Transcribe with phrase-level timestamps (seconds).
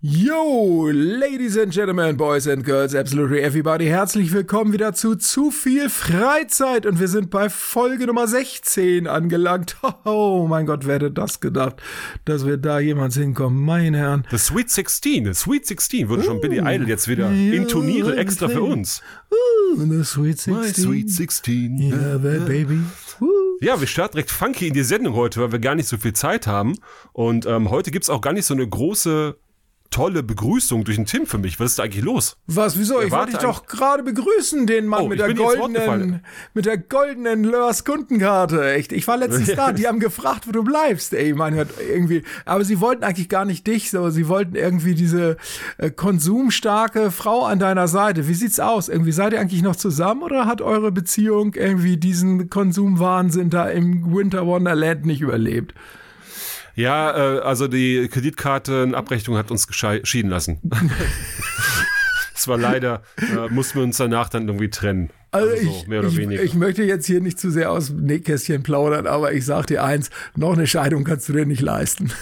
[0.00, 5.90] Yo, Ladies and Gentlemen, Boys and Girls, absolutely everybody, herzlich willkommen wieder zu Zu viel
[5.90, 9.76] Freizeit und wir sind bei Folge Nummer 16 angelangt.
[10.04, 11.82] Oh mein Gott, wer hätte das gedacht,
[12.24, 14.24] dass wir da jemals hinkommen, meine Herren.
[14.30, 18.62] The Sweet 16, The Sweet 16 würde schon Billy Idol jetzt wieder intonieren, extra für
[18.62, 19.02] uns.
[19.32, 20.54] Uh, the Sweet 16.
[20.54, 21.78] My Sweet 16.
[21.80, 22.82] Yeah, that baby.
[23.20, 23.26] Uh.
[23.60, 26.12] Ja, wir starten direkt funky in die Sendung heute, weil wir gar nicht so viel
[26.12, 26.76] Zeit haben.
[27.12, 29.36] Und ähm, heute gibt's auch gar nicht so eine große
[29.90, 31.58] tolle Begrüßung durch den Tim für mich.
[31.58, 32.36] Was ist da eigentlich los?
[32.46, 33.00] Was, wieso?
[33.00, 36.20] Ich wollte dich doch gerade begrüßen, den Mann Oh, mit der goldenen,
[36.54, 38.72] mit der goldenen Lörs Kundenkarte.
[38.72, 41.14] Echt, ich war letztens da, die haben gefragt, wo du bleibst.
[41.14, 44.94] Ey, man hört irgendwie, aber sie wollten eigentlich gar nicht dich, aber sie wollten irgendwie
[44.94, 45.36] diese
[45.78, 48.28] äh, konsumstarke Frau an deiner Seite.
[48.28, 48.88] Wie sieht's aus?
[48.88, 54.14] Irgendwie seid ihr eigentlich noch zusammen oder hat eure Beziehung irgendwie diesen Konsumwahnsinn da im
[54.14, 55.74] Winter Wonderland nicht überlebt?
[56.78, 60.60] Ja, äh, also die Kreditkartenabrechnung hat uns geschei- schieden lassen.
[62.40, 65.10] Es war leider, äh, mussten wir uns danach dann irgendwie trennen.
[65.32, 66.40] Also, Also so, ich, mehr oder ich, weniger.
[66.40, 69.82] ich möchte jetzt hier nicht zu sehr aus dem Nähkästchen plaudern, aber ich sag dir
[69.82, 72.12] eins, noch eine Scheidung kannst du dir nicht leisten.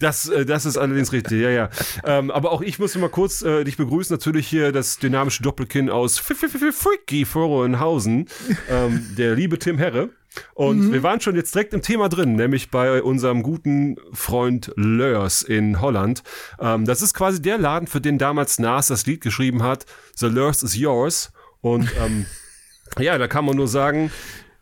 [0.00, 1.70] Das, äh, das ist allerdings richtig, ja, ja.
[2.04, 4.12] Ähm, aber auch ich muss mal kurz äh, dich begrüßen.
[4.12, 8.28] Natürlich hier das dynamische Doppelkinn aus Freaky Vorhohenhausen,
[8.68, 10.10] ähm, der liebe Tim Herre.
[10.54, 15.42] Und wir waren schon jetzt direkt im Thema drin, nämlich bei unserem guten Freund Leurs
[15.42, 16.22] in Holland.
[16.60, 20.26] Ähm, das ist quasi der Laden, für den damals Nas das Lied geschrieben hat, The
[20.26, 21.32] Leurs is Yours.
[21.60, 22.26] Und ähm,
[22.98, 24.12] ja, da kann man nur sagen,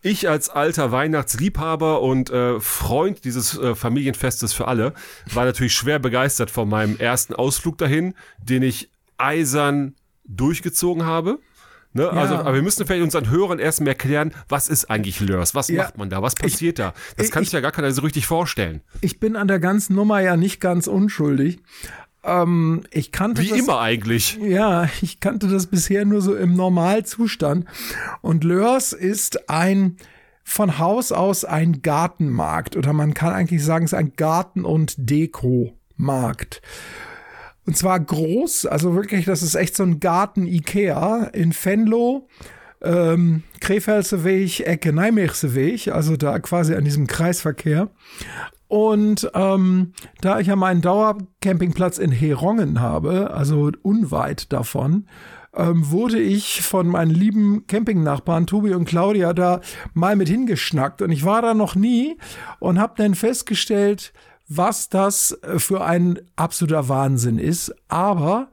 [0.01, 4.93] ich als alter Weihnachtsliebhaber und äh, Freund dieses äh, Familienfestes für alle
[5.33, 11.39] war natürlich schwer begeistert von meinem ersten Ausflug dahin, den ich eisern durchgezogen habe.
[11.91, 12.07] Ne?
[12.07, 15.55] Also, aber wir müssen vielleicht unseren Hörern erstmal erklären, was ist eigentlich Lörs?
[15.55, 15.81] Was Ja.
[15.83, 16.21] macht man da?
[16.21, 16.93] Was passiert da?
[17.17, 18.81] Das ich- kann sich ja gar keiner so richtig vorstellen.
[19.01, 21.59] Ich bin an der ganzen Nummer ja nicht ganz unschuldig.
[22.23, 24.37] Ähm, ich kannte Wie das, immer eigentlich.
[24.41, 27.65] Ja, ich kannte das bisher nur so im Normalzustand.
[28.21, 29.97] Und Lörs ist ein
[30.43, 34.95] von Haus aus ein Gartenmarkt oder man kann eigentlich sagen, es ist ein Garten- und
[34.97, 36.61] Dekomarkt.
[37.67, 42.27] Und zwar groß, also wirklich, das ist echt so ein Garten-Ikea in Venlo,
[42.81, 47.89] ähm, Krefelse Weg, Ecke Nijmeegse Weg, also da quasi an diesem Kreisverkehr.
[48.69, 55.07] Und ähm, da ich ja meinen Dauercampingplatz in Herongen habe, also unweit davon,
[55.55, 59.61] ähm, wurde ich von meinen lieben Campingnachbarn Tobi und Claudia da
[59.95, 61.01] mal mit hingeschnackt.
[61.01, 62.17] Und ich war da noch nie
[62.59, 64.13] und habe dann festgestellt,
[64.47, 67.73] was das äh, für ein absoluter Wahnsinn ist.
[67.87, 68.49] Aber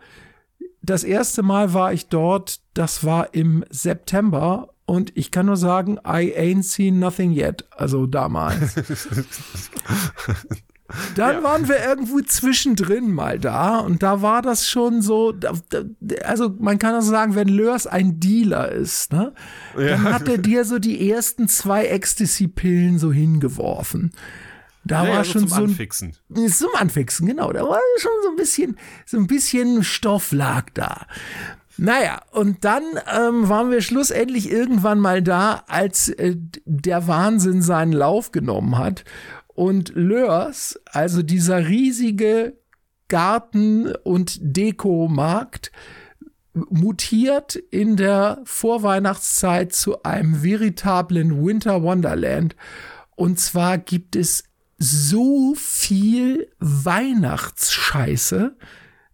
[0.80, 5.98] das erste Mal war ich dort, das war im September und ich kann nur sagen,
[6.06, 7.64] I ain't seen nothing yet.
[7.76, 8.74] Also damals.
[11.16, 15.34] Dann waren wir irgendwo zwischendrin mal da und da war das schon so,
[16.22, 19.32] also man kann also sagen, wenn Lörs ein Dealer ist, ne,
[19.74, 24.12] dann hat er dir so die ersten zwei Ecstasy-Pillen so hingeworfen.
[24.84, 26.12] Da Ja, war ja, so schon zum so ein, Anfixen.
[26.52, 27.52] zum Anfixen, genau.
[27.52, 31.06] Da war schon so ein bisschen, so ein bisschen Stoff lag da.
[31.78, 32.82] Naja, und dann
[33.14, 39.04] ähm, waren wir schlussendlich irgendwann mal da, als äh, der Wahnsinn seinen Lauf genommen hat.
[39.48, 42.54] Und Lörs, also dieser riesige
[43.08, 45.70] Garten- und Dekomarkt,
[46.70, 52.56] mutiert in der Vorweihnachtszeit zu einem veritablen Winter Wonderland.
[53.14, 54.44] Und zwar gibt es
[54.78, 58.56] so viel Weihnachtsscheiße,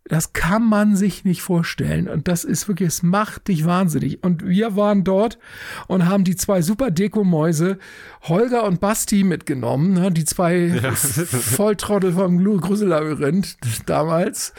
[0.05, 2.09] das kann man sich nicht vorstellen.
[2.09, 4.23] Und das ist wirklich, es macht dich wahnsinnig.
[4.25, 5.39] Und wir waren dort
[5.87, 7.79] und haben die zwei super Dekomäuse,
[8.23, 9.93] Holger und Basti, mitgenommen.
[9.95, 10.11] Ne?
[10.11, 14.53] Die zwei Volltrottel vom Gru- Grusellabyrinth damals.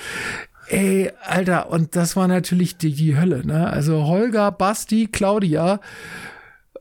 [0.69, 3.67] Ey, Alter, und das war natürlich die, die Hölle, ne?
[3.69, 5.81] Also Holger, Basti, Claudia,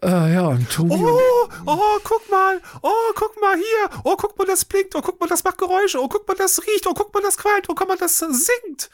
[0.02, 0.94] äh, ja, und Tobi.
[0.94, 5.20] Oh, oh, guck mal, oh, guck mal hier, oh, guck mal, das blinkt, oh, guck
[5.20, 7.74] mal, das macht Geräusche, oh, guck mal, das riecht, oh, guck mal, das qualmt, oh,
[7.74, 8.90] guck mal, das singt.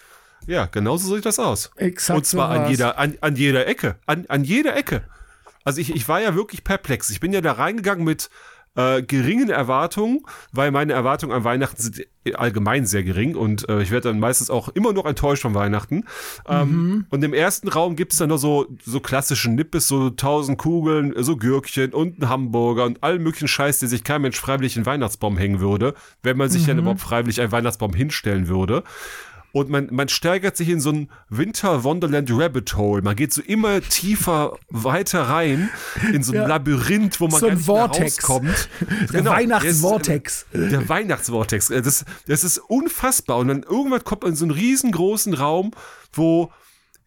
[0.46, 1.70] Ja, genauso sieht das aus.
[1.76, 5.04] Exakt Und zwar so an jeder, an, an jeder Ecke, an, an jeder Ecke.
[5.64, 7.10] Also ich, ich war ja wirklich perplex.
[7.10, 8.30] Ich bin ja da reingegangen mit
[8.78, 10.20] äh, geringen Erwartungen,
[10.52, 14.50] weil meine Erwartungen an Weihnachten sind allgemein sehr gering und äh, ich werde dann meistens
[14.50, 16.04] auch immer noch enttäuscht von Weihnachten.
[16.46, 20.58] Ähm, Und im ersten Raum gibt es dann noch so, so klassische Nippes, so tausend
[20.58, 24.76] Kugeln, so Gürkchen und einen Hamburger und allen möglichen Scheiß, der sich kein Mensch freiwillig
[24.76, 28.84] in Weihnachtsbaum hängen würde, wenn man sich dann überhaupt freiwillig einen Weihnachtsbaum hinstellen würde.
[29.52, 33.02] Und man, man steigert sich in so ein Winter Wonderland Rabbit Hole.
[33.02, 35.70] Man geht so immer tiefer weiter rein
[36.12, 36.46] in so ein Ja.
[36.46, 38.18] Labyrinth, wo man So ein ganz nicht Vortex.
[38.18, 38.68] rauskommt.
[39.12, 40.46] Der Weihnachtsvortex.
[40.52, 41.70] Der, der Weihnachtsvortex.
[41.70, 43.38] Äh, Das, das ist unfassbar.
[43.38, 45.72] Und dann irgendwann kommt man in so einen riesengroßen Raum,
[46.12, 46.50] wo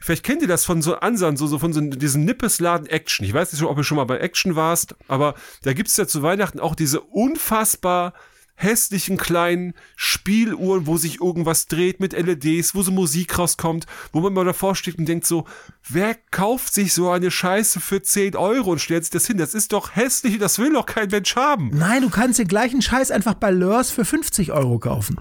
[0.04, 3.24] Vielleicht kennt ihr das von so Ansern, so, so von so diesem Nippesladen Action.
[3.24, 6.24] Ich weiß nicht, ob ihr schon mal bei Action warst, aber da gibt's ja zu
[6.24, 8.14] Weihnachten auch diese unfassbar
[8.62, 14.34] hässlichen kleinen Spieluhren, wo sich irgendwas dreht mit LEDs, wo so Musik rauskommt, wo man
[14.34, 15.46] mal davor steht und denkt so,
[15.90, 19.38] wer kauft sich so eine Scheiße für 10 Euro und stellt sich das hin?
[19.38, 21.72] Das ist doch hässlich, das will doch kein Mensch haben.
[21.74, 25.18] Nein, du kannst den gleichen Scheiß einfach bei Lörs für 50 Euro kaufen.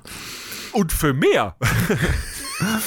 [0.73, 1.57] Und für mehr.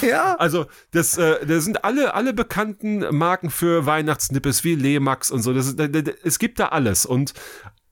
[0.03, 0.35] Ja.
[0.35, 5.51] Also, das, äh, das sind alle, alle bekannten Marken für Weihnachtsnippes wie Lemax und so.
[5.51, 7.07] Das, ist- da- da- es gibt da alles.
[7.07, 7.33] Und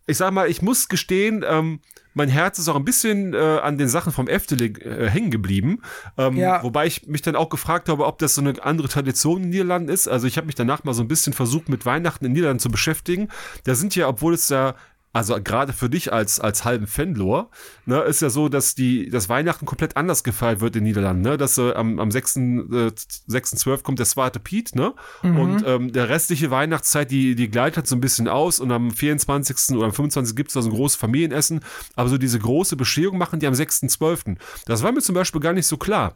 [0.05, 1.79] ich sag mal, ich muss gestehen, ähm,
[2.13, 5.81] mein Herz ist auch ein bisschen äh, an den Sachen vom Efteling äh, hängen geblieben.
[6.17, 6.63] Ähm, Ja.
[6.63, 9.49] Wobei ich mich dann auch gefragt habe, ob das so eine andere Tradition in den
[9.51, 10.07] Niederlanden ist.
[10.07, 12.59] Also ich habe mich danach mal so ein bisschen versucht, mit Weihnachten in den Niederlanden
[12.59, 13.29] zu beschäftigen.
[13.63, 14.75] Da sind ja, obwohl es da
[15.13, 17.49] also gerade für dich als, als halben Fenlor,
[17.85, 21.23] ne, ist ja so, dass die, das Weihnachten komplett anders gefeiert wird in den Niederlanden,
[21.23, 22.37] ne, dass äh, am, am 6.
[22.37, 27.87] Äh, 6.12 kommt der zweite Piet, ne, und ähm, der restliche Weihnachtszeit, die, die gleitet
[27.87, 29.75] so ein bisschen aus und am 24.
[29.75, 30.35] oder am 25.
[30.35, 31.61] gibt's da so ein großes Familienessen,
[31.95, 34.37] aber so diese große Bescherung machen die am 6.12.
[34.65, 36.13] Das war mir zum Beispiel gar nicht so klar.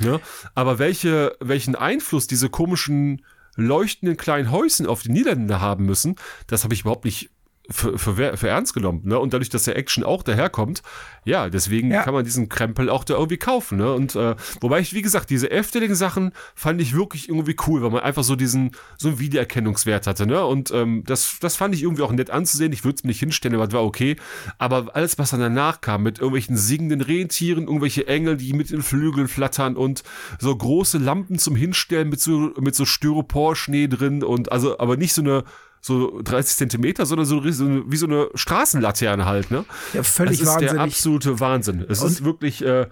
[0.00, 0.20] Ne?
[0.54, 3.22] Aber welche, welchen Einfluss diese komischen
[3.56, 7.30] leuchtenden kleinen Häuschen auf die Niederländer haben müssen, das habe ich überhaupt nicht
[7.70, 9.02] für, für, für ernst genommen.
[9.04, 9.18] Ne?
[9.18, 10.82] Und dadurch, dass der Action auch daherkommt,
[11.24, 12.02] ja, deswegen Ja.
[12.02, 13.78] kann man diesen Krempel auch da irgendwie kaufen.
[13.78, 13.92] Ne?
[13.92, 18.02] Und äh, wobei ich, wie gesagt, diese Efteling-Sachen fand ich wirklich irgendwie cool, weil man
[18.02, 20.26] einfach so diesen, so einen Wiedererkennungswert hatte.
[20.26, 20.44] Ne?
[20.44, 22.72] Und ähm, das, das fand ich irgendwie auch nett anzusehen.
[22.72, 24.16] Ich würde es mir nicht hinstellen, aber das war okay.
[24.58, 28.82] Aber alles, was dann danach kam, mit irgendwelchen singenden Rentieren, irgendwelche Engel, die mit den
[28.82, 30.02] Flügeln flattern und
[30.40, 35.12] so große Lampen zum Hinstellen mit so, mit so Styropor-Schnee drin und also, aber nicht
[35.14, 35.44] so eine
[35.84, 39.64] so 30 Zentimeter, sondern so, so wie so eine Straßenlaterne halt, ne?
[39.92, 40.80] Ja, völlig das ist der wahnsinnig.
[40.80, 41.84] absolute Wahnsinn.
[41.88, 42.86] Es ist wirklich, äh,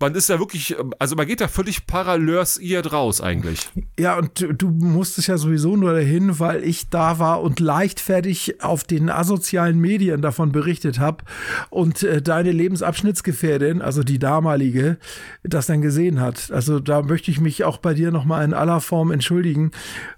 [0.00, 3.68] man ist da wirklich, also man geht da völlig parallelisiert raus eigentlich.
[3.98, 8.62] Ja, und du, du musstest ja sowieso nur dahin, weil ich da war und leichtfertig
[8.62, 11.24] auf den asozialen Medien davon berichtet habe
[11.70, 14.98] und äh, deine Lebensabschnittsgefährdin, also die damalige,
[15.42, 16.52] das dann gesehen hat.
[16.52, 19.72] Also da möchte ich mich auch bei dir nochmal in aller Form entschuldigen,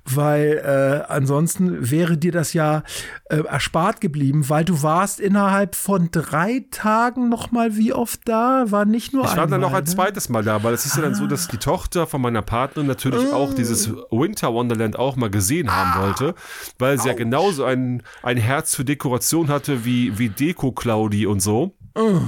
[0.05, 2.83] weil äh, ansonsten wäre dir das ja
[3.31, 8.67] äh, erspart geblieben, weil du warst innerhalb von drei Tagen nochmal wie oft da?
[8.71, 11.15] War nicht nur Ich war einmal, ein zweites Mal da, weil es ist ja dann
[11.15, 13.35] so, dass die Tochter von meiner Partnerin natürlich Oh.
[13.35, 15.73] auch dieses Winter Wonderland auch mal gesehen Ah.
[15.95, 16.35] haben wollte,
[16.79, 21.41] weil sie ja genauso ein, ein Herz für Dekoration hatte wie, wie Deko Claudi und
[21.41, 21.75] so.
[21.95, 22.21] Oh.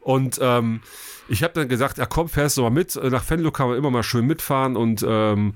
[0.00, 0.80] Und ähm,
[1.28, 2.98] ich habe dann gesagt, ja komm, fährst du mal mit.
[3.02, 5.54] Nach Venlo kann man immer mal schön mitfahren und ähm,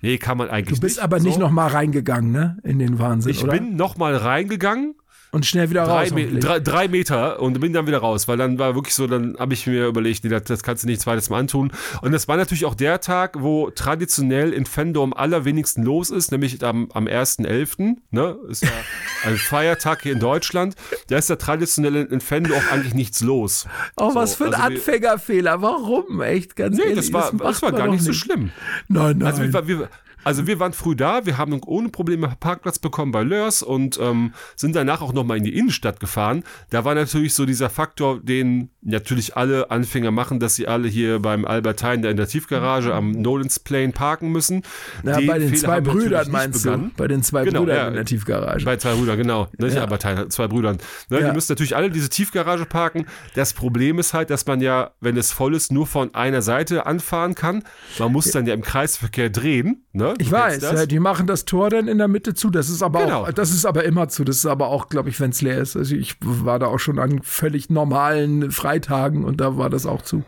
[0.00, 1.04] nee, kann man eigentlich Du bist nicht.
[1.04, 1.40] aber nicht so.
[1.40, 2.58] noch mal reingegangen, ne?
[2.64, 3.52] In den Wahnsinn, Ich oder?
[3.52, 4.96] bin noch mal reingegangen
[5.34, 6.12] und schnell wieder drei, raus.
[6.12, 9.36] Me drei, drei Meter und bin dann wieder raus, weil dann war wirklich so, dann
[9.36, 11.72] habe ich mir überlegt, nee, das, das kannst du nicht zweites Mal antun.
[12.02, 16.30] Und das war natürlich auch der Tag, wo traditionell in Fendor am allerwenigsten los ist,
[16.30, 18.70] nämlich am, am 1.11., ne, ist ja
[19.24, 20.76] ein Feiertag hier in Deutschland,
[21.08, 23.66] da ist ja traditionell in, Fendor auch eigentlich nichts los.
[23.96, 25.60] Oh, So, was für ein also Anfängerfehler.
[25.60, 26.22] Warum?
[26.22, 27.10] Echt, ganz Nee, ehrlich.
[27.10, 28.50] das war, macht das war gar doch nicht so schlimm.
[28.86, 29.26] Nein, nein.
[29.26, 29.88] Also wir, wir,
[30.24, 34.32] also wir waren früh da, wir haben ohne Probleme Parkplatz bekommen bei Lörs und ähm,
[34.56, 36.42] sind danach auch nochmal in die Innenstadt gefahren.
[36.70, 41.20] Da war natürlich so dieser Faktor, den natürlich alle Anfänger machen, dass sie alle hier
[41.20, 44.62] beim Albert Heijn in der Tiefgarage am Nolans Plane parken müssen.
[45.04, 46.90] ja, bei den Fehler zwei Brüdern meinst begangen.
[46.90, 46.96] du?
[46.96, 47.88] Bei den zwei Genau, Brüdern ja.
[47.88, 48.64] in der Tiefgarage.
[48.64, 49.48] Bei zwei Brüdern, genau.
[49.58, 49.82] Nicht Ja.
[49.82, 50.78] aber Teil- zwei Brüdern.
[51.08, 51.28] Ne, Ja.
[51.28, 53.06] Die müssen natürlich alle diese Tiefgarage parken.
[53.34, 56.86] Das Problem ist halt, dass man ja, wenn es voll ist, nur von einer Seite
[56.86, 57.62] anfahren kann.
[57.98, 59.83] Man muss dann ja im Kreisverkehr drehen.
[59.96, 60.14] Ne?
[60.18, 62.50] ich weiß, ja, die machen das Tor dann in der Mitte zu.
[62.50, 63.22] Das ist aber Genau.
[63.22, 64.24] auch, das ist aber immer zu.
[64.24, 65.76] Das ist aber auch, glaube ich, wenn es leer ist.
[65.76, 70.02] Also ich war da auch schon an völlig normalen Freitagen und da war das auch
[70.02, 70.24] zu.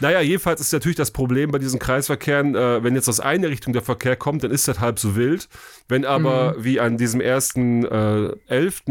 [0.00, 3.72] Naja, jedenfalls ist natürlich das Problem bei diesen Kreisverkehren, äh, wenn jetzt aus einer Richtung
[3.72, 5.48] der Verkehr kommt, dann ist das halb so wild.
[5.88, 8.82] Wenn aber wie an diesem ersten äh, 11.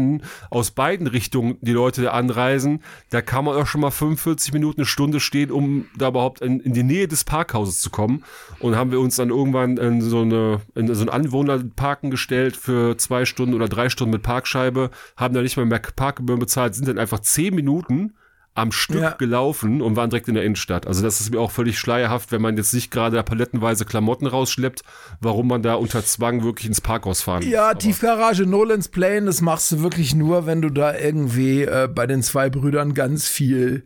[0.50, 4.86] aus beiden Richtungen die Leute anreisen, da kann man auch schon mal 45 Minuten, eine
[4.86, 8.24] Stunde stehen, um da überhaupt in, in die Nähe des Parkhauses zu kommen.
[8.60, 12.96] Und haben wir uns dann irgendwann in so, eine, in so ein Anwohnerparken gestellt für
[12.96, 16.88] zwei Stunden oder drei Stunden mit Parkscheibe, haben da nicht mal mehr Parkgebühren bezahlt, sind
[16.88, 18.14] dann einfach zehn Minuten
[18.56, 19.10] am Stück Ja.
[19.10, 20.86] gelaufen und waren direkt in der Innenstadt.
[20.86, 24.82] Also das ist mir auch völlig schleierhaft, wenn man jetzt nicht gerade palettenweise Klamotten rausschleppt,
[25.20, 27.52] warum man da unter Zwang wirklich ins Parkhaus fahren muss.
[27.52, 32.06] Ja, Tiefgarage Nolans Plane, das machst du wirklich nur, wenn du da irgendwie äh, bei
[32.06, 33.84] den zwei Brüdern ganz viel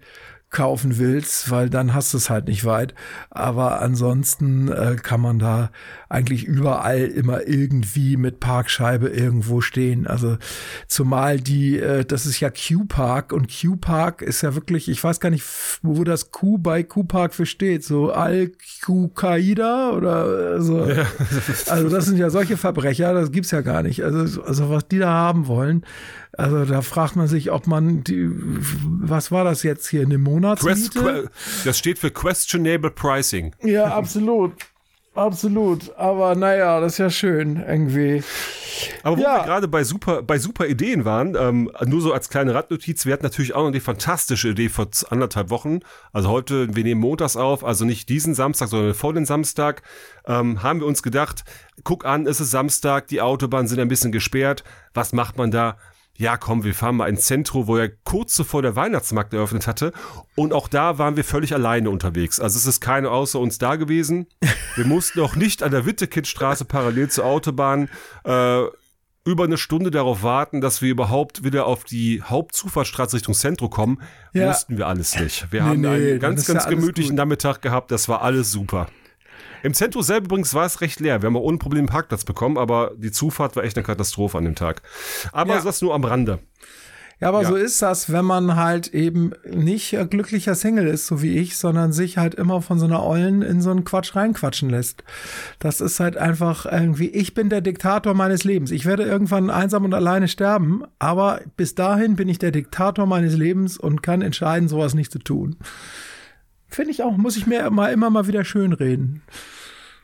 [0.50, 2.95] kaufen willst, weil dann hast du es halt nicht weit.
[3.31, 5.71] Aber ansonsten äh, kann man da
[6.09, 10.07] eigentlich überall immer irgendwie mit Parkscheibe irgendwo stehen.
[10.07, 10.38] Also
[10.87, 15.31] zumal die, äh, das ist ja Q-Park und Q-Park ist ja wirklich, ich weiß gar
[15.31, 15.45] nicht,
[15.83, 20.88] wo das Q bei Q-Park für steht, so Al-Qaida oder so.
[20.88, 21.07] Ja.
[21.69, 24.02] Also das sind ja solche Verbrecher, das gibt's ja gar nicht.
[24.02, 25.85] Also, also was die da haben wollen,
[26.38, 31.30] also da fragt man sich, ob man die, was war das jetzt hier, eine Monatsmiete?
[31.64, 33.57] das steht für Questionable Pricing.
[33.62, 34.52] Ja, absolut.
[35.16, 35.97] Absolut.
[35.97, 38.23] Aber naja, das ist ja schön irgendwie.
[39.02, 39.38] Aber wo ja.
[39.38, 43.14] wir gerade bei super, bei super Ideen waren, ähm, nur so als kleine Randnotiz, wir
[43.14, 45.80] hatten natürlich auch noch die fantastische Idee vor anderthalb Wochen.
[46.12, 49.83] Also heute, wir nehmen montags auf, also nicht diesen Samstag, sondern vor den Samstag,
[50.25, 51.42] ähm, haben wir uns gedacht,
[51.83, 54.62] guck an, es ist Samstag, die Autobahnen sind ein bisschen gesperrt.
[54.95, 55.78] Was macht man da?
[56.19, 59.93] Ja komm, wir fahren mal ins Zentrum, wo er kurz zuvor der Weihnachtsmarkt eröffnet hatte.
[60.35, 62.41] Und auch da waren wir völlig alleine unterwegs.
[62.41, 64.27] Also es ist keine außer uns da gewesen.
[64.75, 67.89] Wir mussten auch nicht an der Wittekindstraße parallel zur Autobahn
[68.25, 68.63] äh,
[69.25, 74.03] über eine Stunde darauf warten, dass wir überhaupt wieder auf die Hauptzufahrtsstraße Richtung Zentrum kommen.
[74.33, 74.49] Ja.
[74.49, 75.53] Mussten wir alles nicht.
[75.53, 77.93] Wir nee, haben nee, einen ganz, ganz gemütlichen Nachmittag gehabt.
[77.93, 78.89] Das war alles super.
[79.62, 81.23] Im Zentrum selber übrigens war es recht leer.
[81.23, 84.38] Wir haben auch ohne Probleme einen Parkplatz bekommen, aber die Zufahrt war echt eine Katastrophe
[84.38, 84.83] an dem Tag.
[85.33, 85.62] Aber ja.
[85.62, 86.38] das nur am Rande.
[87.21, 87.49] Ja, aber ja.
[87.49, 91.92] so ist das, wenn man halt eben nicht glücklicher Single ist, so wie ich, sondern
[91.92, 95.02] sich halt immer von so einer Ollen in so einen Quatsch reinquatschen lässt.
[95.59, 98.71] Das ist halt einfach irgendwie, ich bin der Diktator meines Lebens.
[98.71, 103.35] Ich werde irgendwann einsam und alleine sterben, aber bis dahin bin ich der Diktator meines
[103.35, 105.57] Lebens und kann entscheiden, sowas nicht zu tun.
[106.69, 109.23] Finde ich auch, muss ich mir mal immer mal wieder schön reden.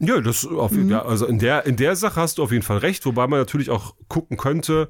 [0.00, 0.88] Ja, das auf, mhm.
[0.88, 3.38] ja, also in der, in der Sache hast du auf jeden Fall recht, wobei man
[3.38, 4.88] natürlich auch gucken könnte,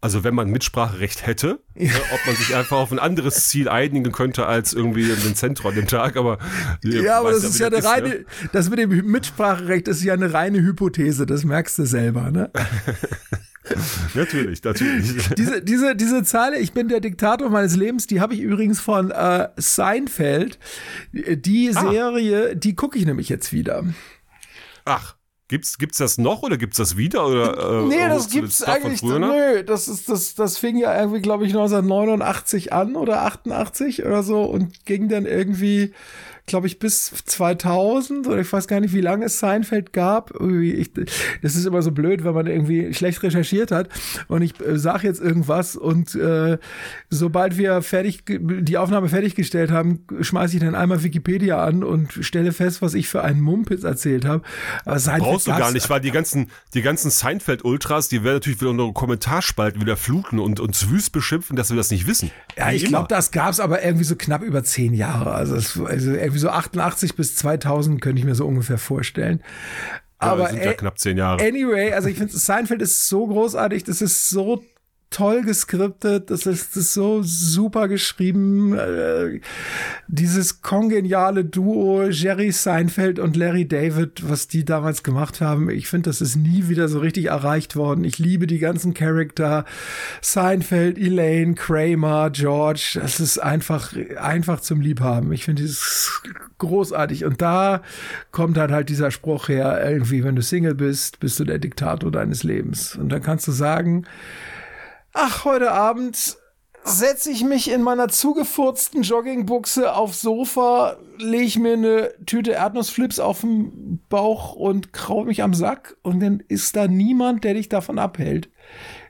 [0.00, 1.86] also wenn man Mitspracherecht hätte, ja.
[1.92, 5.34] ne, ob man sich einfach auf ein anderes Ziel einigen könnte als irgendwie in den
[5.34, 6.38] Zentrum an dem Tag, aber
[6.84, 8.24] ja, aber das ist ja eine ist, reine, ja.
[8.52, 12.50] das mit dem Mitspracherecht ist ja eine reine Hypothese, das merkst du selber, ne?
[14.14, 15.28] natürlich, natürlich.
[15.36, 19.10] Diese, diese, diese Zeile, ich bin der Diktator meines Lebens, die habe ich übrigens von
[19.10, 20.58] äh, Seinfeld.
[21.12, 21.90] Die ah.
[21.90, 23.84] Serie, die gucke ich nämlich jetzt wieder.
[24.84, 25.16] Ach.
[25.50, 27.26] Gibt's, gibt's das noch oder gibt's das wieder?
[27.26, 29.02] Oder, äh, nee, das gibt's eigentlich.
[29.02, 34.22] Nö, das ist, das, das fing ja irgendwie, glaube ich, 1989 an oder 88 oder
[34.22, 35.94] so und ging dann irgendwie
[36.48, 40.32] glaube ich, bis 2000 oder ich weiß gar nicht, wie lange es Seinfeld gab.
[40.40, 40.90] Ich,
[41.42, 43.88] das ist immer so blöd, wenn man irgendwie schlecht recherchiert hat
[44.26, 46.58] und ich äh, sage jetzt irgendwas und äh,
[47.10, 52.52] sobald wir fertig die Aufnahme fertiggestellt haben, schmeiße ich dann einmal Wikipedia an und stelle
[52.52, 54.42] fest, was ich für einen Mumpitz erzählt habe.
[54.84, 58.70] Brauchst du gar nicht, weil die ganzen die ganzen Seinfeld Ultras, die werden natürlich wieder
[58.70, 62.30] unsere Kommentarspalten wieder fluten und uns wüst beschimpfen, dass wir das nicht wissen.
[62.56, 65.32] Ja, ich glaube, das gab's aber irgendwie so knapp über zehn Jahre.
[65.32, 69.42] Also, es, also irgendwie irgendwie so 88 bis 2000 könnte ich mir so ungefähr vorstellen.
[70.18, 71.44] Aber ja, sind ja knapp zehn Jahre.
[71.44, 74.64] Anyway, also ich finde, Seinfeld ist so großartig, das ist so
[75.10, 78.76] toll geskriptet, das ist, das ist so super geschrieben.
[78.76, 79.40] Äh,
[80.06, 86.10] dieses kongeniale Duo Jerry Seinfeld und Larry David, was die damals gemacht haben, ich finde,
[86.10, 88.04] das ist nie wieder so richtig erreicht worden.
[88.04, 89.64] Ich liebe die ganzen Charakter.
[90.20, 95.32] Seinfeld, Elaine, Kramer, George, das ist einfach, einfach zum Liebhaben.
[95.32, 96.22] Ich finde es
[96.58, 97.24] großartig.
[97.24, 97.82] Und da
[98.30, 102.12] kommt halt halt dieser Spruch her, irgendwie, wenn du Single bist, bist du der Diktator
[102.12, 102.96] deines Lebens.
[102.96, 104.04] Und dann kannst du sagen,
[105.12, 106.38] ach, heute Abend
[106.84, 113.42] setze ich mich in meiner zugefurzten Joggingbuchse aufs Sofa, lege mir eine Tüte Erdnussflips auf
[113.42, 117.98] den Bauch und kraue mich am Sack und dann ist da niemand, der dich davon
[117.98, 118.48] abhält.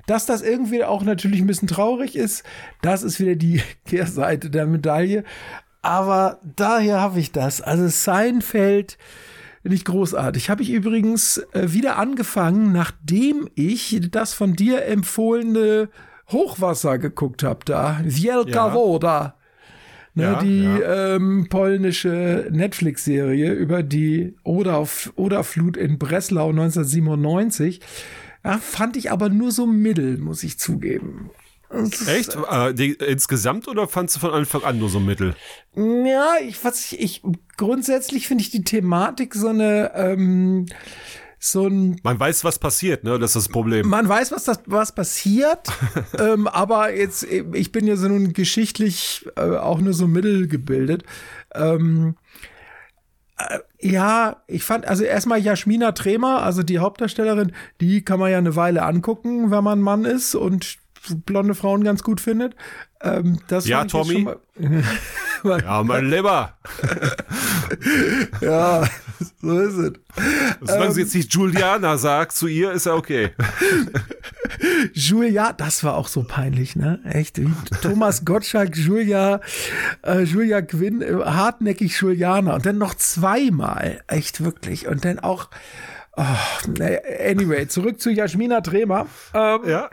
[0.06, 2.42] Dass das irgendwie auch natürlich ein bisschen traurig ist,
[2.82, 5.24] das ist wieder die Kehrseite der Medaille.
[5.82, 7.60] Aber daher habe ich das.
[7.60, 8.98] Also Seinfeld
[9.68, 10.50] nicht großartig.
[10.50, 15.88] Habe ich übrigens äh, wieder angefangen, nachdem ich das von dir empfohlene
[16.30, 18.00] Hochwasser geguckt habe da.
[18.04, 19.34] Wielka Woda.
[20.14, 21.14] Ne, ja, die ja.
[21.14, 24.84] Ähm, polnische Netflix-Serie über die Oder
[25.14, 27.80] Oderflut in Breslau 1997.
[28.44, 31.30] Ja, fand ich aber nur so mittel, muss ich zugeben.
[31.70, 32.36] Echt?
[32.50, 35.34] Äh, die, insgesamt oder fandst du von Anfang an nur so mittel?
[35.74, 37.22] Ja, ich, was ich, ich
[37.56, 40.66] grundsätzlich finde ich die Thematik so eine, ähm,
[41.38, 42.00] so ein.
[42.02, 43.18] Man weiß, was passiert, ne?
[43.18, 43.88] Das ist das Problem.
[43.88, 45.68] Man weiß, was das, was passiert.
[46.18, 51.04] ähm, aber jetzt, ich bin ja so nun geschichtlich äh, auch nur so mittelgebildet.
[51.54, 52.16] Ähm,
[53.36, 58.38] äh, ja, ich fand, also erstmal Jasmina Tremer, also die Hauptdarstellerin, die kann man ja
[58.38, 60.78] eine Weile angucken, wenn man Mann ist und
[61.24, 62.54] blonde Frauen ganz gut findet.
[63.00, 64.26] Ähm, das ja, Tommy.
[65.44, 66.54] ja, mein Lieber.
[68.40, 68.88] ja,
[69.40, 69.92] so ist es.
[70.60, 73.30] Solange ähm, sie jetzt nicht Juliana sagt zu ihr, ist er okay.
[74.92, 77.00] Julia, das war auch so peinlich, ne?
[77.04, 77.40] Echt.
[77.82, 79.40] Thomas Gottschalk, Julia,
[80.04, 84.02] äh, Julia Quinn, äh, hartnäckig Juliana und dann noch zweimal.
[84.08, 84.88] Echt wirklich.
[84.88, 85.50] Und dann auch.
[86.16, 86.24] Oh,
[87.24, 89.06] anyway, zurück zu Jasmina Tremer.
[89.34, 89.88] Ähm, ja.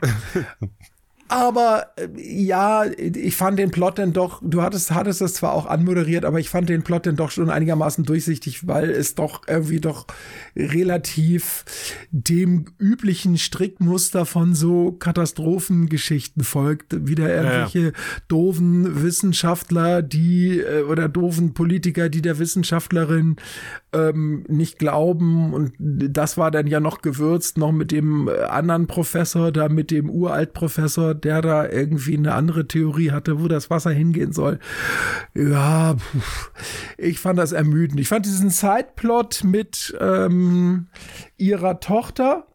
[1.28, 5.66] Aber äh, ja, ich fand den Plot dann doch, du hattest, hattest das zwar auch
[5.66, 9.80] anmoderiert, aber ich fand den Plot dann doch schon einigermaßen durchsichtig, weil es doch irgendwie
[9.80, 10.06] doch
[10.54, 11.64] relativ
[12.10, 17.06] dem üblichen Strickmuster von so Katastrophengeschichten folgt.
[17.06, 17.92] Wieder irgendwelche ja.
[18.28, 23.36] doofen Wissenschaftler, die äh, oder doofen Politiker, die der Wissenschaftlerin
[23.92, 25.52] ähm, nicht glauben.
[25.52, 29.90] Und das war dann ja noch gewürzt, noch mit dem äh, anderen Professor, da mit
[29.90, 34.58] dem Uraltprofessor, der da irgendwie eine andere Theorie hatte, wo das Wasser hingehen soll.
[35.34, 35.96] Ja,
[36.98, 38.00] ich fand das ermüdend.
[38.00, 40.86] Ich fand diesen Sideplot mit ähm,
[41.36, 42.46] ihrer Tochter,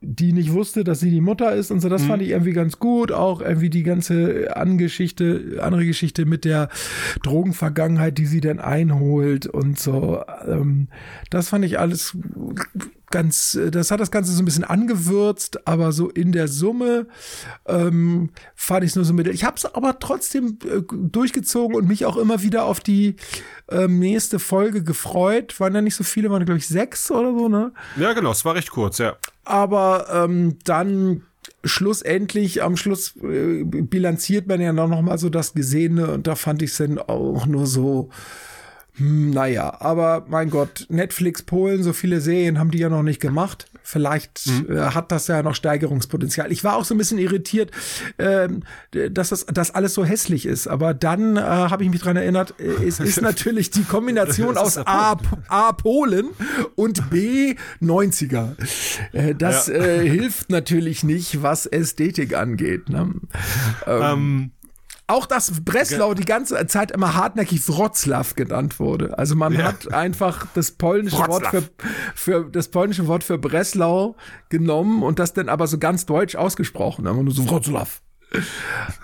[0.00, 2.06] die nicht wusste, dass sie die Mutter ist und so, das mhm.
[2.06, 3.12] fand ich irgendwie ganz gut.
[3.12, 6.68] Auch irgendwie die ganze Angeschichte, andere Geschichte mit der
[7.22, 10.22] Drogenvergangenheit, die sie dann einholt und so.
[10.46, 10.88] Ähm,
[11.30, 12.16] das fand ich alles
[13.10, 17.06] ganz, das hat das Ganze so ein bisschen angewürzt, aber so in der Summe
[17.66, 19.32] ähm, fand ich es nur so mittel.
[19.32, 23.16] Ich habe es aber trotzdem äh, durchgezogen und mich auch immer wieder auf die
[23.70, 25.58] ähm, nächste Folge gefreut.
[25.60, 27.72] Waren da nicht so viele, waren glaube ich sechs oder so, ne?
[27.96, 29.16] Ja, genau, es war recht kurz, ja.
[29.44, 31.22] Aber ähm, dann
[31.64, 36.62] schlussendlich am Schluss äh, bilanziert man ja noch mal so das Gesehene und da fand
[36.62, 38.10] ich es dann auch nur so
[38.98, 43.20] hm, naja, aber mein Gott, Netflix Polen, so viele Serien haben die ja noch nicht
[43.20, 43.66] gemacht.
[43.82, 44.76] Vielleicht mhm.
[44.76, 46.52] äh, hat das ja noch Steigerungspotenzial.
[46.52, 47.70] Ich war auch so ein bisschen irritiert,
[48.18, 48.48] äh,
[49.10, 50.66] dass das dass alles so hässlich ist.
[50.66, 54.78] Aber dann äh, habe ich mich dran erinnert, äh, es ist natürlich die Kombination aus
[54.78, 55.16] A,
[55.48, 56.30] A Polen
[56.74, 58.56] und B 90er.
[59.12, 59.74] Äh, das ja.
[59.74, 62.88] äh, hilft natürlich nicht, was Ästhetik angeht.
[62.88, 63.14] Ne?
[63.86, 64.50] Ähm, ähm
[65.08, 69.18] auch dass Breslau die ganze Zeit immer hartnäckig Wroclaw genannt wurde.
[69.18, 69.64] Also man ja.
[69.64, 71.52] hat einfach das polnische Wroclaw.
[71.52, 71.72] Wort
[72.14, 74.16] für, für das polnische Wort für Breslau
[74.50, 77.06] genommen und das dann aber so ganz deutsch ausgesprochen.
[77.06, 77.88] Aber nur so Wroclaw.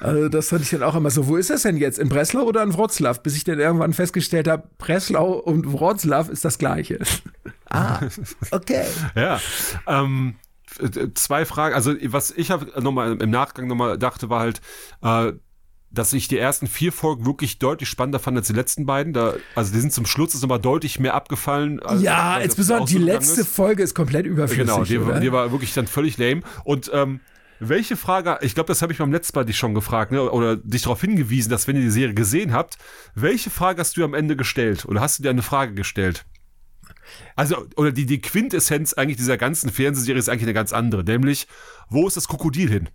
[0.00, 1.98] Also das hatte ich dann auch immer so, wo ist das denn jetzt?
[1.98, 3.18] In Breslau oder in Wroclaw?
[3.22, 6.98] Bis ich dann irgendwann festgestellt habe, Breslau und Wroclaw ist das gleiche.
[7.70, 8.00] ah,
[8.50, 8.84] okay.
[9.14, 9.40] Ja,
[9.86, 10.34] ähm,
[11.14, 11.74] zwei Fragen.
[11.74, 14.60] Also was ich habe nochmal im Nachgang nochmal dachte, war halt,
[15.02, 15.32] äh,
[15.94, 19.12] dass ich die ersten vier Folgen wirklich deutlich spannender fand als die letzten beiden.
[19.12, 21.80] Da, also die sind zum Schluss ist nochmal deutlich mehr abgefallen.
[21.80, 23.54] Als, ja, insbesondere die letzte ist.
[23.54, 24.66] Folge ist komplett überflüssig.
[24.66, 26.42] Genau, die, die war wirklich dann völlig lame.
[26.64, 27.20] Und ähm,
[27.60, 30.56] welche Frage, ich glaube, das habe ich beim letzten Mal dich schon gefragt, ne, oder
[30.56, 32.78] dich darauf hingewiesen, dass wenn ihr die Serie gesehen habt,
[33.14, 34.84] welche Frage hast du am Ende gestellt?
[34.86, 36.24] Oder hast du dir eine Frage gestellt?
[37.36, 41.46] Also, oder die, die Quintessenz eigentlich dieser ganzen Fernsehserie ist eigentlich eine ganz andere, nämlich,
[41.88, 42.88] wo ist das Krokodil hin?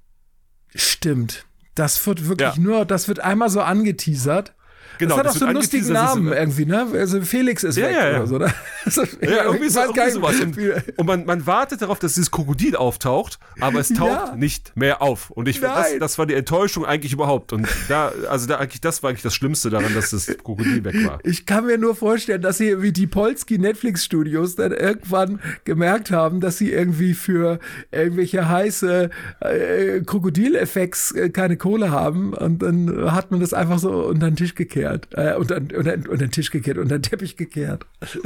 [0.76, 1.46] Stimmt.
[1.80, 2.62] Das wird wirklich ja.
[2.62, 4.54] nur, das wird einmal so angeteasert.
[5.00, 6.86] Genau, das hat auch so einen lustigen Namen irgendwie, ne?
[6.94, 8.18] Also Felix ist ja, weg ja, ja.
[8.18, 8.54] oder so, ne?
[9.22, 10.40] ja, irgendwie, so, irgendwie sowas.
[10.42, 10.58] Und,
[10.98, 15.30] und man, man, wartet darauf, dass dieses Krokodil auftaucht, aber es taucht nicht mehr auf.
[15.30, 17.54] Und ich das, das war die Enttäuschung eigentlich überhaupt.
[17.54, 20.96] Und da, also da eigentlich, das war eigentlich das Schlimmste daran, dass das Krokodil weg
[21.08, 21.20] war.
[21.24, 26.12] Ich kann mir nur vorstellen, dass sie wie die Polski Netflix Studios dann irgendwann gemerkt
[26.12, 27.60] haben, dass sie irgendwie für
[27.92, 29.10] irgendwelche heiße
[29.40, 32.34] äh, Krokodileffekts äh, keine Kohle haben.
[32.34, 35.08] Und dann hat man das einfach so unter den Tisch gekehrt gekehrt.
[35.14, 37.86] Äh, unter, unter, unter den Tisch gekehrt, unter den Teppich gekehrt.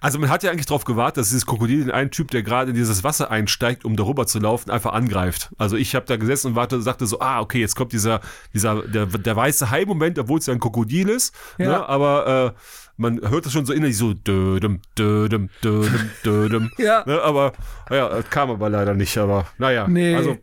[0.00, 2.70] Also man hat ja eigentlich darauf gewartet, dass dieses Krokodil den einen Typ, der gerade
[2.70, 5.50] in dieses Wasser einsteigt, um darüber zu laufen, einfach angreift.
[5.58, 8.20] Also ich habe da gesessen und warte, sagte so, ah, okay, jetzt kommt dieser,
[8.54, 11.34] dieser, der, der weiße Hai-Moment, obwohl es ja ein Krokodil ist.
[11.58, 11.66] Ja.
[11.66, 11.88] Ne?
[11.88, 12.60] Aber äh,
[12.96, 16.70] man hört das schon so innerlich so dödem, dödem, dödem, dödem.
[16.78, 17.04] ja.
[17.06, 17.20] Ne?
[17.22, 17.52] Aber
[17.90, 19.16] ja, kam aber leider nicht.
[19.18, 20.14] Aber naja, nee.
[20.14, 20.36] also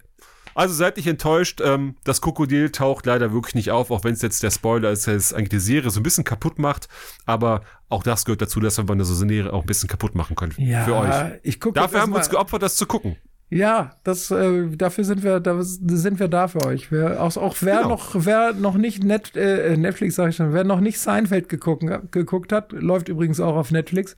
[0.56, 4.22] also seid nicht enttäuscht, ähm, das Krokodil taucht leider wirklich nicht auf, auch wenn es
[4.22, 6.88] jetzt der Spoiler ist, der es eigentlich die Serie so ein bisschen kaputt macht.
[7.26, 10.36] Aber auch das gehört dazu, dass wir eine so Serie auch ein bisschen kaputt machen
[10.36, 10.54] können.
[10.58, 11.40] Ja, für euch.
[11.44, 13.18] Ich Dafür haben wir uns geopfert, das zu gucken.
[13.50, 16.92] Ja, das, äh, dafür sind wir, da sind wir da für euch.
[16.92, 17.90] Wer, auch, auch wer genau.
[17.90, 21.86] noch, wer noch nicht Net, äh, Netflix, sag ich schon, wer noch nicht Seinfeld geguckt,
[22.12, 24.16] geguckt hat, läuft übrigens auch auf Netflix,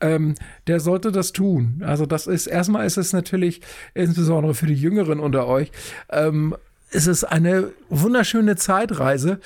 [0.00, 0.36] ähm,
[0.68, 1.82] der sollte das tun.
[1.84, 3.60] Also das ist, erstmal ist es natürlich,
[3.92, 5.70] insbesondere für die Jüngeren unter euch,
[6.08, 6.56] ähm,
[6.90, 9.38] ist es eine wunderschöne Zeitreise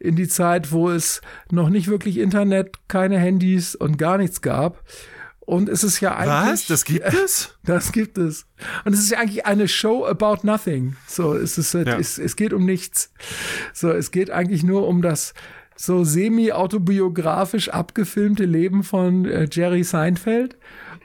[0.00, 4.82] in die Zeit, wo es noch nicht wirklich Internet, keine Handys und gar nichts gab
[5.52, 6.52] Und es ist ja eigentlich.
[6.52, 6.66] Was?
[6.66, 7.58] Das gibt es?
[7.62, 8.46] Das gibt es.
[8.86, 10.96] Und es ist ja eigentlich eine Show about nothing.
[11.06, 11.98] So, es ist, ja.
[11.98, 13.12] es, es geht um nichts.
[13.74, 15.34] So, es geht eigentlich nur um das
[15.76, 20.56] so semi-autobiografisch abgefilmte Leben von äh, Jerry Seinfeld.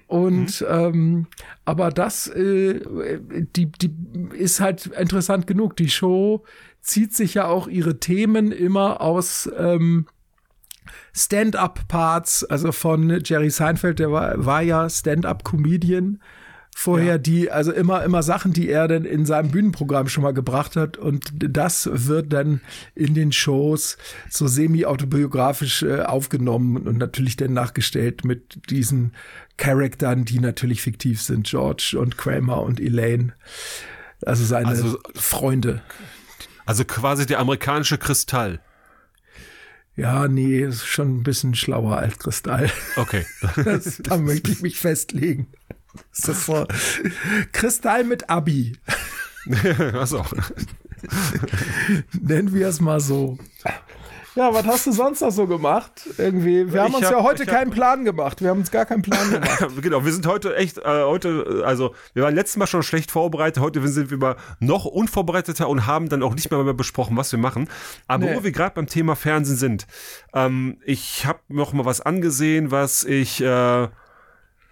[0.07, 0.67] Und mhm.
[0.69, 1.27] ähm,
[1.65, 2.79] aber das, äh,
[3.53, 3.93] die, die
[4.33, 5.75] ist halt interessant genug.
[5.75, 6.45] Die Show
[6.79, 10.07] zieht sich ja auch ihre Themen immer aus ähm,
[11.17, 16.19] Stand-up-Parts, also von Jerry Seinfeld, der war, war ja Stand-up-Comedian
[16.75, 17.17] vorher, ja.
[17.17, 20.95] die, also immer, immer Sachen, die er dann in seinem Bühnenprogramm schon mal gebracht hat.
[20.95, 22.61] Und das wird dann
[22.93, 23.97] in den Shows
[24.29, 29.13] so semi-autobiografisch äh, aufgenommen und natürlich dann nachgestellt mit diesen
[29.57, 31.47] Charaktern, die natürlich fiktiv sind.
[31.47, 33.33] George und Kramer und Elaine.
[34.23, 35.81] Also seine also, Freunde.
[36.67, 38.59] Also quasi der amerikanische Kristall.
[39.97, 42.71] Ja, nee, ist schon ein bisschen schlauer als Kristall.
[42.95, 43.25] Okay.
[43.65, 45.47] Das, da möchte ich mich festlegen.
[46.15, 46.67] Das ist so
[47.51, 48.77] Kristall mit Abi.
[49.93, 50.23] Achso.
[52.21, 53.39] Nennen wir es mal so.
[54.37, 55.91] Ja, was hast du sonst noch so gemacht?
[56.19, 58.39] Irgendwie, wir haben ich uns hab, ja heute keinen hab, Plan gemacht.
[58.39, 59.65] Wir haben uns gar keinen Plan gemacht.
[59.81, 63.63] genau, wir sind heute echt, äh, heute, also wir waren letztes Mal schon schlecht vorbereitet.
[63.63, 67.31] Heute sind wir mal noch unvorbereiteter und haben dann auch nicht mehr, mehr besprochen, was
[67.31, 67.67] wir machen.
[68.07, 68.35] Aber nee.
[68.35, 69.87] wo wir gerade beim Thema Fernsehen sind,
[70.35, 73.87] ähm, ich habe noch mal was angesehen, was ich äh,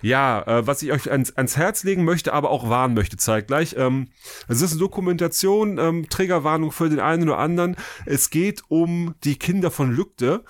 [0.06, 3.76] ja, äh, was ich euch ans, ans Herz legen möchte, aber auch warnen möchte zeitgleich.
[3.76, 4.10] Ähm,
[4.48, 7.76] es ist eine Dokumentation, ähm, Trägerwarnung für den einen oder anderen.
[8.06, 10.44] Es geht um die Kinder von Lückte.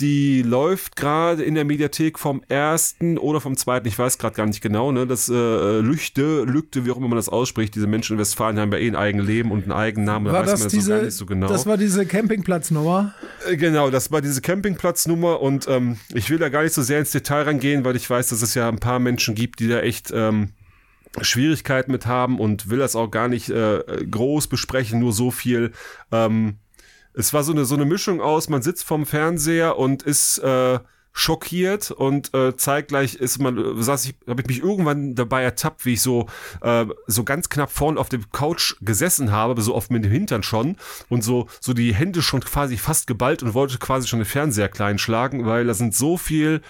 [0.00, 4.46] Die läuft gerade in der Mediathek vom ersten oder vom zweiten, ich weiß gerade gar
[4.46, 5.06] nicht genau, ne?
[5.06, 7.74] Das äh, Lüchte, Lügte, wie auch immer man das ausspricht.
[7.74, 10.32] Diese Menschen in Westfalen haben ja eh ein eigenes Leben und einen eigenen Namen, da
[10.32, 11.48] war weiß das man das diese, gar nicht so genau.
[11.48, 13.14] Das war diese Campingplatznummer?
[13.46, 17.00] Äh, genau, das war diese Campingplatznummer und ähm, ich will da gar nicht so sehr
[17.00, 19.80] ins Detail reingehen, weil ich weiß, dass es ja ein paar Menschen gibt, die da
[19.80, 20.52] echt ähm,
[21.20, 25.72] Schwierigkeiten mit haben und will das auch gar nicht äh, groß besprechen, nur so viel.
[26.12, 26.56] Ähm,
[27.14, 30.78] es war so eine, so eine Mischung aus, man sitzt vorm Fernseher und ist äh,
[31.12, 35.94] schockiert und äh, zeitgleich ist man, saß ich, habe ich mich irgendwann dabei ertappt, wie
[35.94, 36.28] ich so
[36.62, 40.42] äh, so ganz knapp vorne auf dem Couch gesessen habe, so oft mit dem Hintern
[40.42, 40.76] schon
[41.08, 44.68] und so so die Hände schon quasi fast geballt und wollte quasi schon den Fernseher
[44.68, 46.62] klein schlagen, weil da sind so viel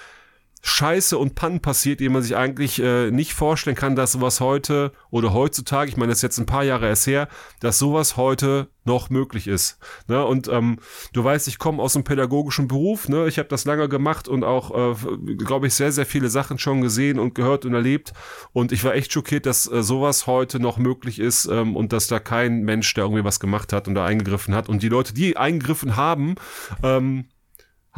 [0.62, 4.92] Scheiße und Pannen passiert, die man sich eigentlich äh, nicht vorstellen kann, dass sowas heute
[5.10, 7.28] oder heutzutage, ich meine, das ist jetzt ein paar Jahre erst her,
[7.60, 9.78] dass sowas heute noch möglich ist.
[10.08, 10.24] Ne?
[10.24, 10.78] Und ähm,
[11.12, 13.26] du weißt, ich komme aus einem pädagogischen Beruf, ne?
[13.26, 16.80] ich habe das lange gemacht und auch, äh, glaube ich, sehr, sehr viele Sachen schon
[16.82, 18.12] gesehen und gehört und erlebt.
[18.52, 22.06] Und ich war echt schockiert, dass äh, sowas heute noch möglich ist ähm, und dass
[22.06, 24.68] da kein Mensch, der irgendwie was gemacht hat und da eingegriffen hat.
[24.68, 26.34] Und die Leute, die eingegriffen haben,
[26.82, 27.26] ähm,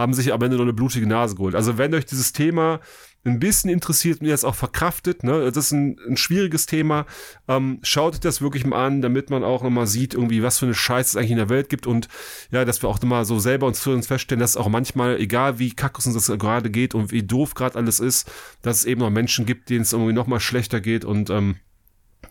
[0.03, 1.55] haben sich am Ende noch eine blutige Nase geholt.
[1.55, 2.81] Also wenn euch dieses Thema
[3.25, 7.07] ein bisschen interessiert und ihr es auch verkraftet, ne, das ist ein, ein schwieriges Thema,
[7.47, 10.75] ähm, schaut das wirklich mal an, damit man auch nochmal sieht, irgendwie, was für eine
[10.75, 12.09] Scheiße es eigentlich in der Welt gibt und
[12.51, 15.61] ja, dass wir auch nochmal so selber uns für uns feststellen, dass auch manchmal, egal
[15.61, 19.01] wie kack uns das gerade geht und wie doof gerade alles ist, dass es eben
[19.01, 21.57] noch Menschen gibt, denen es irgendwie nochmal schlechter geht und ähm,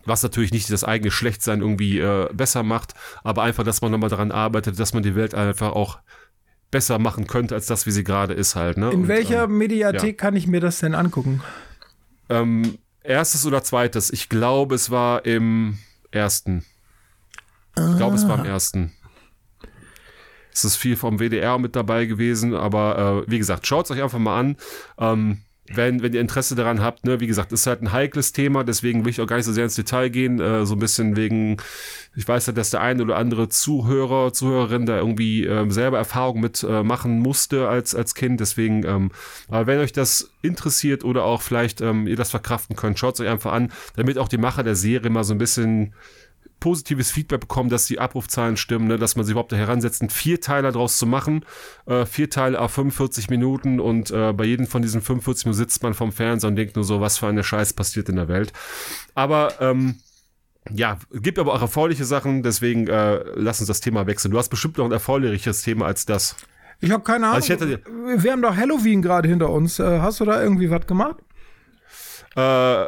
[0.04, 4.10] was natürlich nicht das eigene Schlechtsein irgendwie äh, besser macht, aber einfach, dass man nochmal
[4.10, 6.00] daran arbeitet, dass man die Welt einfach auch
[6.72, 8.76] besser machen könnte, als das, wie sie gerade ist halt.
[8.78, 8.90] Ne?
[8.90, 10.12] In Und, welcher ähm, Mediathek ja.
[10.12, 11.40] kann ich mir das denn angucken?
[12.28, 14.10] Ähm, erstes oder zweites?
[14.10, 15.78] Ich glaube, es war im
[16.10, 16.64] ersten.
[17.76, 18.48] Ich glaube, es war im ah.
[18.48, 18.92] ersten.
[20.52, 24.02] Es ist viel vom WDR mit dabei gewesen, aber äh, wie gesagt, schaut es euch
[24.02, 24.56] einfach mal an.
[24.98, 25.38] Ähm,
[25.74, 29.04] wenn, wenn ihr Interesse daran habt, ne, wie gesagt, ist halt ein heikles Thema, deswegen
[29.04, 31.56] will ich auch gar nicht so sehr ins Detail gehen, äh, so ein bisschen wegen,
[32.14, 36.40] ich weiß ja, dass der eine oder andere Zuhörer, Zuhörerin da irgendwie ähm, selber Erfahrung
[36.40, 39.10] mit äh, machen musste als, als Kind, deswegen, ähm,
[39.48, 43.20] aber wenn euch das interessiert oder auch vielleicht ähm, ihr das verkraften könnt, schaut es
[43.20, 45.94] euch einfach an, damit auch die Macher der Serie mal so ein bisschen
[46.62, 50.10] positives Feedback bekommen, dass die Abrufzahlen stimmen, ne, dass man sich überhaupt da heransetzt, einen
[50.10, 51.44] Vierteiler draus zu machen.
[51.86, 55.82] Äh, vier Teile auf 45 Minuten und äh, bei jedem von diesen 45 Minuten sitzt
[55.82, 58.52] man vom Fernseher und denkt nur so, was für eine Scheiß passiert in der Welt.
[59.16, 59.96] Aber ähm,
[60.70, 64.30] ja, gibt aber auch erfreuliche Sachen, deswegen äh, lass uns das Thema wechseln.
[64.30, 66.36] Du hast bestimmt noch ein erfreulicheres Thema als das.
[66.78, 67.36] Ich habe keine Ahnung.
[67.36, 67.80] Also hätte,
[68.18, 69.80] wir haben doch Halloween gerade hinter uns.
[69.80, 71.16] Äh, hast du da irgendwie was gemacht?
[72.36, 72.86] Äh,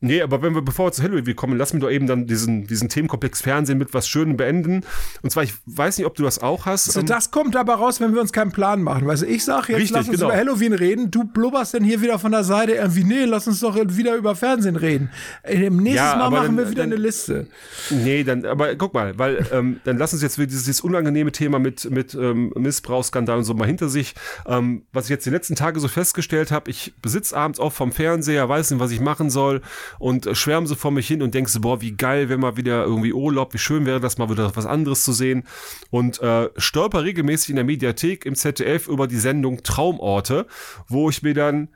[0.00, 2.66] Nee, aber wenn wir, bevor wir zu Halloween kommen, lass mir doch eben dann diesen,
[2.66, 4.82] diesen Themenkomplex Fernsehen mit was Schönem beenden.
[5.22, 6.88] Und zwar, ich weiß nicht, ob du das auch hast.
[6.88, 9.06] Also das kommt aber raus, wenn wir uns keinen Plan machen.
[9.06, 10.28] Weißt du, ich sag jetzt, Richtig, lass uns genau.
[10.28, 11.10] über Halloween reden.
[11.10, 14.36] Du blubberst dann hier wieder von der Seite irgendwie, nee, lass uns doch wieder über
[14.36, 15.10] Fernsehen reden.
[15.44, 17.46] Im nächsten ja, Mal machen dann, wir wieder dann, eine Liste.
[17.88, 21.58] Nee, dann, aber guck mal, weil, ähm, dann lass uns jetzt dieses, dieses unangenehme Thema
[21.58, 24.14] mit, mit ähm, Missbrauchsskandal und so mal hinter sich.
[24.46, 27.92] Ähm, was ich jetzt die letzten Tage so festgestellt habe, ich besitze abends auch vom
[27.92, 29.62] Fernseher, weiß nicht, was ich machen soll
[29.98, 32.84] und schwärme so vor mich hin und denke so, boah, wie geil wäre mal wieder
[32.84, 35.44] irgendwie Urlaub, wie schön wäre das mal wieder was anderes zu sehen.
[35.90, 40.46] Und äh, stolper regelmäßig in der Mediathek im ZDF über die Sendung Traumorte,
[40.88, 41.68] wo ich mir dann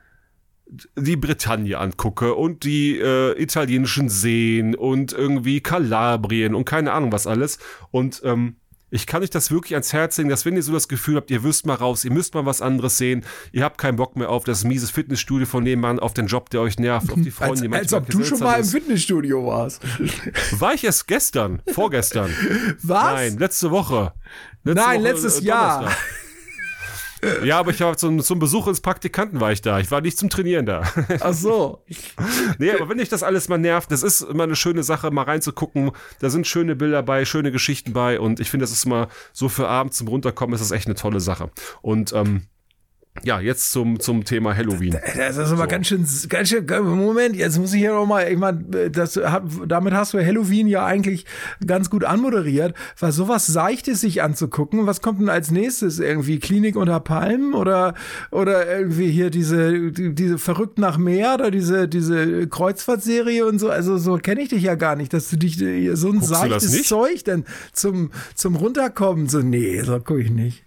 [0.95, 7.27] die Bretagne angucke und die äh, italienischen Seen und irgendwie Kalabrien und keine Ahnung was
[7.27, 7.59] alles.
[7.91, 8.55] Und ähm,
[8.91, 11.31] ich kann euch das wirklich ans Herz legen, dass wenn ihr so das Gefühl habt,
[11.31, 13.23] ihr müsst mal raus, ihr müsst mal was anderes sehen,
[13.53, 16.61] ihr habt keinen Bock mehr auf das mieses Fitnessstudio von nebenan, auf den Job, der
[16.61, 19.81] euch nervt, auf die Freunde, die Als, als ob du schon mal im Fitnessstudio warst.
[20.59, 22.31] War ich erst gestern, vorgestern.
[22.83, 23.13] Was?
[23.13, 24.13] Nein, letzte Woche.
[24.63, 25.91] Letzte Nein, Woche, letztes äh, Jahr.
[27.43, 29.79] Ja, aber ich war zum, zum Besuch ins Praktikanten war ich da.
[29.79, 30.83] Ich war nicht zum Trainieren da.
[31.19, 31.83] Ach so.
[32.57, 35.23] nee, aber wenn dich das alles mal nervt, das ist immer eine schöne Sache, mal
[35.23, 35.91] reinzugucken.
[36.19, 39.49] Da sind schöne Bilder bei, schöne Geschichten bei und ich finde, das ist immer so
[39.49, 41.49] für abends zum Runterkommen, ist das echt eine tolle Sache.
[41.81, 42.43] Und ähm,
[43.23, 44.97] ja, jetzt zum, zum Thema Halloween.
[45.15, 45.67] Das ist aber so.
[45.67, 49.19] ganz schön, ganz schön, Moment, jetzt muss ich hier nochmal, ich meine, das,
[49.67, 51.25] damit hast du Halloween ja eigentlich
[51.65, 54.87] ganz gut anmoderiert, weil sowas Seichtes sich anzugucken.
[54.87, 55.99] Was kommt denn als nächstes?
[55.99, 57.95] Irgendwie Klinik unter Palmen oder,
[58.31, 63.69] oder irgendwie hier diese, diese Verrückt nach Meer oder diese, diese Kreuzfahrtserie und so.
[63.69, 66.83] Also so kenne ich dich ja gar nicht, dass du dich so ein Guckst seichtes
[66.83, 67.43] Zeug denn
[67.73, 70.63] zum, zum Runterkommen, so, nee, so gucke ich nicht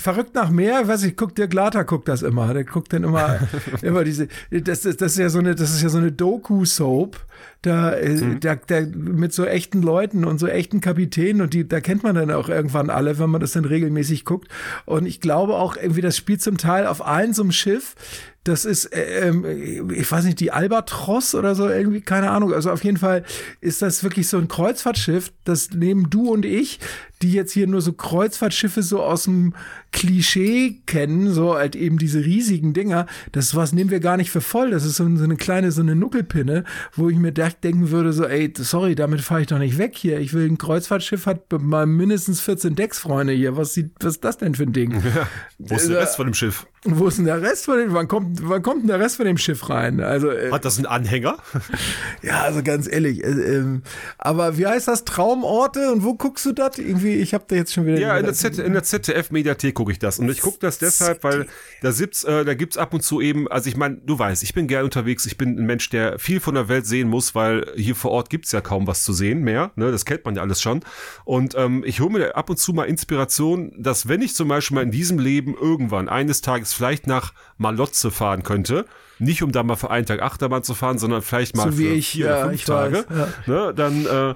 [0.00, 2.52] verrückt nach mehr, weiß ich, guckt der Glater guckt das immer.
[2.54, 3.38] Der guckt dann immer,
[3.82, 7.18] immer diese, das, das, das ist ja so eine, das ist ja so eine Doku-Soap.
[7.62, 8.40] Da, äh, mhm.
[8.40, 12.14] da, da, mit so echten Leuten und so echten Kapitänen und die, da kennt man
[12.14, 14.48] dann auch irgendwann alle, wenn man das dann regelmäßig guckt.
[14.86, 17.94] Und ich glaube auch irgendwie, das spielt zum Teil auf allen so einem Schiff.
[18.44, 22.54] Das ist, äh, ähm, ich weiß nicht, die Albatros oder so, irgendwie, keine Ahnung.
[22.54, 23.24] Also auf jeden Fall
[23.60, 26.80] ist das wirklich so ein Kreuzfahrtschiff, das neben du und ich,
[27.22, 29.54] die jetzt hier nur so Kreuzfahrtschiffe so aus dem
[29.92, 34.40] Klischee kennen, so halt eben diese riesigen Dinger, das was nehmen wir gar nicht für
[34.40, 34.70] voll.
[34.70, 38.52] Das ist so, eine kleine, so eine Nuckelpinne, wo ich mir denken würde, so, ey,
[38.56, 40.18] sorry, damit fahre ich doch nicht weg hier.
[40.20, 43.56] Ich will ein Kreuzfahrtschiff, hat mal mindestens 14 Decksfreunde hier.
[43.56, 44.92] Was, sieht, was ist das denn für ein Ding?
[44.92, 46.66] Ja, wo ist der Rest von dem Schiff?
[46.84, 49.26] Wo ist denn der Rest von dem, wann kommt, wann kommt denn der Rest von
[49.26, 50.00] dem Schiff rein?
[50.00, 51.38] Also, äh, Hat das einen Anhänger?
[52.22, 53.80] ja, also ganz ehrlich, äh, äh,
[54.18, 55.04] aber wie heißt das?
[55.04, 56.78] Traumorte und wo guckst du das?
[56.78, 57.98] Irgendwie, ich habe da jetzt schon wieder.
[57.98, 60.18] Ja, in der, in der ZDF-Mediathek gucke ich das.
[60.18, 61.46] Und ich gucke das deshalb, weil
[61.82, 64.54] da gibt's, äh, da gibt's ab und zu eben, also ich meine, du weißt, ich
[64.54, 67.66] bin gern unterwegs, ich bin ein Mensch, der viel von der Welt sehen muss, weil
[67.76, 69.72] hier vor Ort gibt's ja kaum was zu sehen mehr.
[69.76, 69.90] Ne?
[69.90, 70.80] Das kennt man ja alles schon.
[71.24, 74.74] Und ähm, ich hole mir ab und zu mal Inspiration, dass wenn ich zum Beispiel
[74.76, 78.86] mal in diesem Leben irgendwann eines Tages vielleicht nach Malotze fahren könnte,
[79.18, 81.92] nicht um da mal für einen Tag Achterbahn zu fahren, sondern vielleicht mal so für
[81.92, 83.54] ich, vier ja, oder fünf Tage, weiß, ja.
[83.66, 84.30] ne, dann äh,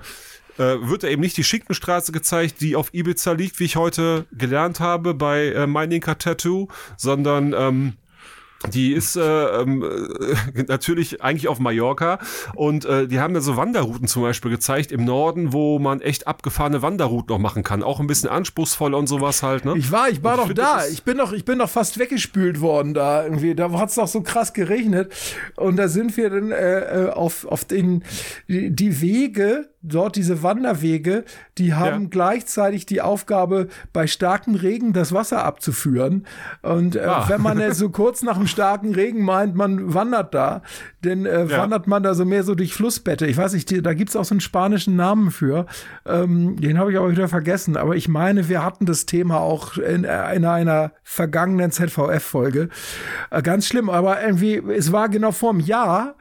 [0.63, 4.27] äh, wird da eben nicht die Schinkenstraße gezeigt, die auf Ibiza liegt, wie ich heute
[4.33, 7.95] gelernt habe bei äh, Mining Tattoo, sondern ähm,
[8.73, 9.21] die ist äh,
[9.61, 12.19] ähm, äh, natürlich eigentlich auf Mallorca
[12.55, 16.27] und äh, die haben da so Wanderrouten zum Beispiel gezeigt im Norden, wo man echt
[16.27, 17.83] abgefahrene Wanderrouten noch machen kann.
[17.83, 19.65] Auch ein bisschen anspruchsvoller und sowas halt.
[19.65, 19.75] Ne?
[19.77, 20.87] Ich war, ich war doch da.
[20.87, 23.55] Ich bin doch, ich bin doch fast weggespült worden da irgendwie.
[23.55, 25.13] Da hat es doch so krass geregnet
[25.57, 28.03] und da sind wir dann äh, äh auf auf den
[28.49, 31.25] die Wege dort diese Wanderwege,
[31.59, 32.09] die haben ja.
[32.11, 36.27] gleichzeitig die Aufgabe, bei starkem Regen das Wasser abzuführen.
[36.63, 37.29] Und äh, ah.
[37.29, 40.63] wenn man so kurz nach dem starken Regen meint, man wandert da,
[41.03, 41.59] dann äh, ja.
[41.59, 43.27] wandert man da so mehr so durch Flussbette.
[43.27, 45.67] Ich weiß nicht, da gibt's auch so einen spanischen Namen für.
[46.07, 47.77] Ähm, den habe ich aber wieder vergessen.
[47.77, 52.71] Aber ich meine, wir hatten das Thema auch in, äh, in einer vergangenen ZVF-Folge.
[53.31, 56.15] Äh, ganz schlimm, aber irgendwie, es war genau vor einem Jahr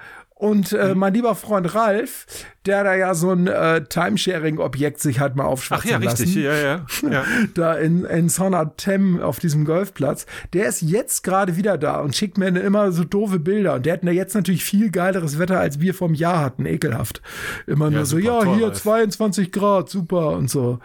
[0.43, 0.99] und äh, mhm.
[0.99, 2.25] mein lieber Freund Ralf,
[2.65, 6.23] der da ja so ein äh, Timesharing-Objekt sich halt mal aufschwatzen Ach ja, lassen.
[6.23, 6.85] richtig, ja, ja.
[7.09, 7.23] ja.
[7.53, 8.27] da in, in
[8.75, 10.25] Tem auf diesem Golfplatz.
[10.51, 13.75] Der ist jetzt gerade wieder da und schickt mir immer so doofe Bilder.
[13.75, 16.65] Und der hat ja jetzt natürlich viel geileres Wetter, als wir vom Jahr hatten.
[16.65, 17.21] Ekelhaft.
[17.65, 18.81] Immer ja, nur so, ja, hier Ralf.
[18.81, 20.79] 22 Grad, super und so.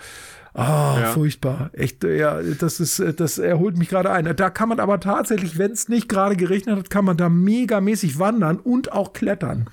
[0.58, 1.12] Ah, oh, ja.
[1.12, 1.70] furchtbar.
[1.72, 4.34] Echt, ja, das ist, das erholt mich gerade ein.
[4.34, 8.18] Da kann man aber tatsächlich, wenn es nicht gerade geregnet hat, kann man da megamäßig
[8.18, 9.70] wandern und auch klettern.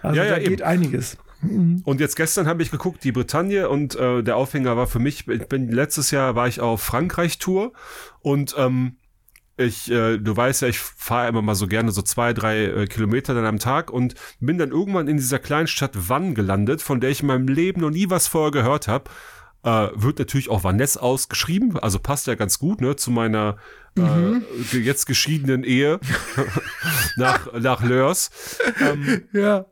[0.00, 0.50] Also ja, ja, da eben.
[0.50, 1.16] geht einiges.
[1.40, 1.82] Mhm.
[1.84, 5.26] Und jetzt gestern habe ich geguckt, die Bretagne und äh, der Aufhänger war für mich,
[5.26, 7.72] ich bin letztes Jahr war ich auf Frankreich-Tour
[8.20, 8.98] und ähm,
[9.56, 12.86] ich, äh, du weißt ja, ich fahre immer mal so gerne so zwei, drei äh,
[12.86, 17.00] Kilometer dann am Tag und bin dann irgendwann in dieser kleinen Stadt Wann gelandet, von
[17.00, 19.10] der ich in meinem Leben noch nie was vorher gehört habe.
[19.64, 23.58] Äh, wird natürlich auch Vaness ausgeschrieben, also passt ja ganz gut ne, zu meiner
[23.94, 24.44] mhm.
[24.72, 26.00] äh, jetzt geschiedenen Ehe
[27.16, 28.30] nach, nach Lörs.
[28.80, 29.66] Ähm, ja.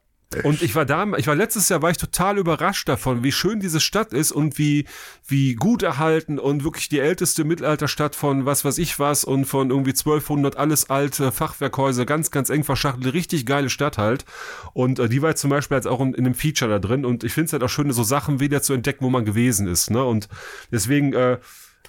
[0.45, 3.59] Und ich war da, ich war letztes Jahr, war ich total überrascht davon, wie schön
[3.59, 4.87] diese Stadt ist und wie,
[5.27, 9.71] wie gut erhalten und wirklich die älteste Mittelalterstadt von was weiß ich was und von
[9.71, 14.25] irgendwie 1200 alles alte Fachwerkhäuser, ganz, ganz eng verschachtelt, richtig geile Stadt halt.
[14.73, 17.05] Und äh, die war jetzt zum Beispiel jetzt auch in, in einem Feature da drin
[17.05, 19.67] und ich finde es halt auch schön, so Sachen wieder zu entdecken, wo man gewesen
[19.67, 20.05] ist, ne?
[20.05, 20.29] Und
[20.71, 21.39] deswegen, äh,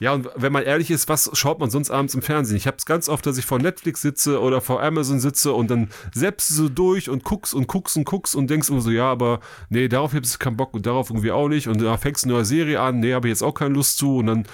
[0.01, 2.57] ja, und wenn man ehrlich ist, was schaut man sonst abends im Fernsehen?
[2.57, 5.69] Ich habe es ganz oft, dass ich vor Netflix sitze oder vor Amazon sitze und
[5.69, 9.11] dann selbst so durch und guckst und guckst und guckst und denkst immer so, ja,
[9.11, 12.25] aber nee, darauf habe ich keinen Bock und darauf irgendwie auch nicht und da fängst
[12.25, 14.47] du eine neue Serie an, nee, habe ich jetzt auch keine Lust zu und dann,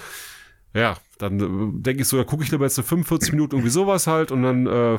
[0.74, 3.70] ja, dann äh, denke ich so, da gucke ich lieber jetzt so 45 Minuten irgendwie
[3.70, 4.98] sowas halt und dann äh,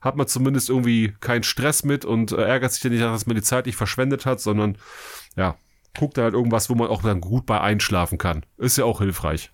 [0.00, 3.36] hat man zumindest irgendwie keinen Stress mit und äh, ärgert sich ja nicht, dass man
[3.36, 4.76] die Zeit nicht verschwendet hat, sondern
[5.36, 5.56] ja,
[5.96, 8.44] guckt da halt irgendwas, wo man auch dann gut bei einschlafen kann.
[8.58, 9.53] Ist ja auch hilfreich.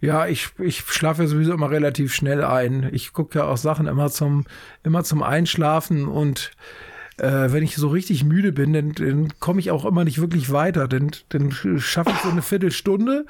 [0.00, 2.90] Ja, ich, ich schlafe ja sowieso immer relativ schnell ein.
[2.92, 4.44] Ich gucke ja auch Sachen immer zum,
[4.82, 6.52] immer zum Einschlafen und
[7.18, 10.52] äh, wenn ich so richtig müde bin, dann, dann komme ich auch immer nicht wirklich
[10.52, 10.86] weiter.
[10.86, 13.24] Dann, dann schaffe ich so eine Viertelstunde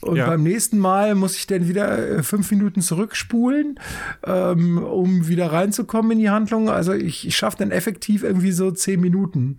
[0.00, 0.26] und ja.
[0.26, 3.78] beim nächsten Mal muss ich dann wieder äh, fünf Minuten zurückspulen,
[4.24, 6.68] ähm, um wieder reinzukommen in die Handlung.
[6.68, 9.56] Also ich, ich schaffe dann effektiv irgendwie so zehn Minuten.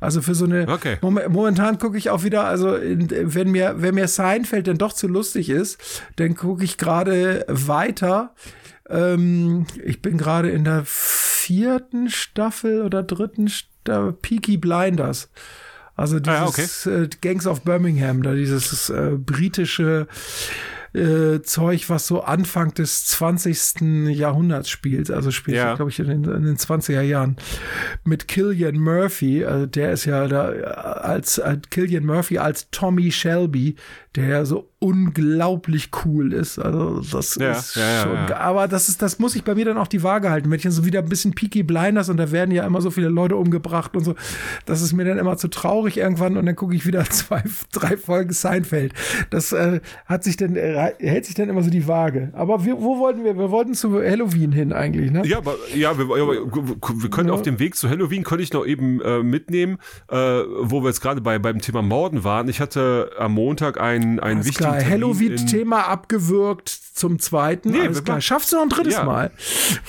[0.00, 0.66] Also für so eine.
[0.68, 0.96] Okay.
[1.00, 5.48] momentan gucke ich auch wieder, also wenn mir, wenn mir Seinfeld dann doch zu lustig
[5.48, 5.80] ist,
[6.16, 8.34] dann gucke ich gerade weiter.
[8.92, 15.30] Ähm, ich bin gerade in der vierten Staffel oder dritten Staffel Peaky Blinders.
[15.96, 17.04] Also dieses ah, okay.
[17.04, 20.06] äh, Gangs of Birmingham, da dieses äh, britische
[20.94, 24.10] äh, Zeug, was so Anfang des 20.
[24.10, 25.10] Jahrhunderts spielt.
[25.10, 25.74] Also spielt, ja.
[25.74, 27.36] glaube ich, in den, in den 20er Jahren.
[28.04, 33.76] Mit Killian Murphy, also der ist ja da als, als Killian Murphy als Tommy Shelby,
[34.16, 36.58] der so unglaublich cool ist.
[36.58, 38.14] Also das ja, ist ja, schon.
[38.14, 40.50] Ja, aber das ist, das muss ich bei mir dann auch die Waage halten.
[40.50, 42.90] Wenn ich dann so wieder ein bisschen Peaky Blinders und da werden ja immer so
[42.90, 44.14] viele Leute umgebracht und so,
[44.66, 47.96] das ist mir dann immer zu traurig irgendwann und dann gucke ich wieder zwei, drei
[47.96, 48.92] Folgen Seinfeld.
[49.30, 52.30] Das äh, hat sich dann äh, hält sich dann immer so die Waage.
[52.34, 53.38] Aber wir, wo wollten wir?
[53.38, 55.22] Wir wollten zu Halloween hin eigentlich, ne?
[55.24, 59.00] Ja, aber ja, wir, wir können auf dem Weg zu Halloween könnte ich noch eben
[59.00, 62.48] äh, mitnehmen, äh, wo wir jetzt gerade bei beim Thema Morden waren.
[62.48, 64.84] Ich hatte am Montag ein ein, ein Alles wichtigen klar.
[64.84, 67.70] Halloween-Thema abgewürgt zum zweiten.
[67.70, 68.20] Nee, Alles klar.
[68.20, 69.04] Schaffst du noch ein drittes ja.
[69.04, 69.30] Mal?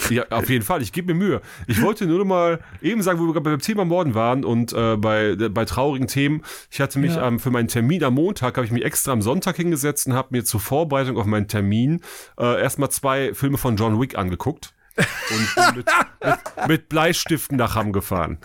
[0.10, 0.82] Ja, auf jeden Fall.
[0.82, 1.42] Ich gebe mir Mühe.
[1.68, 4.74] Ich wollte nur noch mal eben sagen, wo wir gerade beim Thema Morden waren und
[4.74, 6.44] äh, bei, bei traurigen Themen.
[6.72, 7.28] Ich hatte mich ja.
[7.28, 10.30] ähm, für meinen Termin am Montag, habe ich mich extra am Sonntag hingesetzt und habe
[10.32, 12.02] mir zur Vorbereitung auf meinen Termin
[12.40, 17.94] äh, erstmal zwei Filme von John Wick angeguckt und mit, mit, mit, Bleistiften nach Hamm
[17.94, 18.38] gefahren.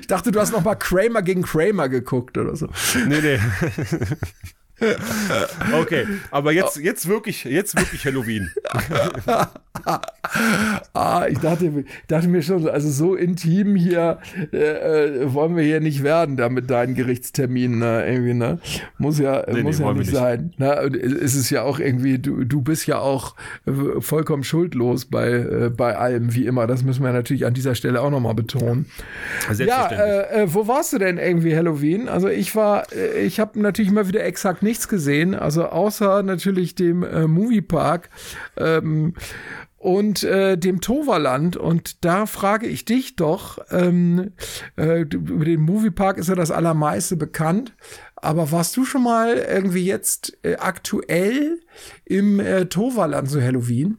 [0.00, 2.68] Ich dachte, du hast noch mal Kramer gegen Kramer geguckt oder so.
[3.06, 3.38] Nee, nee.
[5.74, 8.50] Okay, aber jetzt, jetzt wirklich, jetzt wirklich Halloween.
[10.94, 14.18] ah, ich dachte, dachte mir schon, also so intim hier
[14.52, 18.58] äh, äh, wollen wir hier nicht werden, da mit deinen Gerichtsterminen, ne, irgendwie, ne?
[18.98, 20.52] Muss ja, nee, muss nee, ja nicht, nicht sein.
[20.58, 20.72] Ne?
[21.22, 23.34] Es ist ja auch irgendwie, du, du bist ja auch
[23.66, 26.66] äh, vollkommen schuldlos bei, äh, bei allem, wie immer.
[26.66, 28.86] Das müssen wir natürlich an dieser Stelle auch nochmal betonen.
[29.58, 32.08] Ja, äh, äh, wo warst du denn irgendwie Halloween?
[32.08, 32.84] Also ich war,
[33.20, 38.10] ich habe natürlich immer wieder exakt nichts gesehen, also außer natürlich dem Moviepark.
[38.56, 39.14] Ähm,
[39.82, 41.56] und äh, dem Toverland.
[41.56, 44.32] Und da frage ich dich doch, ähm,
[44.76, 47.74] äh, über den Moviepark ist ja das allermeiste bekannt.
[48.14, 51.58] Aber warst du schon mal irgendwie jetzt äh, aktuell
[52.04, 53.98] im äh, Toverland zu Halloween?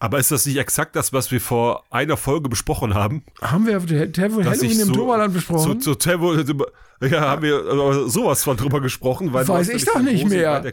[0.00, 3.24] Aber ist das nicht exakt das, was wir vor einer Folge besprochen haben?
[3.42, 5.32] Haben wir Halloween im so, besprochen?
[5.34, 5.80] besprochen?
[5.82, 5.94] So, so,
[7.06, 9.34] ja, haben wir sowas von drüber gesprochen.
[9.34, 10.64] Weil Weiß ich doch nicht mehr.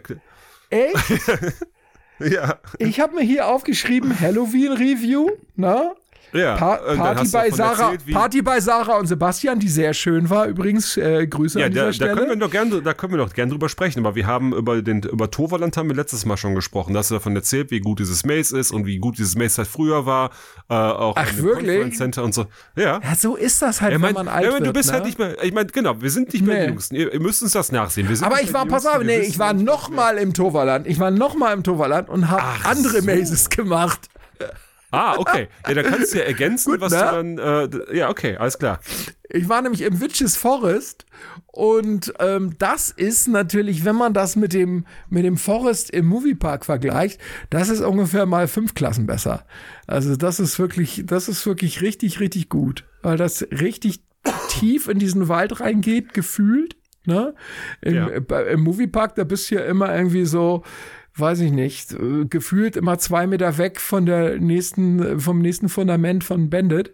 [0.70, 0.96] Echt?
[2.20, 2.60] Ja.
[2.80, 5.96] Ich habe mir hier aufgeschrieben Halloween Review, ne?
[6.36, 10.48] Ja, pa Party, bei Sarah, erzählt, Party bei Sarah und Sebastian, die sehr schön war.
[10.48, 12.12] Übrigens, äh, Grüße ja, an dieser da, Stelle.
[12.12, 14.00] Da können wir doch gern, da können wir doch gern drüber sprechen.
[14.00, 16.94] Aber wir haben über den über Toverland haben wir letztes Mal schon gesprochen.
[16.94, 19.60] Da hast du davon erzählt, wie gut dieses Maze ist und wie gut dieses Maze
[19.60, 20.32] halt früher war.
[20.70, 21.96] Äh, auch Ach, wirklich?
[21.96, 22.48] Center und so.
[22.76, 23.00] Ja.
[23.02, 24.68] ja, so ist das halt, ja, mein, wenn man alt ja, wird.
[24.68, 24.96] Du bist ne?
[24.96, 25.42] halt nicht mehr.
[25.44, 26.66] Ich meine, genau, wir sind nicht mehr nee.
[26.68, 26.96] Jüngsten.
[26.96, 28.08] Ihr, ihr, müsst uns das nachsehen.
[28.22, 30.88] aber ich war, pass auf, nee, ich war noch mal im Toverland.
[30.88, 33.06] Ich war noch mal im Toverland und habe andere so.
[33.06, 34.10] Mazes gemacht.
[34.96, 35.48] Ah, okay.
[35.68, 37.00] Ja, da kannst du ja ergänzen, Gut, was ne?
[37.00, 37.38] du dann.
[37.92, 38.80] Äh, ja, okay, alles klar.
[39.30, 41.06] Ich war nämlich im Witches Forest
[41.48, 46.66] und ähm, das ist natürlich, wenn man das mit dem, mit dem Forest im Moviepark
[46.66, 49.46] vergleicht, das ist ungefähr mal fünf Klassen besser.
[49.88, 54.02] Also das ist wirklich, das ist wirklich richtig, richtig gut, weil das richtig
[54.50, 56.76] tief in diesen Wald reingeht, gefühlt.
[57.06, 57.36] Ne?
[57.82, 58.08] Im, Ja.
[58.08, 60.64] äh, Im Moviepark, da bist du ja immer irgendwie so,
[61.18, 66.24] weiß ich nicht, äh, gefühlt immer zwei Meter weg von der nächsten, vom nächsten Fundament
[66.24, 66.94] von Bandit.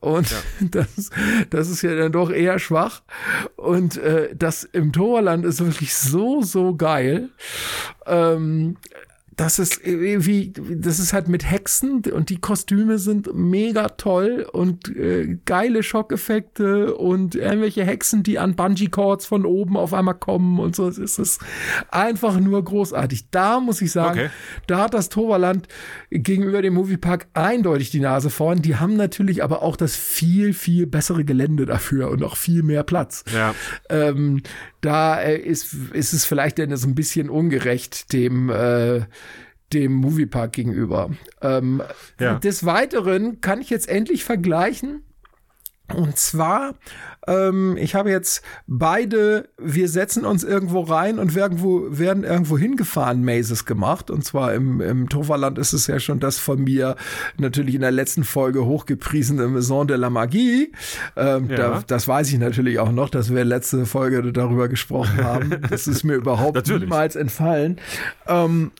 [0.00, 1.10] Und das,
[1.50, 3.02] das ist ja dann doch eher schwach.
[3.56, 7.28] Und äh, das im Torland ist wirklich so, so geil.
[8.06, 8.76] Ähm,
[9.36, 14.94] das ist irgendwie, das ist halt mit Hexen und die Kostüme sind mega toll und
[14.94, 20.76] äh, geile Schockeffekte und irgendwelche Hexen, die an Bungee-Cords von oben auf einmal kommen und
[20.76, 20.88] so.
[20.88, 21.40] Es ist
[21.90, 23.30] einfach nur großartig.
[23.30, 24.30] Da muss ich sagen, Okay.
[24.66, 25.68] da hat das Toverland
[26.10, 28.60] gegenüber dem Moviepark eindeutig die Nase vorn.
[28.60, 32.82] Die haben natürlich aber auch das viel, viel bessere Gelände dafür und auch viel mehr
[32.82, 33.24] Platz.
[33.32, 33.54] Ja.
[33.88, 34.42] Ähm,
[34.82, 39.02] da äh, ist, ist es vielleicht dann so ein bisschen ungerecht dem, äh,
[39.72, 41.10] dem Moviepark gegenüber.
[41.40, 41.82] Ähm,
[42.20, 42.34] Ja.
[42.38, 45.02] Des Weiteren kann ich jetzt endlich vergleichen.
[45.92, 46.74] Und zwar,
[47.26, 52.56] ähm, ich habe jetzt beide, wir setzen uns irgendwo rein und werden irgendwo, werden irgendwo
[52.56, 54.10] hingefahren, Mazes gemacht.
[54.10, 56.96] Und zwar im, im Toverland ist es ja schon das von mir
[57.36, 60.72] natürlich in der letzten Folge hochgepriesene Maison de la Magie.
[61.14, 61.56] Ähm, Ja.
[61.56, 65.50] da, das weiß ich natürlich auch noch, dass wir letzte Folge darüber gesprochen haben.
[65.68, 67.78] Das ist mir überhaupt niemals entfallen.
[68.26, 68.70] Ähm,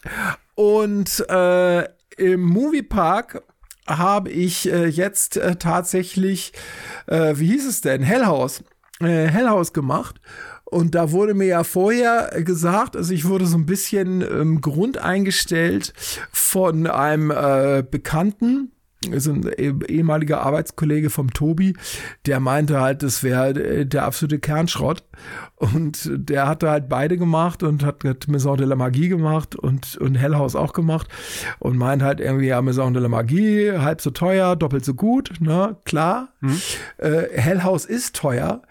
[0.55, 1.85] und äh,
[2.17, 3.43] im Moviepark
[3.87, 6.53] habe ich äh, jetzt äh, tatsächlich,
[7.07, 8.63] äh, wie hieß es denn, Hellhaus,
[9.01, 10.21] äh, Hellhaus gemacht.
[10.65, 14.97] Und da wurde mir ja vorher gesagt, also ich wurde so ein bisschen ähm, Grund
[14.97, 15.93] eingestellt
[16.33, 18.72] von einem äh, Bekannten,
[19.11, 21.75] also ein eh- ehemaliger Arbeitskollege vom Tobi,
[22.27, 25.05] der meinte halt, das wäre äh, der absolute Kernschrott.
[25.57, 29.97] Und der hatte halt beide gemacht und hat, hat Maison de la Magie gemacht und,
[29.97, 31.09] und Hellhaus auch gemacht
[31.61, 35.33] und meint halt irgendwie, ja, Maison de la Magie, halb so teuer, doppelt so gut,
[35.41, 36.29] ne, klar.
[36.99, 38.63] Äh, Hellhaus ist teuer.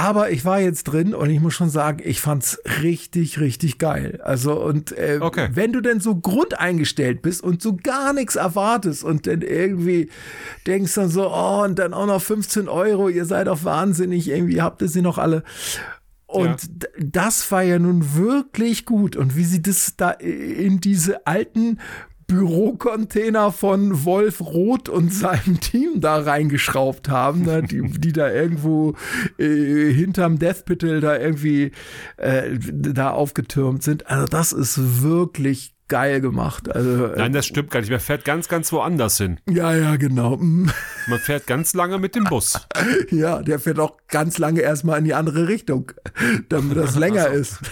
[0.00, 4.20] Aber ich war jetzt drin und ich muss schon sagen, ich fand's richtig, richtig geil.
[4.22, 5.48] Also und äh, Okay.
[5.52, 10.08] wenn du denn so grundeingestellt bist und so gar nichts erwartest und dann irgendwie
[10.68, 14.62] denkst dann so, oh, und dann auch noch 15 Euro, ihr seid doch wahnsinnig, irgendwie
[14.62, 15.42] habt ihr sie noch alle.
[16.26, 16.88] Und Ja.
[17.00, 19.16] das war ja nun wirklich gut.
[19.16, 21.80] Und wie sie das da in diese alten
[22.28, 28.94] Bürocontainer von Wolf Roth und seinem Team da reingeschraubt haben, ne, die, die da irgendwo
[29.38, 31.72] äh, hinterm Death Pitel da irgendwie
[32.18, 34.06] äh, da aufgetürmt sind.
[34.08, 36.70] Also das ist wirklich geil gemacht.
[36.74, 37.90] Also äh, Nein, das stimmt gar nicht.
[37.90, 39.40] Man fährt ganz, ganz woanders hin.
[39.48, 40.36] ja, ja, genau.
[40.36, 40.70] Mm.
[41.08, 42.60] Man fährt ganz lange mit dem Bus.
[43.10, 45.92] Ja, der fährt auch ganz lange erstmal in die andere Richtung,
[46.48, 47.58] damit das länger ist.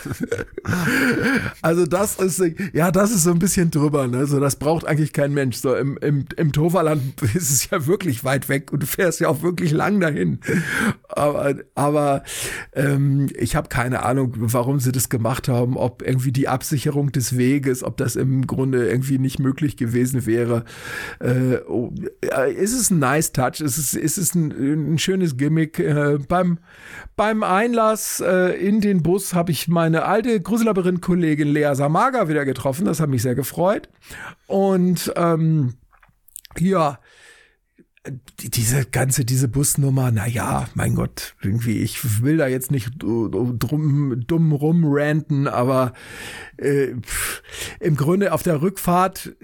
[1.62, 2.42] Also das ist,
[2.72, 4.26] ja, das ist so ein bisschen drüber, ne?
[4.26, 5.56] So, das braucht eigentlich kein Mensch.
[5.56, 9.28] So im, im, im Toverland ist es ja wirklich weit weg und du fährst ja
[9.28, 10.40] auch wirklich lang dahin.
[11.08, 12.24] Aber, aber
[12.72, 17.36] ähm, ich habe keine Ahnung, warum sie das gemacht haben, ob irgendwie die Absicherung des
[17.36, 20.64] Weges, ob das im Grunde irgendwie nicht möglich gewesen wäre.
[21.18, 21.92] Äh, oh,
[22.22, 23.60] äh, ist es ein nice Touch?
[23.60, 25.80] Ist es, ist es ein, ein schönes Gimmick?
[25.80, 26.58] Äh, beim,
[27.16, 32.84] beim Einlass äh, in den Bus habe ich meine alte Gruselabyrinth-Kollegin Lea Samaga wieder getroffen.
[32.84, 33.88] Das hat mich sehr gefreut.
[34.46, 35.74] Und ähm,
[36.58, 37.00] ja,
[38.50, 44.24] diese ganze, diese Busnummer, na ja, mein Gott, irgendwie, ich will da jetzt nicht drum,
[44.26, 45.92] dumm rumranten, aber
[46.58, 46.94] äh,
[47.80, 49.34] im Grunde auf der Rückfahrt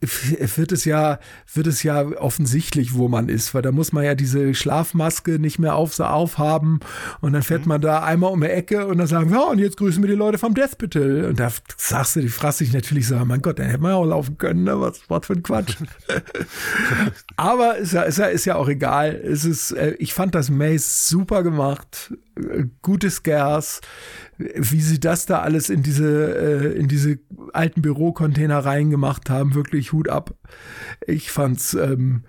[0.00, 1.18] äh, wird es ja,
[1.52, 5.58] wird es ja offensichtlich, wo man ist, weil da muss man ja diese Schlafmaske nicht
[5.58, 6.80] mehr auf, aufhaben
[7.20, 9.58] und dann fährt man da einmal um die Ecke und dann sagen wir, ja, und
[9.58, 11.26] jetzt grüßen wir die Leute vom Death Pitel.
[11.26, 13.96] Und da sagst du, die fragst dich natürlich so, mein Gott, dann hätten wir ja
[13.96, 14.80] auch laufen können, ne?
[14.80, 15.76] Was, was für ein Quatsch.
[17.36, 19.14] Aber ist ja, ist ja, ist ja auch egal.
[19.14, 22.14] Es ist, äh, ich fand das Maze super gemacht.
[22.36, 23.80] Äh, Gute Scares.
[24.38, 27.18] Wie sie das da alles in diese, äh, in diese
[27.52, 30.34] alten Bürocontainer reingemacht haben, wirklich Hut ab.
[31.06, 32.24] Ich fand's, ähm,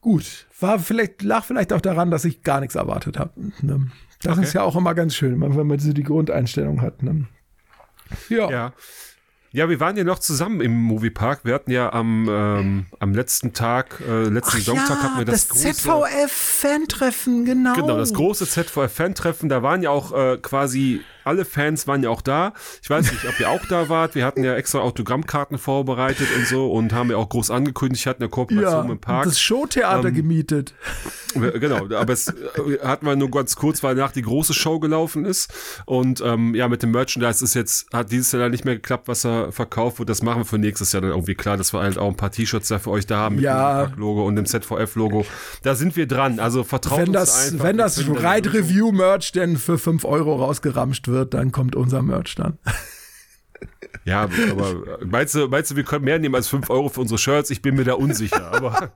[0.00, 0.46] gut.
[0.60, 3.32] War vielleicht, lag vielleicht auch daran, dass ich gar nichts erwartet habe.
[3.62, 3.90] Ne?
[4.22, 4.46] Das Okay.
[4.46, 7.02] ist ja auch immer ganz schön, wenn man so die Grundeinstellung hat.
[7.02, 7.26] Ne?
[8.28, 8.50] Ja.
[8.50, 8.72] Ja.
[9.52, 11.44] Ja, wir waren ja noch zusammen im Moviepark.
[11.44, 15.58] Wir hatten ja am, ähm, am letzten Tag, äh, letzten Sonntag hatten wir das, das
[15.58, 17.74] große, ZVF-Fan-Treffen, genau.
[17.74, 22.22] Genau, das große ZVF-Fan-Treffen, da waren ja auch äh, quasi alle Fans waren ja auch
[22.22, 22.52] da.
[22.82, 24.14] Ich weiß nicht, ob ihr auch da wart.
[24.14, 28.22] Wir hatten ja extra Autogrammkarten vorbereitet und so und haben ja auch groß angekündigt, hatten
[28.22, 29.24] eine Kooperation Ja, im Park.
[29.24, 30.74] das Showtheater Ähm, gemietet.
[31.34, 32.32] Genau, aber es äh,
[32.82, 35.50] hatten wir nur ganz kurz, weil nach die große Show gelaufen ist.
[35.86, 39.24] Und ähm, ja, mit dem Merchandise ist jetzt, hat dieses Jahr nicht mehr geklappt, was
[39.24, 40.10] er verkauft wird.
[40.10, 42.30] Das machen wir für nächstes Jahr dann irgendwie klar, dass wir halt auch ein paar
[42.30, 43.86] T-Shirts da für euch da haben mit Ja.
[43.86, 45.24] dem Logo und dem ZVF-Logo.
[45.62, 46.38] Da sind wir dran.
[46.38, 47.64] Also vertraut Wenn uns das, einfach.
[47.64, 48.62] wenn das finden eine Ride Lösung.
[48.68, 52.58] Review Merch denn für 5 Euro rausgeramscht wird, dann kommt unser Merch dann.
[54.04, 57.18] Ja, aber meinst du, meinst du, wir können mehr nehmen als 5 Euro für unsere
[57.18, 57.50] Shirts?
[57.50, 58.50] Ich bin mir da unsicher.
[58.52, 58.92] Aber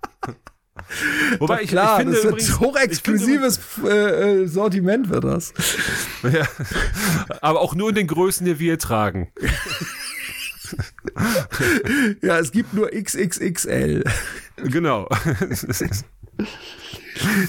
[1.38, 5.54] Wobei ich, Klar, ich finde das ist übrigens, ein hochexklusives äh, äh, Sortiment wird das.
[6.22, 6.46] ja,
[7.40, 9.30] aber auch nur in den Größen, die wir tragen.
[12.22, 14.04] Ja, es gibt nur XXXL.
[14.56, 15.08] Genau.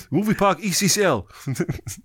[0.10, 1.24] Moviepark XXL.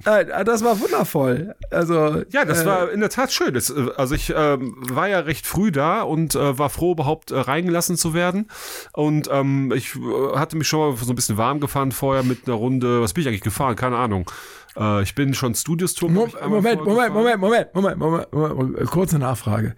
[0.05, 1.55] Nein, äh, das war wundervoll.
[1.71, 3.55] Also Ja, das äh, war in der Tat schön.
[3.55, 7.31] Das, äh, also ich ähm, war ja recht früh da und äh, war froh, überhaupt
[7.31, 8.49] äh, reingelassen zu werden.
[8.93, 12.47] Und ähm, ich äh, hatte mich schon mal so ein bisschen warm gefahren vorher mit
[12.47, 13.01] einer Runde.
[13.03, 13.77] Was bin ich eigentlich gefahren?
[13.77, 14.31] Keine Ahnung.
[14.77, 16.11] Äh, ich bin schon Studios Tour.
[16.11, 19.77] Mo- Moment, Moment, Moment, Moment, Moment, Moment, Moment, Moment, kurze Nachfrage.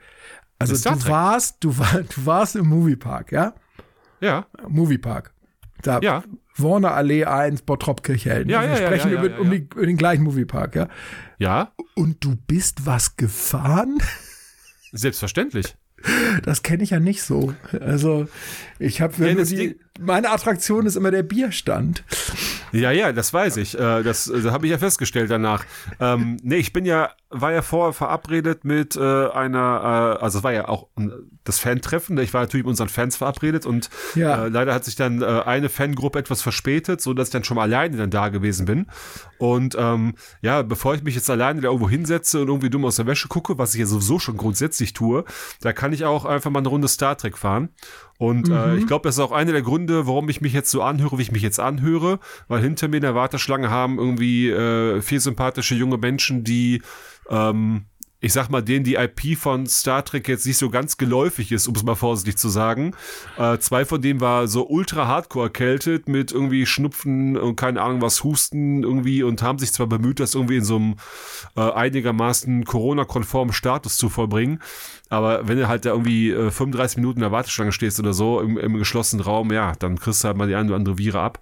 [0.59, 3.55] Also du warst, du, war, du warst im Moviepark, ja?
[4.21, 5.33] Ja, Moviepark.
[5.83, 6.23] Da Ja.
[6.57, 8.51] Warner Allee 1, Bottrop Kirchhelden.
[8.51, 10.89] Ja, Also wir ja, sprechen ja, über, um, die, über den gleichen Moviepark, ja?
[11.39, 13.99] ja, Und du bist was gefahren?
[14.93, 15.77] selbstverständlich.
[16.45, 17.55] Das kenne ich ja nicht so.
[17.81, 18.29] Also
[18.79, 19.15] ich habe
[19.99, 22.05] meine Attraktion ist immer der Bierstand.
[22.75, 23.75] Ja, ja, das weiß ich.
[23.79, 25.65] Äh, Das, das habe ich ja festgestellt danach.
[26.01, 30.45] Ähm, nee, ich bin ja, war ja vorher verabredet mit äh, einer, äh, also es
[30.45, 31.09] war ja auch äh,
[31.45, 32.19] das Fan-Treffen.
[32.19, 34.47] Ich war natürlich mit unseren Fans verabredet und Ja.
[34.47, 37.57] äh, leider hat sich dann äh, eine Fangruppe etwas verspätet, so dass ich dann schon
[37.57, 38.87] mal alleine dann da gewesen bin.
[39.39, 42.97] Und ähm, ja, bevor ich mich jetzt alleine da irgendwo hinsetze und irgendwie dumm aus
[42.97, 45.25] der Wäsche gucke, was ich ja sowieso schon grundsätzlich tue,
[45.61, 47.69] da kann ich auch einfach mal eine Runde Star Trek fahren.
[48.17, 50.83] Und äh, ich glaube, das ist auch einer der Gründe, warum ich mich jetzt so
[50.83, 55.01] anhöre, wie ich mich jetzt anhöre, weil hinter mir in der Warteschlange haben irgendwie äh,
[55.01, 56.83] vier sympathische junge Menschen, die
[57.31, 57.87] ähm,
[58.25, 61.69] ich sag mal, denen die IP von Star Trek jetzt nicht so ganz geläufig ist,
[61.69, 62.95] um es mal vorsichtig zu sagen.
[63.37, 68.01] Äh, zwei von denen war so ultra hardcore erkältet mit irgendwie Schnupfen und keine Ahnung
[68.01, 70.97] was, Husten irgendwie und haben sich zwar bemüht, das irgendwie in so einem
[71.55, 74.63] äh, einigermaßen Corona-konformen Status zu vollbringen.
[75.11, 78.41] Aber wenn du halt da irgendwie äh, 35 Minuten in der Warteschlange stehst oder so
[78.41, 81.21] im, im geschlossenen Raum, ja, dann kriegst du halt mal die eine oder andere Viren
[81.21, 81.41] ab.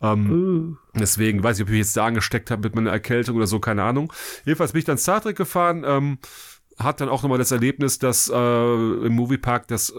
[0.00, 3.46] Ähm, Deswegen weiß ich, ob ich mich jetzt da angesteckt habe mit meiner Erkältung oder
[3.46, 4.12] so, keine Ahnung.
[4.44, 6.18] Jedenfalls bin ich dann Star Trek gefahren, ähm,
[6.78, 9.92] hat dann auch nochmal das Erlebnis, dass äh, im Moviepark das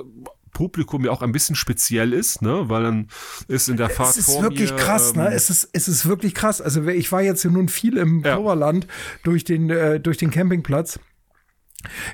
[0.51, 2.69] Publikum ja auch ein bisschen speziell ist, ne?
[2.69, 3.07] Weil dann
[3.47, 5.33] ist in der Fahrt Es ist vor wirklich mir, krass, ähm, ne?
[5.33, 6.61] Es ist, es ist wirklich krass.
[6.61, 8.35] Also ich war jetzt hier nun viel im Ja.
[8.37, 8.87] Torwaland
[9.23, 10.99] durch den, äh, durch den Campingplatz.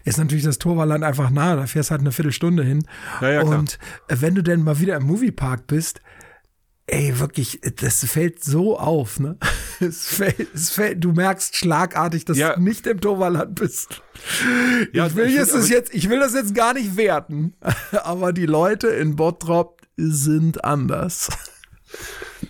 [0.04, 2.86] Ist natürlich das Torwaland einfach nahe, da fährst halt eine Viertelstunde hin.
[3.22, 3.42] Ja, ja.
[3.44, 6.02] Und äh, wenn du denn mal wieder im Moviepark bist,
[6.88, 9.38] ey, wirklich, das fällt so auf, ne?
[9.80, 12.54] Es fällt, es fällt, du merkst schlagartig, dass Ja.
[12.54, 14.04] du nicht im Torwaland bist.
[14.94, 17.56] Ja, ich will ich jetzt, das jetzt, ich will das jetzt gar nicht werten,
[18.04, 21.30] aber die Leute in Bottrop sind anders.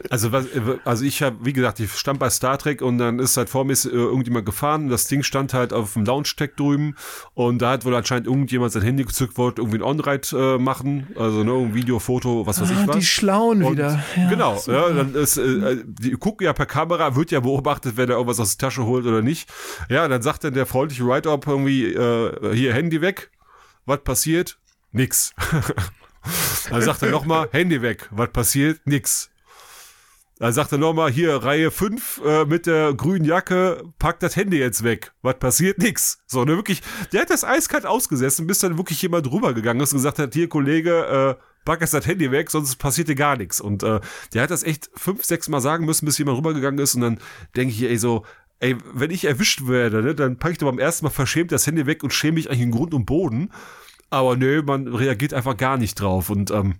[0.09, 0.45] Also, was,
[0.85, 3.65] also ich habe, wie gesagt, ich stand bei Star Trek und dann ist halt vor
[3.65, 4.89] mir ist, äh, irgendjemand gefahren.
[4.89, 6.95] Das Ding stand halt auf dem Launch-Tag drüben
[7.33, 11.07] und da hat wohl anscheinend irgendjemand sein Handy gezückt, wollte irgendwie ein On-Ride äh, machen.
[11.17, 12.95] Also ne, ein Video, Foto, was weiß Ah, ich was.
[12.97, 14.03] die Schlauen Und wieder.
[14.15, 14.89] Ja, genau, super.
[14.89, 18.39] ja, dann ist, äh, die gucken ja per Kamera, wird ja beobachtet, wer da irgendwas
[18.39, 19.49] aus der Tasche holt oder nicht.
[19.89, 23.31] Ja, dann sagt dann der freundliche Write-Up irgendwie, äh, hier, Handy weg.
[23.85, 24.57] Was passiert?
[24.91, 25.33] Nix.
[26.69, 28.07] dann sagt er nochmal, Handy weg.
[28.11, 28.79] Was passiert?
[28.85, 29.30] Nix.
[30.41, 34.57] Dann sagt er nochmal, hier, Reihe 5 äh, mit der grünen Jacke, pack das Handy
[34.57, 35.13] jetzt weg.
[35.21, 35.77] Was passiert?
[35.77, 36.17] Nix.
[36.25, 36.81] So, ne, wirklich,
[37.13, 40.49] der hat das eiskalt ausgesessen, bis dann wirklich jemand rübergegangen ist und gesagt hat, hier,
[40.49, 43.61] Kollege, äh, pack jetzt das Handy weg, sonst passiert dir gar nichts.
[43.61, 43.99] Und äh,
[44.33, 46.95] der hat das echt fünf, sechs Mal sagen müssen, bis jemand rübergegangen ist.
[46.95, 47.19] Und dann
[47.55, 48.25] denke ich, ey, so,
[48.61, 51.67] ey, wenn ich erwischt werde, ne, dann packe ich doch beim ersten Mal verschämt das
[51.67, 53.51] Handy weg und schäme mich eigentlich in Grund und Boden.
[54.09, 56.31] Aber nö, man reagiert einfach gar nicht drauf.
[56.31, 56.77] Und ähm,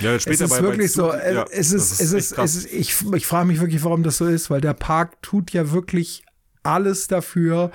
[0.00, 2.12] ja, Es später ist bei- bei wirklich so, Zug- äh, ja, es das ist, es
[2.12, 5.20] ist, es ist, ich, ich frage mich wirklich, warum das so ist, weil der Park
[5.22, 6.24] tut ja wirklich
[6.62, 7.70] alles dafür,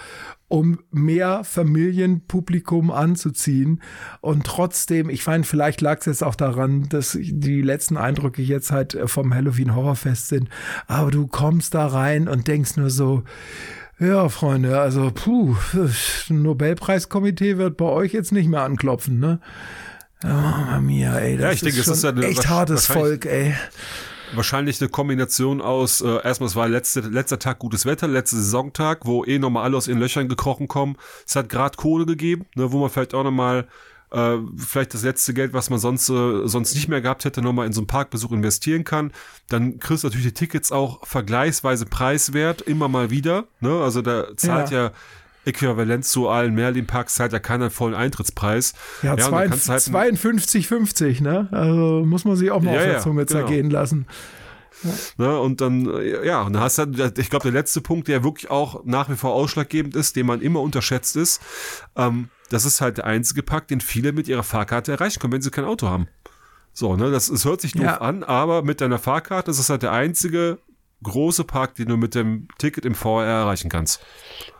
[0.49, 3.82] um mehr Familienpublikum anzuziehen.
[4.19, 8.69] Und trotzdem, ich meine, vielleicht lag es jetzt auch daran, dass die letzten Eindrücke jetzt
[8.72, 10.49] halt vom Halloween Horrorfest sind.
[10.88, 13.24] Aber du kommst da rein und denkst nur so,
[13.97, 15.55] ja, Freunde, also puh,
[16.30, 19.39] Nobelpreiskomitee wird bei euch jetzt nicht mehr anklopfen, ne?
[20.24, 22.47] Oh, Mama mia, ey, das Ja, ich denke, ist es schon ist ja eine- echt
[22.49, 23.55] hartes Volk, ey.
[24.34, 29.05] wahrscheinlich eine Kombination aus, äh, erstmal es war letzte, letzter Tag gutes Wetter, letzter Saisontag,
[29.05, 30.95] wo eh nochmal alle aus ihren Löchern gekrochen kommen.
[31.28, 33.67] Es hat gerade Kohle gegeben, ne, wo man vielleicht auch nochmal
[34.13, 37.65] äh, vielleicht das letzte Geld, was man sonst, äh, sonst nicht mehr gehabt hätte, nochmal
[37.65, 39.13] in so einen Parkbesuch investieren kann.
[39.47, 43.45] Dann kriegst du natürlich die Tickets auch vergleichsweise preiswert, immer mal wieder.
[43.61, 43.82] Ne?
[43.82, 44.91] Also da zahlt ja, ja
[45.45, 48.73] äquivalent zu allen Merlin-Parks zahlt ja keinen vollen Eintrittspreis.
[49.01, 51.47] Ja, ja 52,50, halt ne?
[51.51, 53.39] Also muss man sich auch mal ja, auf der Zunge genau.
[53.39, 54.05] zergehen lassen.
[54.83, 54.91] Ja.
[55.17, 55.87] Ne, und dann,
[56.23, 59.15] ja, und dann hast du, ich glaube, der letzte Punkt, der wirklich auch nach wie
[59.15, 61.41] vor ausschlaggebend ist, den man immer unterschätzt ist,
[61.95, 65.41] ähm, das ist halt der einzige Park, den viele mit ihrer Fahrkarte erreichen können, wenn
[65.41, 66.07] sie kein Auto haben.
[66.73, 67.97] So, ne, das, es hört sich doof ja.
[68.01, 70.57] an, aber mit deiner Fahrkarte ist es halt der einzige
[71.04, 74.02] große Park, den du mit dem Ticket im VR erreichen kannst.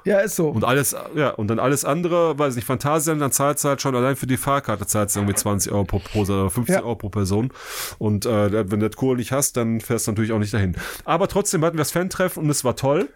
[0.04, 0.50] Ja, ist so.
[0.50, 3.96] Und alles, ja, und dann alles andere, weiß nicht, Phantasialand, dann zahlt es halt schon
[3.96, 6.82] allein für die Fahrkarte zahlt es irgendwie 20 Euro pro, pro oder 15 ja.
[6.82, 7.54] Euro pro Person.
[8.00, 10.76] Und äh, wenn du das Kohle nicht hast, dann fährst du natürlich auch nicht dahin.
[11.06, 13.10] Aber trotzdem hatten wir das Fan-Treffen und es war toll.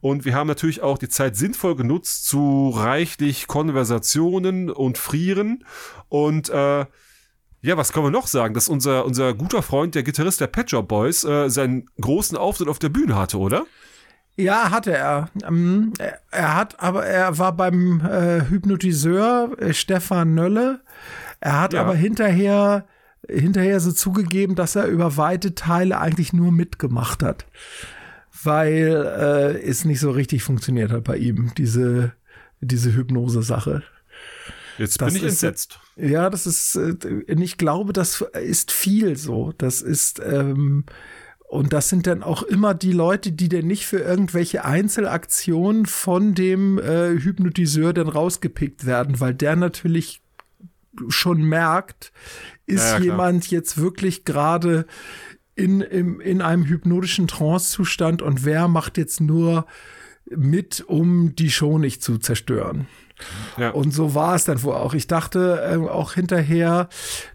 [0.00, 5.64] Und wir haben natürlich auch die Zeit sinnvoll genutzt zu reichlich Konversationen und Frieren.
[6.08, 6.86] Und äh,
[7.62, 8.54] ja, was kann man noch sagen?
[8.54, 12.68] Dass unser, unser guter Freund, der Gitarrist der Pet Shop Boys, äh, seinen großen Auftritt
[12.68, 13.66] auf der Bühne hatte, oder?
[14.36, 15.28] Ja, hatte er.
[15.46, 15.92] Ähm,
[16.30, 20.80] er hat, aber er war beim äh, Hypnotiseur äh, Stefan Nölle.
[21.40, 21.82] Er hat ja.
[21.82, 22.86] aber hinterher,
[23.28, 27.44] hinterher so zugegeben, dass er über weite Teile eigentlich nur mitgemacht hat.
[28.42, 32.12] Weil äh, es nicht so richtig funktioniert hat bei ihm, diese,
[32.60, 33.82] diese Hypnose-Sache.
[34.78, 35.78] Jetzt das bin ich entsetzt.
[36.00, 36.94] Ja, das ist, äh,
[37.26, 39.52] ich glaube, das ist viel so.
[39.58, 40.84] Das ist, ähm,
[41.48, 46.34] und das sind dann auch immer die Leute, die denn nicht für irgendwelche Einzelaktionen von
[46.34, 50.20] dem äh, Hypnotiseur dann rausgepickt werden, weil der natürlich
[51.08, 52.12] schon merkt,
[52.66, 54.86] ist ja, ja, jemand jetzt wirklich gerade
[55.54, 59.66] in, in, in einem hypnotischen Trancezustand und wer macht jetzt nur
[60.30, 62.86] mit, um die Show nicht zu zerstören.
[63.56, 63.70] Ja.
[63.70, 64.94] Und so war es dann wohl auch.
[64.94, 66.88] Ich dachte äh, auch hinterher,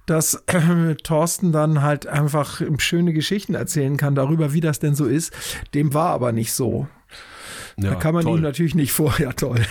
[0.06, 5.06] dass äh, Thorsten dann halt einfach schöne Geschichten erzählen kann darüber, wie das denn so
[5.06, 5.34] ist.
[5.74, 6.88] Dem war aber nicht so.
[7.78, 8.40] Ja, da kann man toll.
[8.40, 9.62] ihm natürlich nicht vorher toll.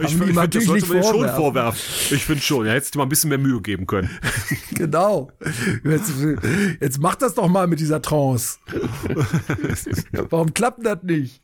[0.00, 1.80] Ich, finde, das sollte man schon vorwerfen.
[2.10, 4.10] Ich finde schon, er hätte mal ein bisschen mehr Mühe geben können.
[4.72, 5.30] genau.
[5.84, 6.12] Jetzt,
[6.80, 8.58] jetzt mach das doch mal mit dieser Trance.
[10.30, 11.42] Warum klappt das nicht?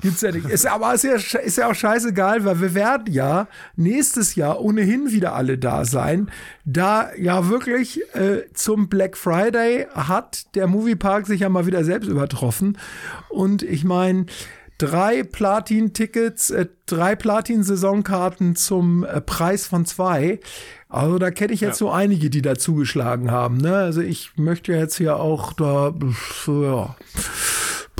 [0.00, 0.48] Gibt's ja nicht.
[0.48, 5.10] Ist, aber ist ja, ist ja auch scheißegal, weil wir werden ja nächstes Jahr ohnehin
[5.10, 6.30] wieder alle da sein.
[6.64, 12.08] Da ja wirklich äh, zum Black Friday hat der Moviepark sich ja mal wieder selbst
[12.08, 12.78] übertroffen.
[13.28, 14.26] Und ich meine,
[14.82, 20.40] drei Platin-Tickets, äh, drei Platin-Saisonkarten zum äh, Preis von zwei.
[20.88, 21.86] Also da kenne ich jetzt ja.
[21.86, 23.58] so einige, die da zugeschlagen haben.
[23.58, 23.76] Ne?
[23.76, 25.94] Also ich möchte jetzt hier auch da,
[26.46, 26.96] ja.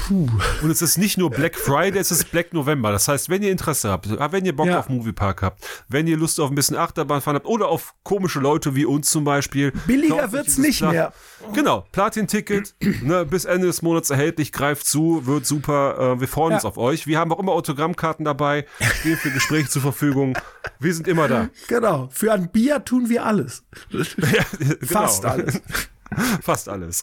[0.09, 0.29] Puh.
[0.63, 2.91] Und es ist nicht nur Black Friday, es ist Black November.
[2.91, 4.81] Das heißt, wenn ihr Interesse habt, wenn ihr Bock ja.
[4.81, 8.75] auf Moviepark habt, wenn ihr Lust auf ein bisschen Achterbahnfahren habt oder auf komische Leute
[8.75, 9.73] wie uns zum Beispiel.
[9.87, 11.13] Billiger wird es nicht Pla mehr.
[11.55, 16.15] Genau, Platin-Ticket, ne, bis Ende des Monats erhältlich, greift zu, wird super.
[16.17, 16.57] Äh, wir freuen ja.
[16.57, 17.07] uns auf euch.
[17.07, 18.67] Wir haben auch immer Autogrammkarten dabei,
[19.01, 20.37] stehen für Gespräche zur Verfügung.
[20.79, 21.49] Wir sind immer da.
[21.69, 23.65] Genau, für ein Bier tun wir alles.
[24.33, 24.77] Ja, genau.
[24.83, 25.61] Fast alles.
[26.43, 27.03] Fast alles.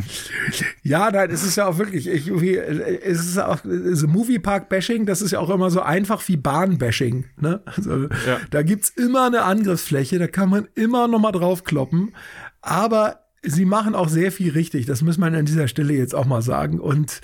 [0.82, 5.32] ja, nein, es ist ja auch wirklich, ich, es ist auch, so Moviepark-Bashing, das ist
[5.32, 7.26] ja auch immer so einfach wie Bahn-Bashing.
[7.38, 7.60] Ne?
[7.64, 8.40] Also, ja.
[8.50, 12.14] Da gibt's immer eine Angriffsfläche, da kann man immer noch mal draufkloppen.
[12.60, 16.26] Aber sie machen auch sehr viel richtig, das muss man an dieser Stelle jetzt auch
[16.26, 16.80] mal sagen.
[16.80, 17.20] Und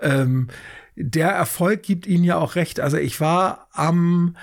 [0.00, 0.48] ähm,
[0.96, 2.80] der Erfolg gibt ihnen ja auch recht.
[2.80, 4.36] Also ich war am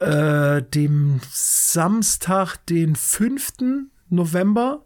[0.00, 3.52] äh, dem Samstag, den 5.
[4.08, 4.84] November,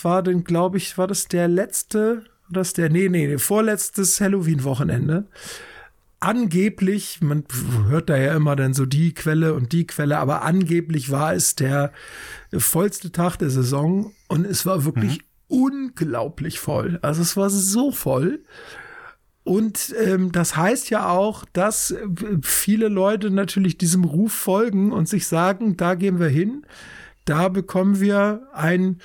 [0.00, 5.26] war denn, glaube ich, war das der letzte, das der, nee, nee, vorletztes Halloween-Wochenende.
[6.20, 7.44] Angeblich, man
[7.88, 11.56] hört da ja immer dann so die Quelle und die Quelle, aber angeblich war es
[11.56, 11.92] der
[12.56, 15.24] vollste Tag der Saison und es war wirklich mhm.
[15.48, 17.00] unglaublich voll.
[17.02, 18.44] Also es war so voll.
[19.44, 21.94] Und ähm, das heißt ja auch, dass
[22.42, 26.64] viele Leute natürlich diesem Ruf folgen und sich sagen, da gehen wir hin,
[27.24, 29.00] da bekommen wir ein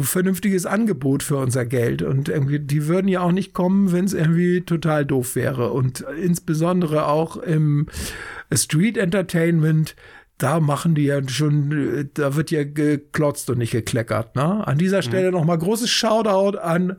[0.00, 2.02] vernünftiges Angebot für unser Geld.
[2.02, 5.72] Und irgendwie, die würden ja auch nicht kommen, wenn es irgendwie total doof wäre.
[5.72, 7.86] Und insbesondere auch im
[8.52, 9.96] Street Entertainment,
[10.38, 14.34] da machen die ja schon, da wird ja geklotzt und nicht gekleckert.
[14.34, 14.66] Ne?
[14.66, 15.02] An dieser mhm.
[15.02, 15.36] Stelle mhm.
[15.36, 16.96] nochmal großes Shoutout an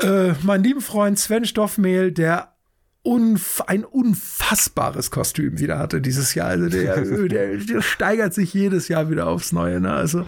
[0.00, 2.52] äh, meinen lieben Freund Sven Stoffmehl, der
[3.02, 6.48] unf ein unfassbares Kostüm wieder hatte dieses Jahr.
[6.48, 9.80] Also der, der, der steigert sich jedes Jahr wieder aufs Neue.
[9.80, 9.92] Ne?
[9.92, 10.24] Also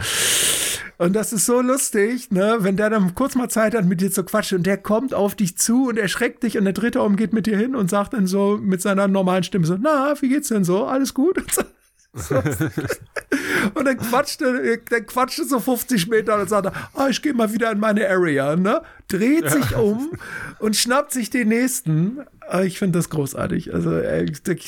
[0.98, 4.12] Und das ist so lustig, ne, wenn der dann kurz mal Zeit hat, mit dir
[4.12, 7.16] zu quatschen und der kommt auf dich zu und erschreckt dich und der dritte Raum
[7.16, 10.28] geht mit dir hin und sagt dann so mit seiner normalen Stimme so, na, wie
[10.28, 10.86] geht's denn so?
[10.86, 11.42] Alles gut?
[12.16, 12.36] So.
[13.74, 17.34] und dann quatscht er, dann quatscht er so 50 Meter und sagt, ah, ich gehe
[17.34, 18.82] mal wieder in meine Area, ne?
[19.08, 20.12] Dreht sich um
[20.60, 22.20] und schnappt sich den nächsten.
[22.48, 23.72] Ah, ich finde das großartig.
[23.72, 23.90] Also,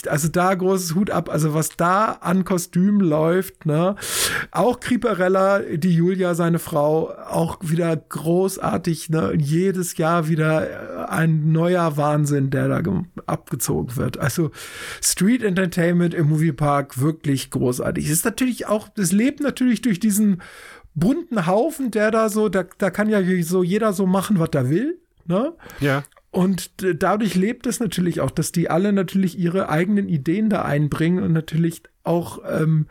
[0.08, 1.28] also da großes Hut ab.
[1.28, 3.96] Also was da an Kostümen läuft, ne?
[4.50, 9.34] Auch Creeperella, die Julia, seine Frau, auch wieder großartig, ne?
[9.36, 12.82] Jedes Jahr wieder ein neuer Wahnsinn, der da
[13.26, 14.18] abgezogen wird.
[14.18, 14.50] Also
[15.02, 18.06] Street Entertainment im Moviepark wirklich großartig.
[18.06, 20.42] Es ist natürlich auch, das lebt natürlich durch diesen
[20.94, 24.70] bunten Haufen, der da so, da, da kann ja so jeder so machen, was er
[24.70, 24.98] will.
[25.26, 25.52] Ne?
[25.80, 26.02] Ja.
[26.30, 26.70] Und
[27.00, 31.32] dadurch lebt es natürlich auch, dass die alle natürlich ihre eigenen Ideen da einbringen und
[31.32, 32.86] natürlich auch ähm,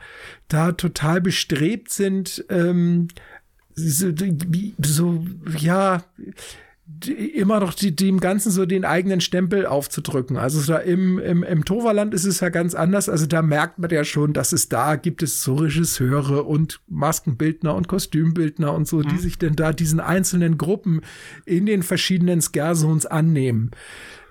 [0.48, 3.08] da total bestrebt sind, ähm,
[3.76, 4.12] so,
[4.82, 5.26] so
[5.58, 6.04] ja,
[7.08, 10.38] immer noch die, dem Ganzen so den eigenen Stempel aufzudrücken.
[10.38, 13.10] Also da im, im, im Toverland ist es ja ganz anders.
[13.10, 17.74] Also da merkt man ja schon, dass es da gibt es so Regisseure und Maskenbildner
[17.74, 19.08] und Kostümbildner und so, mhm.
[19.10, 21.02] die sich denn da diesen einzelnen Gruppen
[21.46, 23.72] in den verschiedenen Scare-Zones annehmen.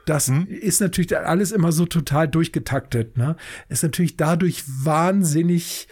[0.06, 0.46] Das mhm.
[0.46, 3.16] ist natürlich alles immer so total durchgetaktet.
[3.16, 3.36] Ne?
[3.68, 5.88] Ist natürlich dadurch wahnsinnig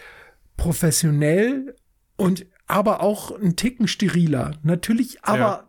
[0.55, 1.75] professionell
[2.15, 4.53] und aber auch ein Ticken steriler.
[4.63, 5.67] Natürlich, aber ja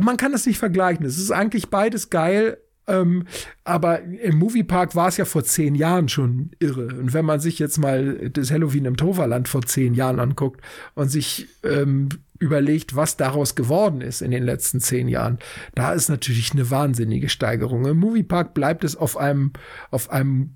[0.00, 1.04] man kann das nicht vergleichen.
[1.04, 2.58] Es ist eigentlich beides geil.
[2.88, 3.26] Ähm,
[3.64, 6.86] aber im Moviepark war es ja vor zehn Jahren schon irre.
[6.86, 10.62] Und wenn man sich jetzt mal das Halloween im Toverland vor zehn Jahren anguckt
[10.94, 15.38] und sich ähm, überlegt, was daraus geworden ist in den letzten zehn Jahren,
[15.74, 17.84] da ist natürlich eine wahnsinnige Steigerung.
[17.84, 19.52] Im Moviepark bleibt es auf einem,
[19.90, 20.54] auf einem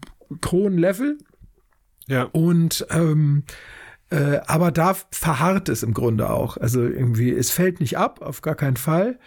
[0.51, 1.18] hohen Level.
[2.09, 2.24] Ja.
[2.32, 3.45] Und ähm,
[4.12, 6.58] äh, aber da verharrt es im Grunde auch.
[6.58, 9.18] Also irgendwie, es fällt nicht ab, auf gar keinen Fall.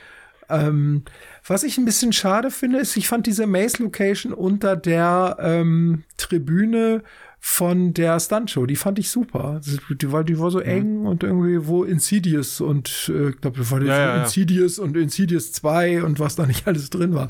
[0.47, 1.03] Ähm,
[1.47, 7.01] was ich ein bisschen schade finde, ist, ich fand diese Maze-Location unter der ähm, Tribüne
[7.39, 9.59] von der Stuntshow, die fand ich super.
[10.01, 10.65] Die war, die war so mhm.
[10.65, 14.83] eng und irgendwie wo Insidious und äh, ich glaube, war ja, ja, Insidious ja.
[14.83, 17.27] und Insidious 2 und was da nicht alles drin war.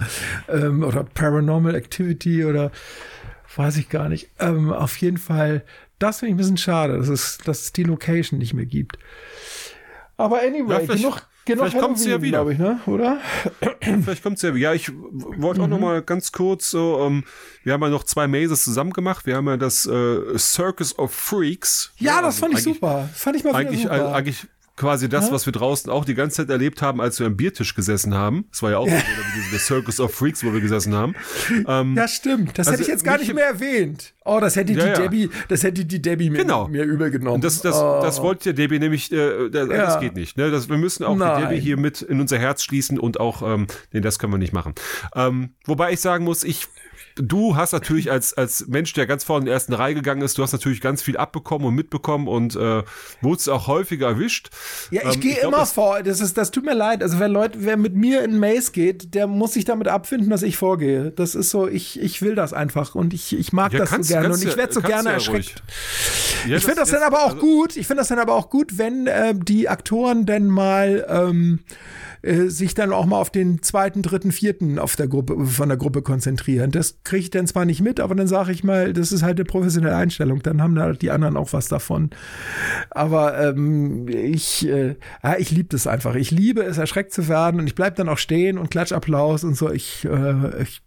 [0.49, 2.71] Ähm, oder Paranormal Activity oder
[3.55, 4.29] weiß ich gar nicht.
[4.39, 5.63] Ähm, auf jeden Fall
[5.99, 8.97] das finde ich ein bisschen schade, dass es, dass es die Location nicht mehr gibt.
[10.17, 12.79] Aber anyway, ja, genug, genug vielleicht kommt sie ja wieder, ich, ne?
[12.85, 13.19] oder?
[13.81, 14.69] Vielleicht kommt sie ja wieder.
[14.69, 15.71] Ja, ich wollte auch mhm.
[15.71, 17.25] noch mal ganz kurz so, ähm,
[17.63, 19.25] wir haben ja noch zwei Mazes zusammen gemacht.
[19.25, 21.91] Wir haben ja das äh, Circus of Freaks.
[21.97, 23.09] Ja, das fand ich super.
[23.13, 24.13] Fand ich mal eigentlich, super.
[24.13, 25.32] Eigentlich quasi das, ja?
[25.32, 28.45] was wir draußen auch die ganze Zeit erlebt haben, als wir am Biertisch gesessen haben.
[28.51, 29.01] Das war ja auch ja.
[29.51, 31.15] der Circus of Freaks, wo wir gesessen haben.
[31.67, 32.57] Ähm, ja, stimmt.
[32.57, 34.13] Das also hätte ich jetzt gar nicht mehr erwähnt.
[34.26, 36.67] Oh, das hätte ja, die Debbie, das hätte die Debbie mir, genau.
[36.67, 37.41] mir übel genommen.
[37.41, 37.99] das, das, oh.
[38.01, 40.38] das wollte der Debbie nämlich, äh, das, das geht nicht.
[40.38, 40.51] Ne?
[40.51, 41.38] Das, wir müssen auch Nein.
[41.38, 44.38] die Debbie hier mit in unser Herz schließen und auch, ähm, nee, das können wir
[44.38, 44.73] nicht machen.
[45.15, 46.67] Ähm, wobei ich sagen muss, ich
[47.16, 50.38] du hast natürlich als, als Mensch, der ganz vorne in die ersten Reihe gegangen ist,
[50.38, 52.84] du hast natürlich ganz viel abbekommen und mitbekommen und äh,
[53.22, 54.49] wurdest auch häufiger erwischt.
[54.91, 56.03] Ja, ich ähm, gehe immer das, vor.
[56.03, 57.01] Das, ist, das tut mir leid.
[57.01, 60.43] Also wenn Leute, wer mit mir in Maze geht, der muss sich damit abfinden, dass
[60.43, 61.11] ich vorgehe.
[61.11, 64.09] Das ist so, ich, ich will das einfach und ich, ich mag ja, das kannst,
[64.09, 65.63] so gerne und ich werde so gerne erschreckt.
[66.47, 67.78] Ja, ich finde das, das, dann aber auch also, gut.
[67.78, 71.59] Ich finde das dann aber auch gut, wenn äh, die Aktoren denn mal ähm,
[72.26, 75.78] äh, sich dann auch mal auf den zweiten, dritten, vierten auf der Gruppe, von der
[75.78, 76.71] Gruppe konzentrieren.
[76.71, 79.38] Das kriege ich dann zwar nicht mit, aber dann sage ich mal, das ist halt
[79.38, 80.41] eine professionelle Einstellung.
[80.41, 82.09] Dann haben da die anderen auch was davon.
[82.89, 86.15] Aber ähm, ich, äh, ja, ich liebe das einfach.
[86.15, 89.55] Ich liebe es, erschreckt zu werden und ich bleib dann auch stehen und Klatschapplaus und
[89.55, 89.71] so.
[89.71, 90.82] Ich, äh, ich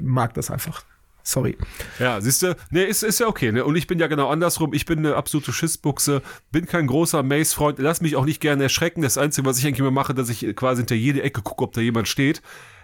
[0.00, 0.84] mag das einfach.
[1.22, 1.56] Sorry.
[1.98, 3.64] Ja, siehst du, nee, ist, ist ja okay, ne?
[3.64, 4.72] Und ich bin ja genau andersrum.
[4.72, 9.02] Ich bin eine absolute Schissbuchse, bin kein großer Maze-Freund, lass mich auch nicht gerne erschrecken.
[9.02, 11.72] Das Einzige, was ich eigentlich immer mache, dass ich quasi hinter jede Ecke gucke, ob
[11.72, 12.42] da jemand steht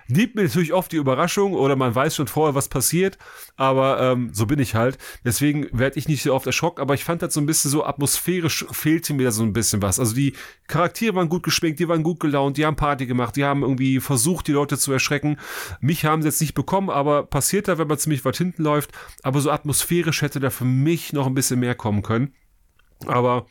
[0.09, 3.19] liebt mir natürlich oft die Überraschung oder man weiß schon vorher, was passiert,
[3.57, 4.99] aber ähm, so bin ich halt.
[5.25, 7.85] Deswegen werde ich nicht so oft erschrocken, aber ich fand das so ein bisschen so
[7.85, 9.99] atmosphärisch fehlte mir da so ein bisschen was.
[9.99, 10.35] Also die
[10.67, 14.01] Charaktere waren gut geschminkt, die waren gut gelaunt, die haben Party gemacht, die haben irgendwie
[14.01, 15.39] versucht, die Leute zu erschrecken.
[15.81, 18.91] Mich haben sie jetzt nicht bekommen, aber passiert da, wenn man ziemlich weit hinten läuft.
[19.23, 22.35] Aber so atmosphärisch hätte da für mich noch ein bisschen mehr kommen können.
[23.07, 23.47] Aber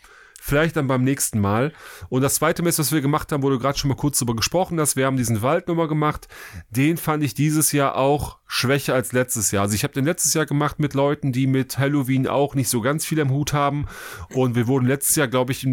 [0.48, 1.74] Vielleicht dann beim nächsten Mal.
[2.08, 4.80] Und das zweite Mess, was wir gemacht haben, du gerade schon mal kurz darüber gesprochen
[4.80, 6.28] hast, wir haben diesen Wald nochmal gemacht.
[6.70, 9.64] Den fand ich dieses Jahr auch schwächer als letztes Jahr.
[9.64, 12.82] Also ich habe den letztes Jahr gemacht mit Leuten, die mit Halloween auch nicht so
[12.82, 13.88] ganz viel im Hut haben.
[14.36, 15.68] Und wir wurden letztes Jahr, glaube ich,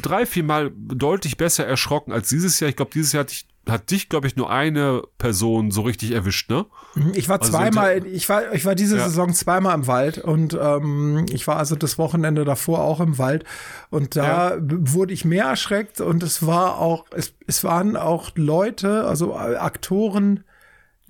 [0.00, 2.70] drei, vier Mal deutlich besser erschrocken als dieses Jahr.
[2.70, 6.12] Ich glaube, dieses Jahr hatte ich hat dich, glaube ich, nur eine Person so richtig
[6.12, 6.66] erwischt, ne?
[7.14, 9.04] Ich war Also zweimal, ich war, ich war diese Ja.
[9.08, 13.44] Saison zweimal im Wald und ähm, ich war also das Wochenende davor auch im Wald
[13.90, 18.30] und da b- wurde ich mehr erschreckt und es war auch, es, es waren auch
[18.36, 20.44] Leute, also äh, Aktoren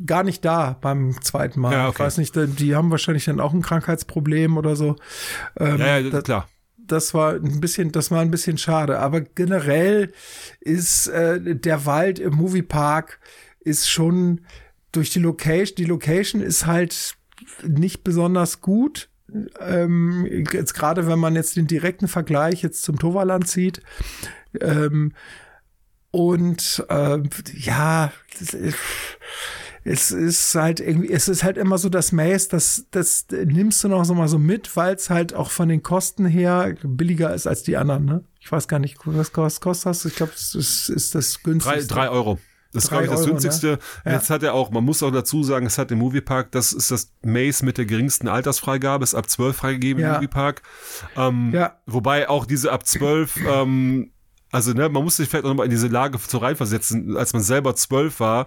[0.04, 1.72] gar nicht da beim zweiten Mal.
[1.72, 2.04] Ja, Ich okay.
[2.04, 4.96] weiß nicht, die haben wahrscheinlich dann auch ein Krankheitsproblem oder so.
[5.59, 6.48] Ähm, Ja, ja, das, klar.
[6.89, 8.99] Das war ein bisschen, das war ein bisschen schade.
[8.99, 10.12] Aber generell
[10.61, 13.20] ist äh, der Wald im Moviepark
[13.61, 14.41] ist schon
[14.93, 17.16] durch die Location, die Location ist halt
[17.62, 19.09] nicht besonders gut.
[19.61, 23.82] Ähm, jetzt gerade wenn man jetzt den direkten Vergleich jetzt zum Toverland zieht.
[24.61, 25.12] Ähm,
[26.11, 27.18] und äh,
[27.55, 28.78] ja, das ist,
[29.84, 33.88] es ist halt irgendwie, es ist halt immer so das Maze, das, das nimmst du
[33.88, 37.46] noch so mal so mit, weil es halt auch von den Kosten her billiger ist
[37.46, 38.24] als die anderen, ne?
[38.40, 40.04] Ich weiß gar nicht, was kost- kostet das?
[40.04, 41.94] Ich glaube, es ist, ist das Drei, günstigste.
[41.94, 42.38] drei Euro.
[42.72, 43.66] Das ist, Drei glaube ich, das Euro, günstigste.
[43.66, 43.78] ne?
[44.04, 44.12] Ja.
[44.12, 46.90] Jetzt hat er auch, man muss auch dazu sagen, es hat im Moviepark, das ist
[46.90, 50.10] das Maze mit der geringsten Altersfreigabe, ist ab 12 freigegeben Ja.
[50.10, 50.62] im Moviepark.
[51.16, 51.78] Ähm, Ja.
[51.86, 54.10] Wobei auch diese ab 12, ähm,
[54.50, 57.42] also ne, man muss sich vielleicht auch nochmal in diese Lage so reinversetzen, als man
[57.42, 58.46] selber 12 war,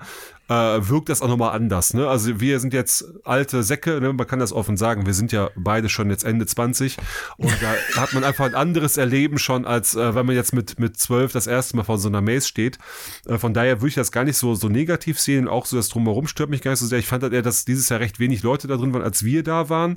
[0.52, 1.93] äh, wirkt das auch nochmal anders.
[1.93, 2.10] Ne?
[2.10, 4.12] Also wir sind jetzt alte Säcke, ne?
[4.12, 6.97] man kann das offen sagen, wir sind ja beide schon jetzt Ende 20
[7.38, 10.78] und da hat man einfach ein anderes Erleben schon, als äh, wenn man jetzt mit,
[10.78, 12.80] mit 12 das erste Mal vor so einer Maze steht.
[13.28, 15.88] Äh, von daher würde ich das gar nicht so, so negativ sehen, auch so das
[15.88, 16.99] Drumherum stört mich gar nicht so sehr.
[16.99, 19.43] Ich fand halt eher, dass dieses Jahr recht wenig Leute da drin waren, als wir
[19.43, 19.95] da waren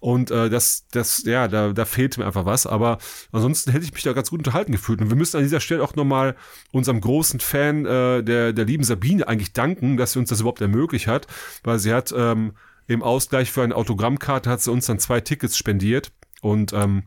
[0.00, 2.98] und äh, das, das, ja, da, da fehlt mir einfach was, aber
[3.30, 5.84] ansonsten hätte ich mich da ganz gut unterhalten gefühlt und wir müssen an dieser Stelle
[5.84, 6.34] auch nochmal
[6.72, 10.60] unserem großen Fan äh, der, der lieben Sabine eigentlich danken, dass sie uns das überhaupt
[10.60, 11.26] ermöglicht hat,
[11.62, 12.52] weil sie hat ähm,
[12.86, 17.04] im Ausgleich für eine Autogrammkarte hat sie uns dann zwei Tickets spendiert und ähm,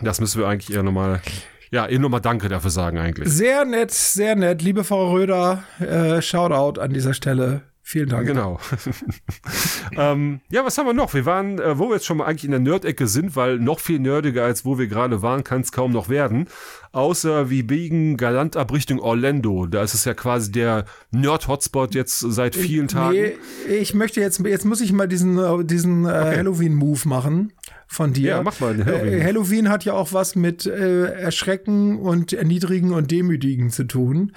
[0.00, 1.20] das müssen wir eigentlich eher nochmal,
[1.70, 3.28] ja, ihr nochmal Danke dafür sagen eigentlich.
[3.28, 4.62] Sehr nett, sehr nett.
[4.62, 7.62] Liebe Frau Röder, äh, Shoutout an dieser Stelle.
[7.92, 8.26] Vielen Dank.
[8.26, 8.58] Genau.
[9.98, 11.12] ähm, ja, was haben wir noch?
[11.12, 13.80] Wir waren, äh, wo wir jetzt schon mal eigentlich in der Nerd-Ecke sind, weil noch
[13.80, 16.48] viel nerdiger als wo wir gerade waren, kann es kaum noch werden.
[16.92, 19.66] Außer wir biegen galant ab Richtung Orlando.
[19.66, 23.12] Da ist es ja quasi der Nerd-Hotspot jetzt seit vielen Tagen.
[23.12, 23.34] Nee,
[23.68, 27.52] ich möchte jetzt, jetzt muss ich mal diesen, äh, diesen äh, Halloween-Move machen
[27.92, 28.30] von dir.
[28.30, 29.12] Ja, mach mal den Halloween.
[29.12, 34.32] Äh, Halloween hat ja auch was mit äh, Erschrecken und Erniedrigen und Demütigen zu tun.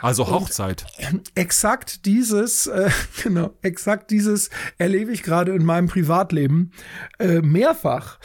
[0.00, 0.86] Also Hochzeit.
[1.34, 2.90] Exakt dieses, äh,
[3.22, 6.72] genau, exakt dieses erlebe ich gerade in meinem Privatleben
[7.18, 8.18] äh, mehrfach.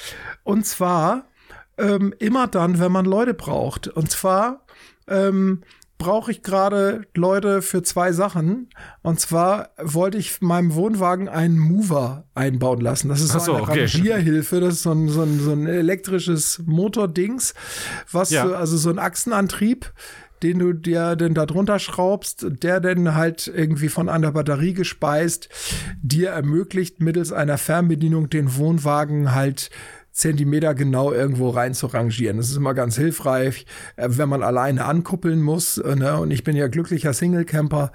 [0.43, 1.25] Und zwar
[1.77, 3.88] ähm, immer dann, wenn man Leute braucht.
[3.88, 4.65] Und zwar
[5.07, 5.61] ähm,
[6.03, 8.67] brauche ich gerade Leute für zwei Sachen.
[9.03, 13.07] Und zwar wollte ich meinem Wohnwagen einen Mover einbauen lassen.
[13.07, 13.85] Das ist so, so, eine okay.
[13.85, 14.59] Rangierhilfe.
[14.59, 17.53] Das ist so ein, so ein, so ein elektrisches Motordings,
[18.11, 18.45] was Ja.
[18.45, 19.93] so, also so ein Achsenantrieb
[20.41, 25.47] den du dir denn da drunter schraubst, der denn halt irgendwie von einer Batterie gespeist
[26.01, 29.69] dir ermöglicht, mittels einer Fernbedienung den Wohnwagen halt
[30.14, 32.38] Zentimeter genau irgendwo rein zu rangieren.
[32.38, 35.78] Das ist immer ganz hilfreich, äh, wenn man alleine ankuppeln muss.
[35.80, 36.18] äh, Ne?
[36.20, 37.91] Und ich bin ja glücklicher Single-Camper.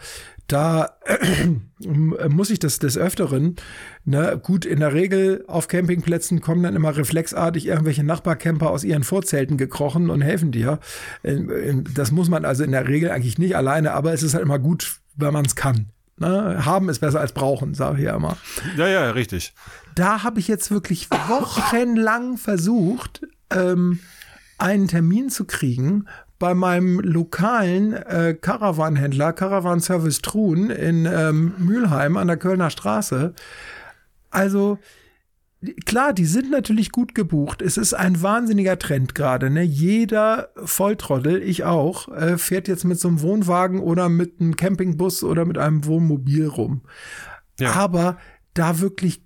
[0.49, 0.97] Da
[2.29, 3.57] muss ich das des Öfteren.
[4.05, 4.41] Ne?
[4.43, 9.57] Gut, in der Regel auf Campingplätzen kommen dann immer reflexartig irgendwelche Nachbarcamper aus ihren Vorzelten
[9.57, 10.81] gekrochen und helfen dir.
[11.23, 14.35] Ähm, ähm, Das muss man also in der Regel eigentlich nicht alleine, aber es ist
[14.35, 15.91] halt immer gut, wenn man es kann.
[16.21, 16.65] Ne?
[16.65, 18.37] Haben ist besser als brauchen, sage ich ja immer
[18.77, 19.53] Ja, ja, richtig.
[19.95, 24.01] da habe ich jetzt wirklich wochenlang versucht, ähm,
[24.59, 26.07] einen Termin zu kriegen
[26.39, 33.35] bei meinem lokalen äh, Caravan-Händler, Caravan Service Truhen in ähm, Mülheim an der Kölner Straße.
[34.31, 34.79] Also
[35.85, 37.63] klar, die sind natürlich gut gebucht.
[37.63, 39.51] Es ist ein wahnsinniger Trend gerade.
[39.51, 39.63] Ne?
[39.63, 45.25] Jeder Volltrottel, ich auch, äh, fährt jetzt mit so einem Wohnwagen oder mit einem Campingbus
[45.25, 46.83] oder mit einem Wohnmobil rum.
[47.59, 47.73] Ja.
[47.73, 48.19] Aber
[48.55, 49.23] da wirklich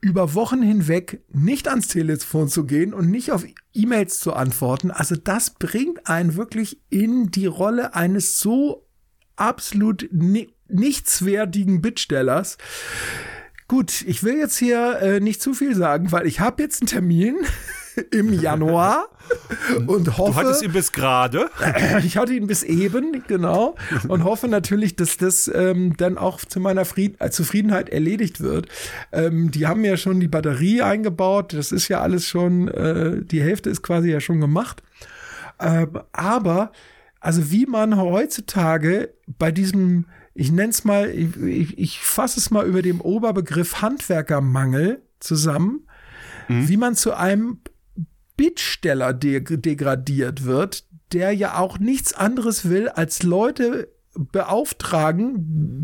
[0.00, 5.14] über Wochen hinweg nicht ans Telefon zu gehen und nicht auf E-Mails zu antworten, also
[5.14, 8.86] das bringt einen wirklich in die Rolle eines so
[9.36, 12.56] absolut ni nichtswertigen Bittstellers.
[13.70, 16.88] Gut, ich will jetzt hier äh, nicht zu viel sagen, weil ich habe jetzt einen
[16.88, 17.36] Termin
[18.10, 19.06] im Januar
[19.86, 21.48] und hoffe, Du hattest ihn bis gerade.
[22.04, 23.76] ich hatte ihn bis eben, genau,
[24.08, 28.66] und hoffe natürlich, dass das ähm, dann auch zu meiner Fried äh, Zufriedenheit erledigt wird.
[29.12, 33.40] Ähm, die haben ja schon die Batterie eingebaut, das ist ja alles schon, äh, die
[33.40, 34.82] Hälfte ist quasi ja schon gemacht.
[35.60, 36.72] Ähm, aber,
[37.20, 40.06] also wie man heutzutage bei diesem,
[40.40, 45.86] ich nenne es mal, ich, ich, ich fasse es mal über dem Oberbegriff Handwerkermangel zusammen,
[46.48, 47.60] wie man zu einem
[48.38, 55.34] Bittsteller de degradiert wird, der ja auch nichts anderes will, als Leute beauftragen,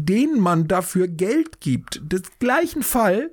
[0.06, 2.00] denen man dafür Geld gibt.
[2.10, 3.32] Den gleichen Fall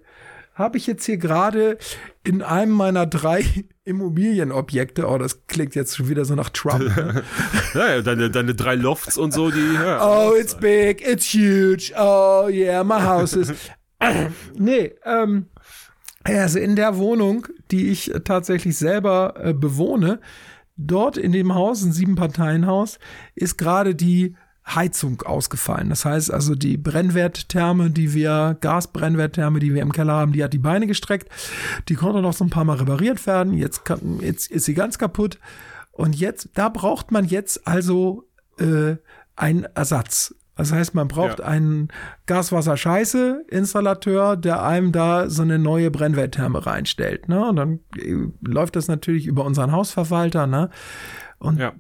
[0.54, 1.78] habe ich jetzt hier gerade
[2.24, 3.46] in einem meiner drei
[3.84, 5.08] Immobilienobjekte.
[5.08, 6.96] Oh, das klingt jetzt schon wieder so nach Trump.
[6.96, 7.24] Ne?
[7.74, 9.74] ja, deine, deine drei Lofts und so, die.
[9.74, 10.06] Ja.
[10.06, 11.94] Oh, it's big, it's huge.
[11.98, 13.54] Oh, yeah, my house is.
[14.58, 15.48] nee, ähm,
[16.24, 20.20] also in der Wohnung, die ich tatsächlich selber äh, bewohne,
[20.78, 23.00] dort in dem Haus, ein Sieben-Parteien-Haus,
[23.36, 25.90] ist gerade die Heizung ausgefallen.
[25.90, 30.54] Das heißt also, die Brennwerttherme, die wir, Gasbrennwerttherme, die wir im Keller haben, die hat
[30.54, 31.28] die Beine gestreckt.
[31.90, 33.54] Die konnte noch so ein paar Mal repariert werden.
[33.54, 35.38] Jetzt, kann, jetzt ist sie ganz kaputt.
[35.92, 38.96] Und jetzt, da braucht man jetzt also äh,
[39.36, 40.34] einen Ersatz.
[40.56, 41.46] Das heißt, man braucht ja.
[41.46, 41.88] einen
[42.28, 47.28] Gaswasser-Scheiße-Installateur, der einem da so eine neue Brennwerttherme reinstellt.
[47.28, 47.50] Ne?
[47.50, 50.46] Und dann äh, läuft das natürlich über unseren Hausverwalter.
[50.48, 50.70] Ne?
[51.40, 51.74] Und ja.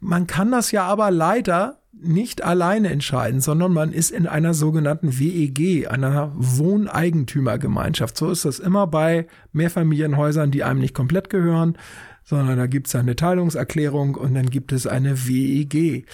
[0.00, 5.18] man kann das ja aber leider nicht alleine entscheiden, sondern man ist in einer sogenannten
[5.18, 8.16] WEG, einer Wohneigentümergemeinschaft.
[8.16, 11.78] So ist das immer bei Mehrfamilienhäusern, die einem nicht komplett gehören,
[12.24, 16.06] sondern da gibt es eine Teilungserklärung und dann gibt es eine WEG.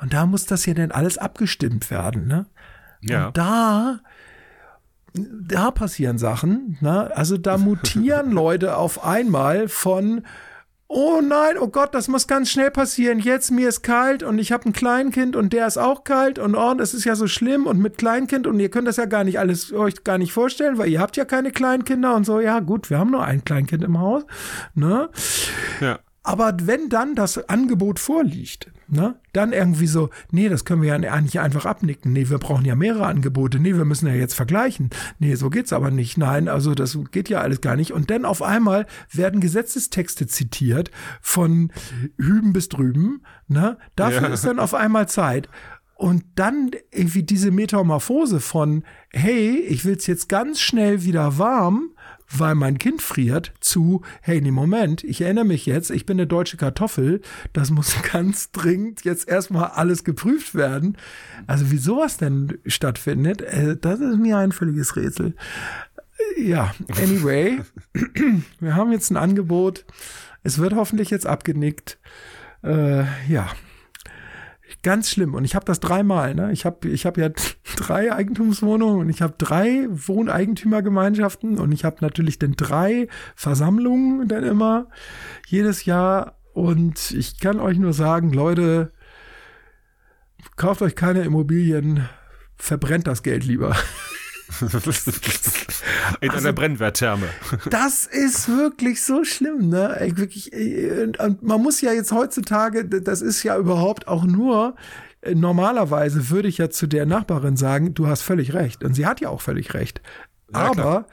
[0.00, 2.26] Und da muss das ja dann alles abgestimmt werden.
[2.26, 2.46] Ne?
[3.02, 3.28] Ja.
[3.28, 4.00] Und da
[5.18, 7.10] da passieren Sachen, ne?
[7.16, 10.22] Also da mutieren Leute auf einmal von
[10.88, 13.18] oh nein, oh Gott, das muss ganz schnell passieren.
[13.18, 16.54] Jetzt mir ist kalt und ich habe ein Kleinkind und der ist auch kalt und
[16.54, 19.24] oh, das ist ja so schlimm und mit Kleinkind und ihr könnt das ja gar
[19.24, 22.40] nicht alles euch gar nicht vorstellen, weil ihr habt ja keine Kleinkinder und so.
[22.40, 24.24] Ja, gut, wir haben nur ein Kleinkind im Haus,
[24.74, 25.08] ne?
[25.80, 25.98] Ja.
[26.26, 31.20] Aber wenn dann das Angebot vorliegt, ne, dann irgendwie so, nee, das können wir ja
[31.20, 32.12] nicht einfach abnicken.
[32.12, 33.60] Nee, wir brauchen ja mehrere Angebote.
[33.60, 34.90] Nee, wir müssen ja jetzt vergleichen.
[35.20, 36.18] Nee, so geht's aber nicht.
[36.18, 37.92] Nein, also das geht ja alles gar nicht.
[37.92, 41.70] Und dann auf einmal werden Gesetzestexte zitiert von
[42.16, 43.22] hüben bis drüben.
[43.46, 43.78] Ne?
[43.94, 44.34] Dafür ja.
[44.34, 45.48] ist dann auf einmal Zeit.
[45.94, 51.90] Und dann irgendwie diese Metamorphose von, hey, ich will's jetzt ganz schnell wieder warm,
[52.30, 56.26] weil mein Kind friert, zu, hey, nee, Moment, ich erinnere mich jetzt, ich bin eine
[56.26, 57.20] deutsche Kartoffel,
[57.52, 60.96] das muss ganz dringend jetzt erstmal alles geprüft werden.
[61.46, 65.34] Also wie sowas denn stattfindet, äh, das ist mir ein völliges Rätsel.
[66.38, 67.60] Ja, anyway,
[68.60, 69.84] wir haben jetzt ein Angebot.
[70.42, 71.98] Es wird hoffentlich jetzt abgenickt.
[72.62, 73.48] Äh, ja,
[74.82, 75.34] Ganz schlimm.
[75.34, 76.34] Und ich habe das dreimal.
[76.34, 76.52] Ne?
[76.52, 77.30] Ich habe ich hab ja
[77.76, 84.44] drei Eigentumswohnungen und ich habe drei Wohneigentümergemeinschaften und ich habe natürlich dann drei Versammlungen dann
[84.44, 84.88] immer
[85.46, 86.38] jedes Jahr.
[86.52, 88.92] Und ich kann euch nur sagen, Leute,
[90.56, 92.08] kauft euch keine Immobilien,
[92.56, 93.76] verbrennt das Geld lieber.
[96.20, 97.26] In also, einer Brennwerttherme.
[97.70, 99.96] Das ist wirklich so schlimm, ne?
[100.14, 104.76] Wirklich, und man muss ja jetzt heutzutage, das ist ja überhaupt auch nur,
[105.26, 108.84] äh, normalerweise würde ich ja zu der Nachbarin sagen, du hast völlig recht.
[108.84, 110.00] Und sie hat ja auch völlig recht.
[110.52, 111.06] Ja, Aber klar.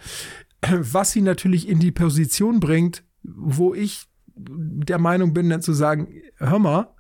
[0.80, 4.06] was sie natürlich in die Position bringt, wo ich
[4.36, 6.08] der Meinung bin, dann zu sagen,
[6.38, 6.93] hör mal,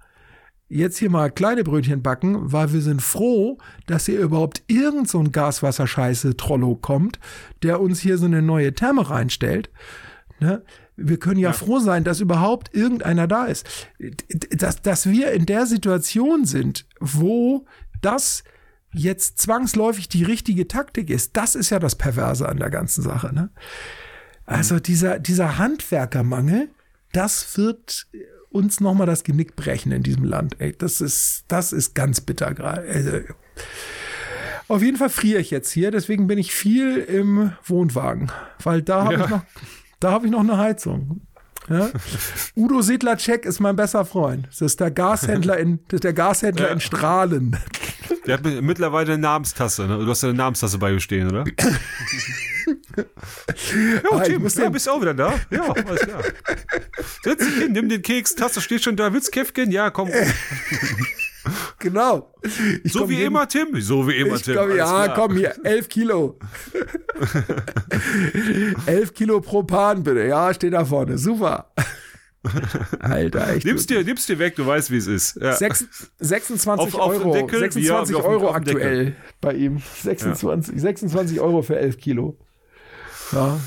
[0.70, 5.20] jetzt hier mal kleine Brötchen backen, weil wir sind froh, dass hier überhaupt irgend so
[5.20, 7.20] ein Gaswasserscheiße Trollo kommt,
[7.61, 9.70] der uns hier so eine neue Therme reinstellt.
[10.39, 10.64] Ne?
[10.95, 13.68] Wir können ja, ja, froh sein, dass überhaupt irgendeiner da ist.
[14.51, 17.66] Dass, dass wir in der Situation sind, wo
[18.01, 18.43] das
[18.93, 23.34] jetzt zwangsläufig die richtige Taktik ist, das ist ja das Perverse an der ganzen Sache.
[23.34, 23.49] Ne?
[24.45, 26.70] Also dieser, dieser Handwerkermangel,
[27.11, 28.07] das wird
[28.54, 30.56] uns nochmal das Genick brechen in diesem Land.
[30.60, 32.88] Ey, das ist, das ist ganz bitter gerade.
[32.88, 33.20] Also,
[34.68, 38.32] auf jeden Fall friere ich jetzt hier, deswegen bin ich viel im Wohnwagen,
[38.64, 39.24] weil da habe ja.
[39.26, 39.41] ich noch,
[39.99, 41.22] da habe ich noch eine Heizung.
[41.70, 41.89] Ja?
[42.55, 44.47] Udo Sedlacek ist mein bester Freund.
[44.47, 46.74] Das ist der Gashändler in, das ist der Gashändler ja.
[46.74, 47.57] in Strahlen.
[48.26, 49.86] Der hat mittlerweile eine Namenstasse.
[49.88, 49.97] Ne?
[49.99, 51.43] Du hast eine Namenstasse bei ihm stehen, oder?
[52.95, 53.03] ja,
[54.11, 55.34] ah, Tim, ja, bist du auch wieder da?
[55.49, 56.24] Ja, alles klar.
[57.24, 59.11] Setz dich hin, nimm den Keks, Tasse steht schon da.
[59.14, 59.72] Willst Käffchen?
[59.72, 60.09] Ja, komm.
[61.79, 62.33] genau.
[62.83, 63.27] Ich so wie hin.
[63.27, 63.79] immer, Tim.
[63.81, 64.55] So wie immer, Tim.
[64.55, 65.13] Komm, ja, klar.
[65.13, 66.39] komm hier, elf Kilo.
[68.85, 70.25] elf Kilo Propan, bitte.
[70.25, 71.17] Ja, steht da vorne.
[71.17, 71.71] Super.
[72.99, 73.65] Alter, echt.
[73.65, 75.39] Nimmst dir, nimmst dir weg, du weißt, wie es ist.
[75.41, 75.53] Ja.
[75.53, 79.81] 26 auf, Euro, auf Deckel, 26 Euro auf aktuell bei ihm.
[80.01, 80.81] 26, ja.
[80.81, 82.37] 26 Euro für 11 Kilo.
[83.31, 83.59] Ja.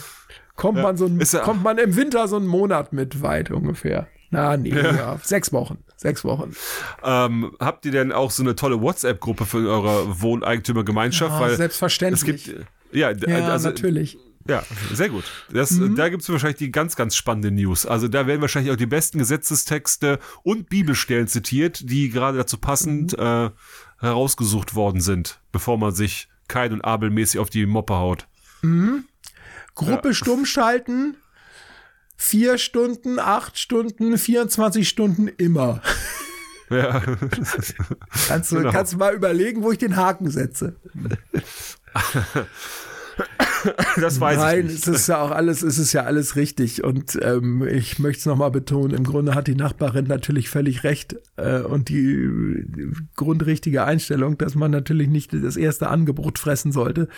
[0.57, 0.81] Kommt.
[0.81, 4.09] Man so ein, kommt man im Winter so einen Monat mit weit ungefähr.
[4.31, 4.75] Na, nee.
[5.23, 5.79] Sechs Wochen.
[5.97, 6.55] Sechs Wochen.
[7.03, 11.33] Ähm, habt ihr denn auch so eine tolle WhatsApp-Gruppe für eure Wohneigentümergemeinschaft?
[11.33, 12.37] Ja, Weil selbstverständlich.
[12.37, 14.19] Es gibt, ja, ja also, natürlich.
[14.49, 15.25] Ja, sehr gut.
[15.53, 15.97] Das, mhm.
[15.97, 17.87] Da gibt es wahrscheinlich die ganz, ganz spannende News.
[17.87, 23.17] Also da werden wahrscheinlich auch die besten Gesetzestexte und Bibelstellen zitiert, die gerade dazu passend
[23.17, 23.25] mhm.
[23.25, 23.51] äh,
[23.99, 28.29] herausgesucht worden sind, bevor man sich Kain und Abel mäßig auf die Moppe haut.
[28.63, 29.05] Mhm.
[29.75, 30.15] Gruppe ja.
[30.15, 31.17] stumm schalten,
[32.17, 35.83] vier Stunden, acht Stunden, 24 Stunden immer.
[36.71, 37.01] Ja.
[38.29, 38.73] kannst, du, genau.
[38.73, 40.77] kannst du mal überlegen, wo ich den Haken setze.
[44.01, 44.87] das weiß Nein, ich nicht.
[44.87, 46.83] Nein, es ist ja auch alles, es ist ja alles richtig.
[46.85, 51.17] Und ähm, ich möchte es nochmal betonen, im Grunde hat die Nachbarin natürlich völlig recht
[51.37, 57.09] äh, und die, die grundrichtige Einstellung, dass man natürlich nicht das erste Angebot fressen sollte.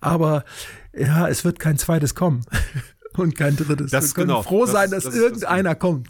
[0.00, 0.44] Aber
[0.94, 2.44] ja, es wird kein zweites kommen.
[3.18, 3.90] Und kein drittes.
[3.90, 6.08] Das, Wir können genau, froh sein, dass das, irgendeiner das kommt.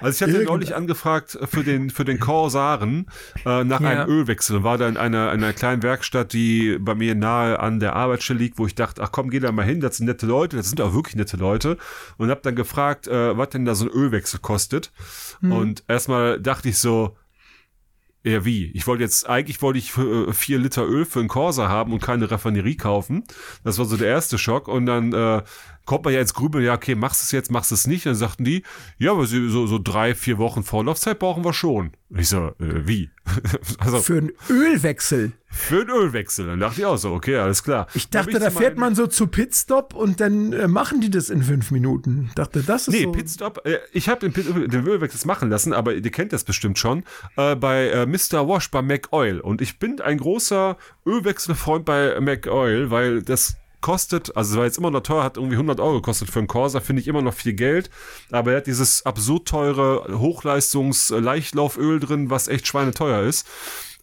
[0.00, 3.06] Also ich hatte Irgend neulich angefragt für den, für den Korsaren
[3.44, 3.88] äh, nach ja.
[3.88, 7.80] einem Ölwechsel und war da in einer, einer kleinen Werkstatt, die bei mir nahe an
[7.80, 10.26] der Arbeitsstelle liegt, wo ich dachte, ach komm, geh da mal hin, das sind nette
[10.26, 11.78] Leute, das sind auch wirklich nette Leute
[12.16, 14.92] und habe dann gefragt, äh, was denn da so ein Ölwechsel kostet.
[15.40, 15.52] Hm.
[15.52, 17.16] Und erstmal dachte ich so,
[18.24, 18.70] ja, wie?
[18.72, 22.02] Ich wollte jetzt, eigentlich wollte ich äh, vier Liter Öl für einen Corsa haben und
[22.02, 23.24] keine Raffinerie kaufen.
[23.64, 24.66] Das war so der erste Schock.
[24.66, 25.42] Und dann äh,
[25.88, 28.04] kommt man ja ins Grübeln, ja, okay, machst du es jetzt, machst du es nicht.
[28.04, 28.62] Und dann sagten die,
[28.98, 31.92] ja, aber so, so drei, vier Wochen Vorlaufzeit brauchen wir schon.
[32.10, 33.10] Ich so, äh, wie?
[33.78, 35.32] also, für einen Ölwechsel.
[35.48, 36.46] Für einen Ölwechsel.
[36.46, 37.86] Dann dachte ich auch so, okay, alles klar.
[37.94, 41.30] Ich dachte, ich da fährt man so zu Pitstop und dann äh, machen die das
[41.30, 42.30] in fünf Minuten.
[42.34, 43.12] Dachte, das ist nee, so.
[43.12, 47.04] Pitstop, äh, ich habe den, den Ölwechsel machen lassen, aber ihr kennt das bestimmt schon,
[47.36, 48.46] äh, bei äh, Mr.
[48.46, 49.40] Wash bei McOil.
[49.40, 50.76] Und ich bin ein großer
[51.06, 55.56] Ölwechselfreund bei McOil, weil das kostet, also es war jetzt immer noch teuer, hat irgendwie
[55.56, 57.90] 100 Euro gekostet für einen Corsa, finde ich immer noch viel Geld,
[58.30, 63.46] aber er hat dieses absurd teure Hochleistungs-Leichtlauföl drin, was echt schweineteuer ist.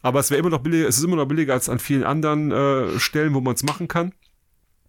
[0.01, 2.51] Aber es wäre immer noch billiger, es ist immer noch billiger als an vielen anderen
[2.51, 4.13] äh, Stellen, wo man es machen kann.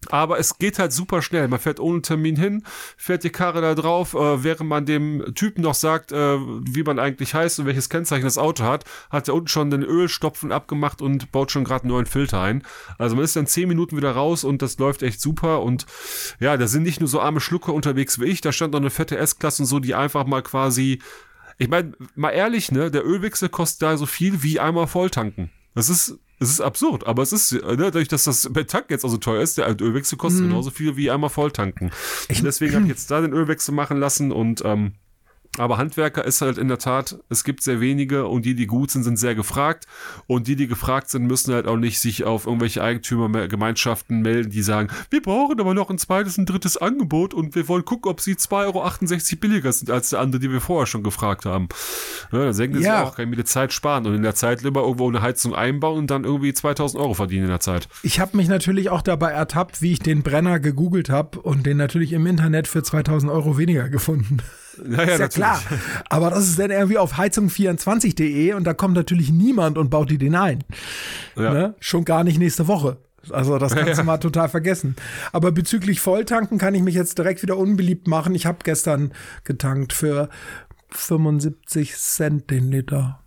[0.08, 1.48] Aber es geht halt super schnell.
[1.48, 2.62] Man fährt ohne Termin hin,
[2.96, 6.98] fährt die Karre da drauf, äh, während man dem Typen noch sagt, äh, wie man
[6.98, 11.02] eigentlich heißt und welches Kennzeichen das Auto hat, hat er unten schon den Ölstopfen abgemacht
[11.02, 12.62] und baut schon gerade einen neuen Filter ein.
[12.98, 15.62] Also man ist dann zehn Minuten wieder raus und das läuft echt super.
[15.62, 15.86] Und
[16.40, 18.90] ja, da sind nicht nur so arme Schlucke unterwegs wie ich, da stand noch eine
[18.90, 21.00] fette S-Klasse und so, die einfach mal quasi.
[21.58, 25.50] Ich meine, mal ehrlich, ne, der Ölwechsel kostet da so viel wie einmal volltanken.
[25.74, 29.04] Das ist es ist absurd, aber es ist, ne, dadurch, dass das bei Tank jetzt
[29.04, 30.48] auch so teuer ist, der Ölwechsel kostet mhm.
[30.48, 31.90] genauso viel wie einmal volltanken.
[32.28, 34.92] Und deswegen habe ich jetzt da den Ölwechsel machen lassen und ähm,
[35.58, 38.90] aber Handwerker ist halt in der Tat, es gibt sehr wenige und die, die gut
[38.90, 39.86] sind, sind sehr gefragt.
[40.26, 44.62] Und die, die gefragt sind, müssen halt auch nicht sich auf irgendwelche Eigentümergemeinschaften melden, die
[44.62, 48.20] sagen, wir brauchen aber noch ein zweites, ein drittes Angebot und wir wollen gucken, ob
[48.20, 51.68] sie 2,68 Euro billiger sind als der andere, die wir vorher schon gefragt haben.
[52.32, 52.98] Ja, dann senken ja.
[52.98, 55.22] sie auch, kann ich mir die Zeit sparen und in der Zeit lieber irgendwo eine
[55.22, 57.88] Heizung einbauen und dann irgendwie 2000 Euro verdienen in der Zeit.
[58.02, 61.76] Ich habe mich natürlich auch dabei ertappt, wie ich den Brenner gegoogelt habe und den
[61.76, 64.38] natürlich im Internet für 2000 Euro weniger gefunden.
[64.78, 65.62] Ja, ja, ist ja klar.
[66.08, 70.18] Aber das ist dann irgendwie auf heizung24.de und da kommt natürlich niemand und baut die
[70.18, 70.64] den ein.
[71.36, 71.52] Ja.
[71.52, 71.74] Ne?
[71.80, 72.98] Schon gar nicht nächste Woche.
[73.30, 74.00] Also das kannst ja, ja.
[74.00, 74.96] du mal total vergessen.
[75.32, 78.34] Aber bezüglich Volltanken kann ich mich jetzt direkt wieder unbeliebt machen.
[78.34, 79.12] Ich habe gestern
[79.44, 80.28] getankt für
[80.90, 83.20] 75 Cent den Liter.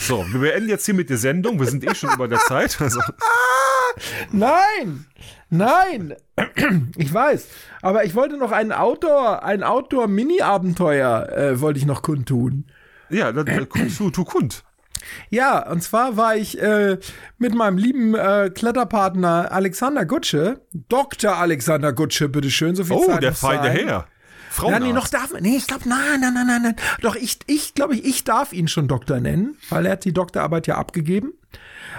[0.00, 1.60] So, wir beenden jetzt hier mit der Sendung.
[1.60, 2.80] Wir sind eh schon über der Zeit.
[2.80, 3.00] Also.
[4.32, 5.06] Nein!
[5.52, 6.14] Nein!
[6.96, 7.46] Ich weiß.
[7.82, 12.64] Aber ich wollte noch ein Outdoor, ein Outdoor-Mini-Abenteuer äh, wollte ich noch kundtun.
[13.10, 14.64] Ja, dann äh, tu, tu kund.
[15.28, 16.96] Ja, und zwar war ich äh,
[17.36, 21.36] mit meinem lieben äh, Kletterpartner Alexander Gutsche, Dr.
[21.36, 23.16] Alexander Gutsche, bitteschön, so viel oh, Zeit.
[23.18, 24.06] Oh, der feine Herr.
[24.48, 24.80] Frauenarzt.
[24.80, 25.42] Ja, nee, noch darf man.
[25.42, 26.76] Nee, ich glaube, nein, nein, nein, nein, nein.
[27.02, 30.14] Doch, ich, ich glaube, ich, ich darf ihn schon Doktor nennen, weil er hat die
[30.14, 31.34] Doktorarbeit ja abgegeben.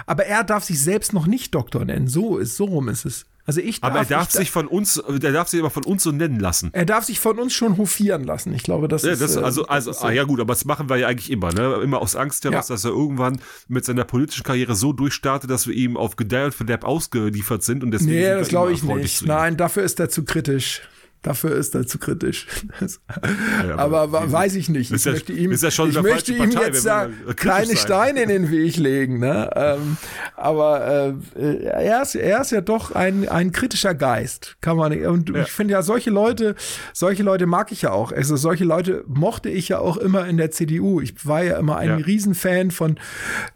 [0.06, 2.08] Aber er darf sich selbst noch nicht Doktor nennen.
[2.08, 3.26] So ist, so rum ist es.
[3.46, 6.02] Also ich darf, aber er darf sich von uns, er darf sich aber von uns
[6.02, 6.70] so nennen lassen.
[6.72, 8.54] Er darf sich von uns schon hofieren lassen.
[8.54, 9.20] Ich glaube, das ja, ist.
[9.20, 10.06] Das, also, also, das ist so.
[10.08, 11.80] ah, ja gut, aber das machen wir ja eigentlich immer, ne?
[11.82, 12.74] Immer aus Angst heraus, ja.
[12.74, 13.38] dass er irgendwann
[13.68, 17.84] mit seiner politischen Karriere so durchstartet, dass wir ihm auf Gedeih und Verderb ausgeliefert sind
[17.84, 18.12] und deswegen.
[18.12, 19.26] Nee, das glaube ich nicht.
[19.26, 20.82] Nein, dafür ist er zu kritisch.
[21.24, 22.46] Dafür ist er zu kritisch.
[23.66, 24.92] ja, aber, aber weiß ich nicht.
[24.92, 28.50] Ich ja, möchte ihm, ja ich möchte ihm Partei, jetzt da kleine Steine in den
[28.50, 29.20] Weg legen.
[29.20, 29.50] Ne?
[29.56, 29.96] Ähm,
[30.36, 35.06] aber äh, er, ist, er ist ja doch ein, ein kritischer Geist, kann man nicht.
[35.06, 36.56] Und ich finde ja solche Leute,
[36.92, 38.12] solche Leute mag ich ja auch.
[38.12, 41.00] Also solche Leute mochte ich ja auch immer in der CDU.
[41.00, 42.98] Ich war ja immer ein Riesenfan von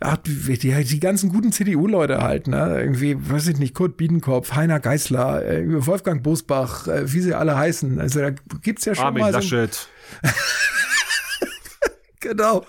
[0.00, 2.46] ach, die, die, ganzen guten CDU-Leute halt.
[2.46, 2.78] Ne?
[2.80, 7.57] Irgendwie, weiß ich nicht, Kurt Biedenkopf, Heiner Geißler, äh, Wolfgang Bosbach, äh, wie sie alle
[7.58, 8.00] heißen.
[8.00, 8.30] Also da
[8.62, 9.88] gibt's ja schon Armin mal so Laschet.
[12.20, 12.64] genau.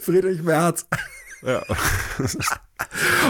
[0.00, 0.86] Friedrich Merz.
[1.42, 1.62] Ja.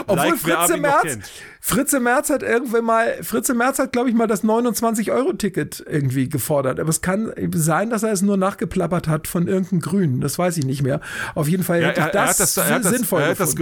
[0.07, 1.19] Obwohl Like, Fritze Merz.
[1.67, 6.79] Fritze Merz hat irgendwann mal, Fritze Merz hat, glaube ich, mal das 29-Euro-Ticket irgendwie gefordert.
[6.79, 10.21] Aber es kann sein, dass er es nur nachgeplappert hat von irgendeinem Grünen.
[10.21, 11.01] Das weiß ich nicht mehr.
[11.35, 13.29] Auf jeden Fall Ja, hätte ich er, er, das, das, er, hat das, sinnvoll er,
[13.31, 13.55] hat das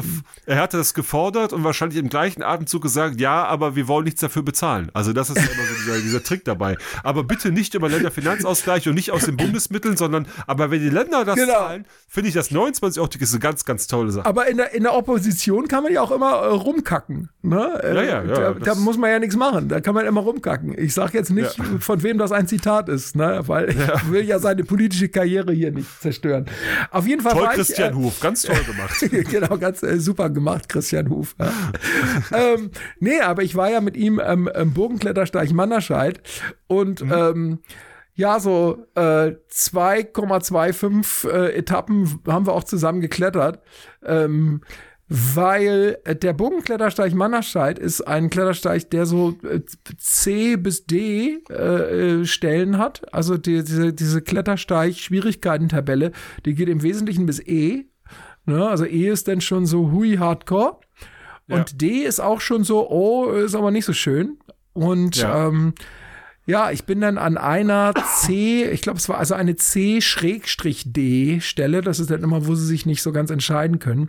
[0.47, 4.21] er hatte das gefordert und wahrscheinlich im gleichen Atemzug gesagt, ja, aber wir wollen nichts
[4.21, 4.91] dafür bezahlen.
[4.95, 6.77] Also das ist ja immer so dieser, dieser Trick dabei.
[7.05, 11.25] Aber bitte nicht über Länderfinanzausgleich und nicht aus den Bundesmitteln, sondern aber wenn die Länder
[11.25, 11.53] das Genau.
[11.53, 14.27] zahlen, finde ich das 29 Euro Ticket ist eine ganz, ganz tolle Sache.
[14.27, 17.29] Aber in der, in der Opposition kann man ja auch immer äh, rumkacken.
[17.43, 17.92] Ne?
[17.97, 19.69] Äh, Ja, ja, da, da muss man ja nichts machen.
[19.69, 20.77] Da kann man immer rumkacken.
[20.79, 23.43] Ich sage jetzt nicht, von wem das ein Zitat ist, ne?
[23.47, 26.47] weil ich will ja seine politische Karriere hier nicht zerstören.
[26.91, 29.03] Auf jeden Fall Toll, war Christian ich, Huf, ganz toll gemacht.
[29.03, 31.35] äh, genau, ganz äh, super gemacht, Christian Huf.
[31.39, 31.53] Ja.
[32.55, 32.71] ähm,
[33.01, 36.21] nee, aber ich war ja mit ihm ähm, im Bogenklettersteig Mannerscheid
[36.67, 37.13] und Mhm.
[37.13, 37.59] ähm,
[38.15, 43.61] ja, so äh, 2,25 äh, Etappen haben wir auch zusammen geklettert.
[44.05, 44.61] Ähm,
[45.15, 49.61] weil äh, der Bogenklettersteig Mannerscheid ist ein Klettersteig, der so äh,
[49.99, 53.03] C bis D äh, äh, Stellen hat.
[53.13, 56.13] Also die, diese, diese Klettersteig-Schwierigkeiten-Tabelle,
[56.47, 57.85] die geht im Wesentlichen bis E.
[58.47, 58.67] Ne?
[58.67, 60.79] Also E ist dann schon so hui hardcore.
[61.49, 64.39] Und D ist auch schon so, oh, ist aber nicht so schön.
[64.73, 65.49] Und Ja.
[65.49, 65.75] ähm,
[66.47, 70.01] ja, ich bin dann an einer C, ich glaube, es war also eine C-D-Stelle,
[71.83, 74.09] das ist dann immer, wo sie sich nicht so ganz entscheiden können.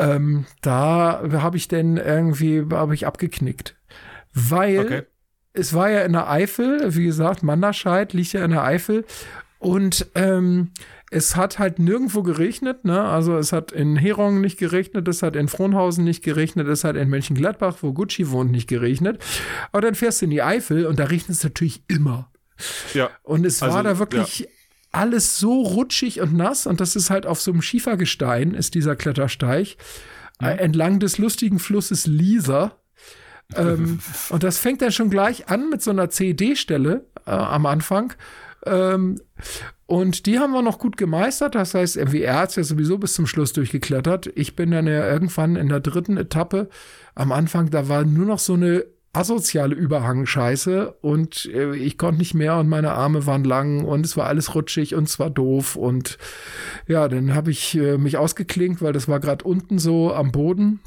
[0.00, 3.76] Ähm, da habe ich dann irgendwie, habe ich abgeknickt.
[4.32, 5.02] Weil Okay.
[5.52, 9.04] es war ja in der Eifel, wie gesagt, Manderscheid liegt ja in der Eifel
[9.58, 10.70] und ähm,
[11.10, 13.02] es hat halt nirgendwo geregnet, ne?
[13.02, 16.94] Also es hat in Herong nicht geregnet, es hat in Frohnhausen nicht geregnet, es hat
[16.94, 19.20] in Mönchengladbach, wo Gucci wohnt, nicht geregnet.
[19.72, 22.30] Aber dann fährst du in die Eifel und da regnet es natürlich immer.
[22.94, 23.10] Ja.
[23.24, 24.48] Und es war Also, da wirklich
[24.92, 28.96] alles so rutschig und nass und das ist halt auf so einem Schiefergestein, ist dieser
[28.96, 29.76] Klettersteig,
[30.42, 32.78] äh, entlang des lustigen Flusses Lieser.
[33.54, 34.00] ähm,
[34.30, 38.14] und das fängt dann schon gleich an mit so einer CD-Stelle äh, am Anfang.
[38.66, 39.20] Ähm,
[39.86, 41.54] und die haben wir noch gut gemeistert.
[41.54, 44.30] Das heißt, MWR hat ja sowieso bis zum Schluss durchgeklettert.
[44.36, 46.68] Ich bin dann ja irgendwann in der dritten Etappe.
[47.14, 52.34] Am Anfang, da war nur noch so eine asoziale Überhangscheiße und äh, ich konnte nicht
[52.34, 55.74] mehr und meine Arme waren lang und es war alles rutschig und es war doof
[55.74, 56.16] und
[56.86, 60.80] ja, dann habe ich äh, mich ausgeklinkt, weil das war gerade unten so am Boden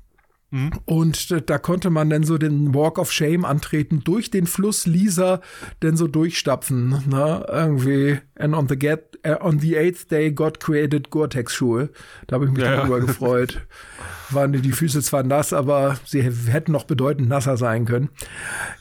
[0.86, 4.86] und äh, da konnte man dann so den Walk of Shame antreten, durch den Fluss
[4.86, 5.42] Lisa
[5.82, 7.46] denn so durchstapfen, ne?
[7.50, 8.20] Irgendwie.
[8.38, 11.90] And on the get, äh, on the eighth day God created Gore-Tex-Schuhe.
[12.28, 12.76] Da habe ich mich Ja, ja.
[12.78, 13.66] darüber gefreut.
[14.30, 18.10] Waren die Füße zwar nass, aber sie hätten noch bedeutend nasser sein können.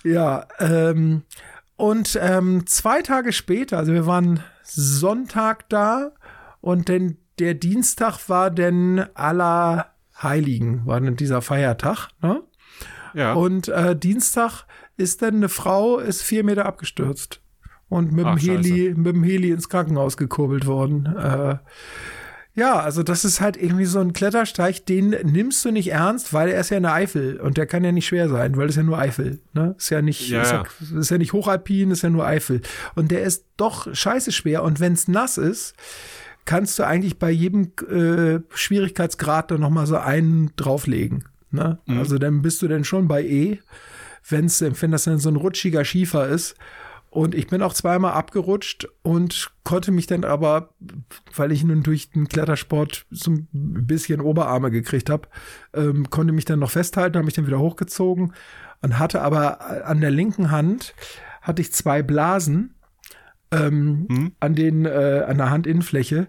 [0.04, 1.22] Ja, ähm,
[1.76, 6.12] und ähm, zwei Tage später, also wir waren Sonntag da
[6.60, 9.91] und denn der Dienstag war denn aller
[10.22, 12.42] Heiligen, war dann dieser Feiertag, ne?
[13.14, 13.34] Ja.
[13.34, 14.64] Und äh, Dienstag
[14.96, 17.40] ist dann eine Frau, ist vier Meter abgestürzt
[17.88, 21.14] und mit dem Ach, Heli, mit dem Heli ins Krankenhaus gekurbelt worden.
[21.14, 21.56] Äh,
[22.54, 26.50] ja, also das ist halt irgendwie so ein Klettersteig, den nimmst du nicht ernst, weil
[26.50, 28.76] er ist ja in der Eifel und der kann ja nicht schwer sein, weil es
[28.76, 29.74] ja nur Eifel, ne?
[29.78, 30.98] Ist ja nicht, Ja, ist, ja, ja.
[31.00, 32.60] ist ja nicht hochalpin, ist ja nur Eifel.
[32.94, 35.74] Und der ist doch scheiße schwer und wenn es nass ist,
[36.44, 41.24] kannst du eigentlich bei jedem äh, Schwierigkeitsgrad dann noch mal so einen drauflegen.
[41.51, 41.78] Ne?
[41.86, 41.98] Mhm.
[41.98, 43.59] Also dann bist du dann schon bei E,
[44.28, 46.56] wenn's, wenn das dann so ein rutschiger Schiefer ist.
[47.10, 50.70] Und ich bin auch zweimal abgerutscht und konnte mich dann aber,
[51.36, 55.28] weil ich nun durch den Klettersport so ein bisschen Oberarme gekriegt habe,
[55.74, 58.32] ähm, konnte mich dann noch festhalten, habe mich dann wieder hochgezogen
[58.81, 60.94] und hatte aber an der linken Hand
[61.43, 62.74] hatte ich zwei Blasen
[63.52, 66.26] ähm, an den äh, an der Handinnenfläche.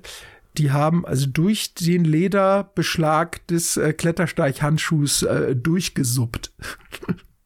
[0.58, 6.52] Die haben also durch den Lederbeschlag des äh, Klettersteighandschuhs äh, durchgesuppt.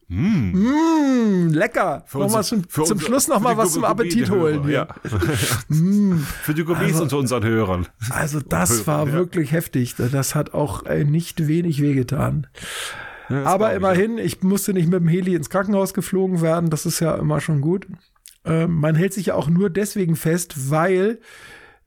[0.09, 2.03] Mm, lecker.
[2.07, 4.67] Für Wollen wir uns- zum, zum Schluss noch mal was zum Appetit holen.
[4.69, 4.87] Ja.
[5.03, 7.87] für die Gourmets Also- unter unseren Hörern.
[8.09, 9.13] Also das Hören, war ja.
[9.13, 9.95] wirklich heftig.
[9.95, 12.47] Das hat auch äh, nicht wenig wehgetan.
[13.29, 16.69] Ja, Aber immerhin, ich musste nicht mit dem Heli ins Krankenhaus geflogen werden.
[16.69, 17.85] Das ist ja immer schon gut.
[18.49, 21.19] Ähm, man hält sich ja auch nur deswegen fest, weil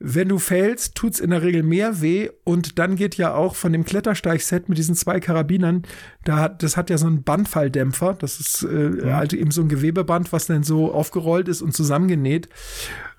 [0.02, 3.70] wenn du fällst, tut's in der Regel mehr weh und dann geht ja auch von
[3.72, 5.82] dem Klettersteig-Set mit diesen zwei Karabinern,
[6.24, 9.68] da hat, das hat ja so einen Bandfalldämpfer, das ist äh, also eben so ein
[9.68, 12.48] Gewebeband, was dann so aufgerollt ist und zusammengenäht.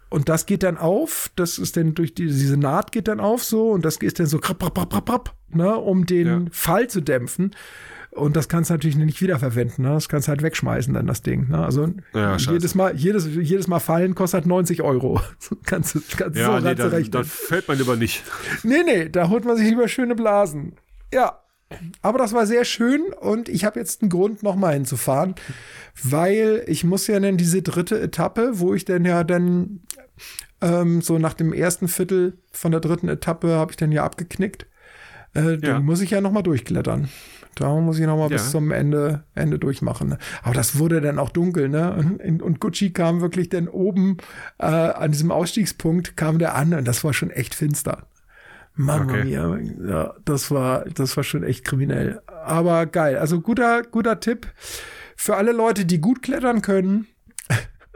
[0.09, 3.43] Und das geht dann auf, das ist dann durch die, diese Naht geht dann auf
[3.43, 6.41] so und das ist dann so krapp, krapp, krapp, krapp, krapp, ne, um den Ja.
[6.51, 7.51] Fall zu dämpfen.
[8.11, 9.91] Und das kannst du natürlich nicht wiederverwenden, ne?
[9.91, 11.47] Das kannst du halt wegschmeißen, dann das Ding.
[11.49, 11.63] Ne?
[11.63, 15.21] Also Ja, jedes Mal, jedes, jedes Mal fallen kostet 90 Euro.
[15.65, 17.11] kannst du, kannst Ja, so nee, dann, rechnen.
[17.11, 18.23] dann fällt man lieber nicht.
[18.63, 20.73] Nee, nee, da holt man sich lieber schöne Blasen.
[21.13, 21.37] Ja.
[22.01, 25.35] Aber das war sehr schön und ich habe jetzt einen Grund, nochmal hinzufahren,
[26.03, 29.79] weil ich muss ja dann diese dritte Etappe, wo ich dann ja dann
[30.59, 34.67] ähm, so nach dem ersten Viertel von der dritten Etappe habe ich dann ja abgeknickt.
[35.33, 35.57] Äh, ja.
[35.57, 37.07] Dann muss ich ja nochmal durchklettern.
[37.55, 38.37] Da muss ich nochmal ja.
[38.37, 40.09] bis zum Ende, Ende durchmachen.
[40.09, 40.17] Ne?
[40.41, 41.93] Aber das wurde dann auch dunkel, ne?
[41.93, 44.17] Und, und Gucci kam wirklich dann oben
[44.57, 48.07] äh, an diesem Ausstiegspunkt, kam der an und das war schon echt finster.
[48.75, 49.23] Mamma okay.
[49.25, 49.59] mia.
[49.85, 52.21] Ja, das war, das war schon echt kriminell.
[52.27, 53.17] Aber geil.
[53.17, 54.47] Also guter, guter Tipp
[55.15, 57.07] für alle Leute, die gut klettern können.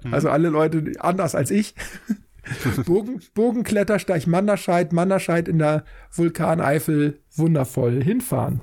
[0.03, 0.14] Mhm.
[0.14, 1.76] Also alle Leute anders als ich.
[2.86, 8.03] Bogen, Bogenklettersteig Manderscheid, Manderscheid in der Vulkaneifel, wundervoll.
[8.03, 8.61] Hinfahren.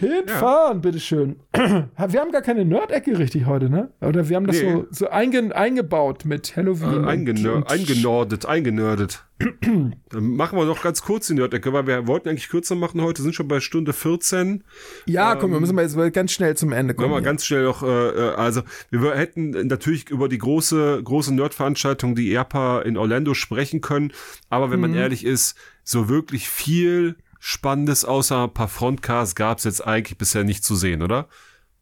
[0.00, 0.80] Hinfahren, ja.
[0.80, 1.36] bitteschön.
[1.52, 3.90] Wir haben gar keine Nerd-Ecke richtig heute, ne?
[4.00, 4.72] Oder wir haben das nee.
[4.72, 7.04] so, so einge, eingebaut mit Halloween.
[7.04, 9.24] Äh, eingenör eingenordet, eingenördet.
[9.60, 13.22] Dann machen wir noch ganz kurz die Nerd-Ecke, weil wir wollten eigentlich kürzer machen heute,
[13.22, 14.64] sind schon bei Stunde 14.
[15.06, 17.10] Ja, ähm, komm, wir müssen mal jetzt ganz schnell zum Ende kommen.
[17.10, 22.14] Mal ganz schnell noch, äh, äh, also wir hätten natürlich über die große, große Nerd-Veranstaltung,
[22.14, 24.12] die ERPA in Orlando sprechen können,
[24.48, 24.92] aber wenn mhm.
[24.92, 30.18] man ehrlich ist, so wirklich viel Spannendes außer ein paar Frontcasts gab es jetzt eigentlich
[30.18, 31.26] bisher nicht zu sehen, oder?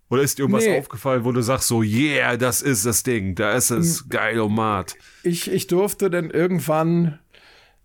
[0.08, 0.78] Oder ist dir irgendwas nee.
[0.78, 4.96] aufgefallen, wo du sagst so, yeah, das ist das Ding, da ist es, geil, Omat.
[5.22, 7.18] Ich, ich durfte dann irgendwann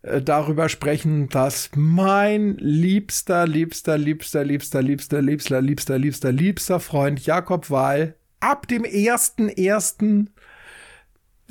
[0.03, 7.25] äh, darüber sprechen, dass mein liebster, liebster, liebster, liebster, liebster, liebster, liebster, liebster, liebster Freund
[7.25, 10.29] Jakob Wahl ab dem ersten ersten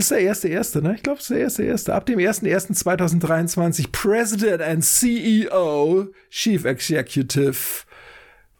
[0.03, 0.95] ist der erste erste, ne?
[0.95, 1.95] Ich glaube, es ist der erste erste.
[1.95, 7.85] Ab dem 1.1.2023 President and CEO, Chief Executive.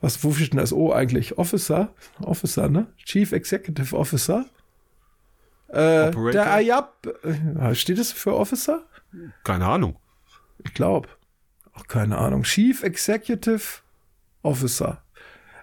[0.01, 1.39] Was, wofür steht denn das O eigentlich?
[1.39, 1.95] Officer?
[2.21, 2.87] Officer, ne?
[3.05, 4.47] Chief Executive Officer.
[5.69, 8.83] Äh, der Ayab, äh, steht es für Officer?
[9.45, 9.97] Keine Ahnung.
[10.65, 11.09] Ich glaube.
[11.73, 12.43] Auch keine Ahnung.
[12.43, 13.81] Chief Executive
[14.43, 15.02] Officer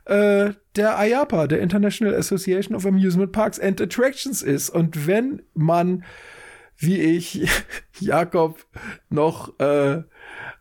[0.06, 4.70] äh, der IAPA, der International Association of Amusement Parks and Attractions ist.
[4.70, 6.04] Und wenn man,
[6.78, 7.48] wie ich,
[8.00, 8.66] Jakob
[9.10, 10.04] noch äh,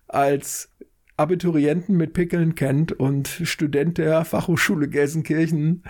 [0.07, 0.71] als
[1.17, 5.83] Abiturienten mit Pickeln kennt und Student der Fachhochschule Gelsenkirchen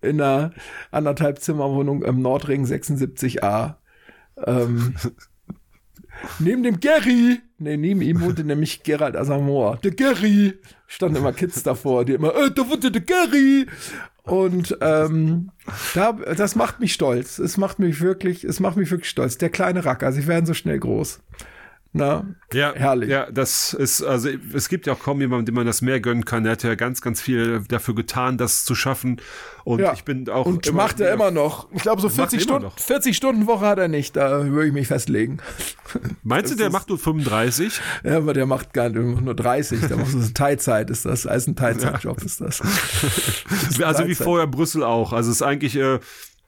[0.00, 0.52] in einer
[0.90, 3.76] anderthalb Zimmerwohnung im Nordring 76a.
[4.46, 4.94] Ähm,
[6.38, 9.78] neben dem Gary, nee, neben ihm wohnte nämlich Gerald Asamoah.
[9.82, 13.66] Der Gary standen immer Kids davor, die immer, äh, da wurde der Gary.
[14.22, 15.50] Und ähm,
[15.94, 17.38] da, das macht mich stolz.
[17.38, 19.38] Es macht mich wirklich, es macht mich wirklich stolz.
[19.38, 21.20] Der kleine Racker, sie werden so schnell groß.
[21.92, 23.10] Na, ja, herrlich.
[23.10, 26.24] Ja, das ist, also es gibt ja auch kaum jemanden, dem man das mehr gönnen
[26.24, 26.46] kann.
[26.46, 29.20] Er hat ja ganz, ganz viel dafür getan, das zu schaffen.
[29.64, 29.92] Und ja.
[29.92, 30.46] ich bin auch.
[30.46, 31.70] Und immer, macht er immer noch.
[31.72, 34.14] Ich glaube, so 40 Stunden, 40 Stunden Woche hat er nicht.
[34.14, 35.38] Da würde ich mich festlegen.
[36.22, 37.80] Meinst das du, der macht nur 35?
[38.04, 39.88] Ja, aber der macht gar nicht, nur 30.
[39.88, 41.26] Der macht so Teilzeit, ist das.
[41.26, 42.24] Als ein Teilzeitjob ja.
[42.24, 42.58] ist das.
[42.58, 45.12] das also wie vorher Brüssel auch.
[45.12, 45.98] Also es ist eigentlich, äh,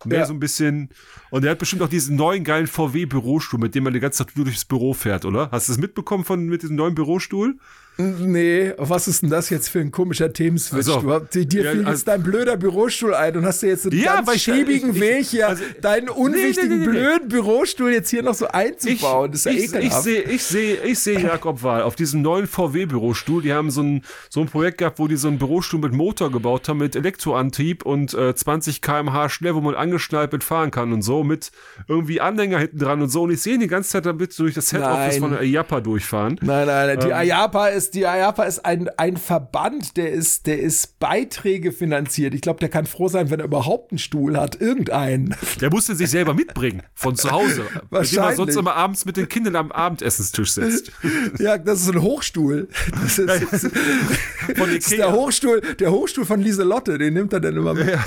[0.05, 0.27] Mehr ja.
[0.27, 0.91] so ein bisschen.
[1.31, 4.37] Und er hat bestimmt auch diesen neuen geilen VW-Bürostuhl, mit dem man die ganze Zeit
[4.37, 5.51] durchs Büro fährt, oder?
[5.51, 7.59] Hast du es mitbekommen von mit diesem neuen Bürostuhl?
[7.99, 10.89] Nee, was ist denn das jetzt für ein komischer Themenswitch?
[10.89, 14.01] Also, dir ja, fiel jetzt also, dein blöder Bürostuhl ein und hast du jetzt einen
[14.01, 18.09] ja, ganz schäbigen ich, Weg hier, also, deinen unwichtigen, nee, nee, nee, blöden Bürostuhl jetzt
[18.09, 19.33] hier noch so einzubauen.
[19.35, 22.23] Ich, das ist ja ich, Ich sehe ich seh, ich seh Jakob Wahl auf diesem
[22.23, 23.43] neuen VW-Bürostuhl.
[23.43, 26.33] Die haben so ein, so ein Projekt gehabt, wo die so einen Bürostuhl mit Motor
[26.33, 31.03] gebaut haben, mit Elektroantrieb und äh, 20 km/h schnell, wo man angeschnallt mitfahren kann und
[31.03, 31.53] so, mit
[31.89, 33.23] irgendwie Anhänger hinten dran und so.
[33.23, 36.39] Und ich sehe ihn die ganze Zeit damit durch das Head-Office von der Ayapa durchfahren.
[36.41, 40.61] Nein, nein, die ähm, Ayapa ist die IAPA ist ein, ein Verband, der ist, der
[40.61, 42.35] ist Beiträge finanziert.
[42.35, 44.61] Ich glaube, der kann froh sein, wenn er überhaupt einen Stuhl hat.
[44.61, 45.35] Irgendeinen.
[45.61, 46.83] Der musste sich selber mitbringen.
[46.95, 47.65] Von zu Hause.
[47.91, 48.13] Wahrscheinlich.
[48.13, 50.93] Mit dem er sonst immer abends mit den Kindern am Abendessenstisch sitzt.
[51.39, 52.69] Ja, das ist ein Hochstuhl.
[52.91, 53.51] Das ist, das
[54.57, 57.89] das ist der Hochstuhl, der Hochstuhl von Lieselotte, den nimmt er dann immer mit.
[57.89, 58.05] Ja.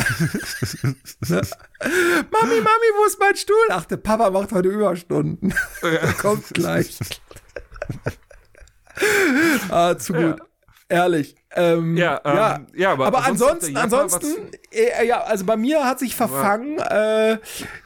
[1.30, 3.56] Mami, Mami, wo ist mein Stuhl?
[3.70, 5.54] Ach, der Papa macht heute Überstunden.
[5.82, 6.12] Ja.
[6.14, 6.98] Kommt gleich
[9.70, 10.40] ah, zu gut.
[10.40, 10.46] Ja.
[10.88, 11.36] Ehrlich.
[11.56, 14.28] Ähm, ja, ähm, ja, ja, aber, aber ansonsten, ansonsten,
[14.72, 17.38] äh, ja, also bei mir hat sich verfangen, äh,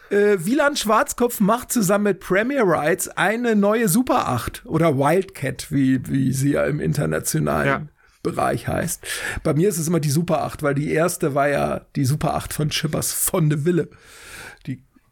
[0.10, 6.06] äh, Wieland Schwarzkopf macht zusammen mit Premier Rights eine neue Super 8 oder Wildcat, wie,
[6.08, 7.82] wie sie ja im internationalen ja.
[8.24, 9.06] Bereich heißt.
[9.44, 12.34] Bei mir ist es immer die Super 8, weil die erste war ja die Super
[12.34, 13.88] 8 von Schippers von de Wille.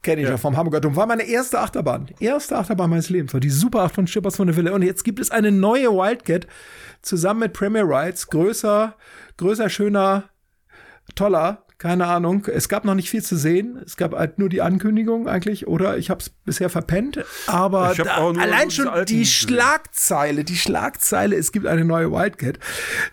[0.07, 0.31] Kenne ich ja.
[0.33, 0.95] ja vom Hamburger Dom.
[0.95, 2.07] War meine erste Achterbahn.
[2.19, 3.33] Erste Achterbahn meines Lebens.
[3.33, 4.73] War die Super 8 von Schippers von der Wille.
[4.73, 6.47] Und jetzt gibt es eine neue Wildcat
[7.01, 8.27] zusammen mit Premier Rides.
[8.27, 8.95] Größer,
[9.37, 10.23] größer, schöner,
[11.15, 11.63] toller.
[11.77, 12.45] keine Ahnung.
[12.51, 13.79] Es gab noch nicht viel zu sehen.
[13.85, 17.23] Es gab halt nur die Ankündigung eigentlich, oder ich habe es bisher verpennt.
[17.45, 19.25] Aber da, allein schon die.
[19.25, 22.57] Schlagzeile, die Schlagzeile, es gibt eine neue Wildcat.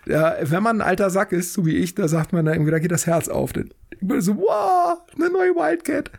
[0.07, 2.71] Ja, wenn man ein alter Sack ist, so wie ich, da sagt man da irgendwie,
[2.71, 3.53] da geht das Herz auf.
[3.53, 6.09] Dann- Ich bin so, wow, eine neue Wildcat.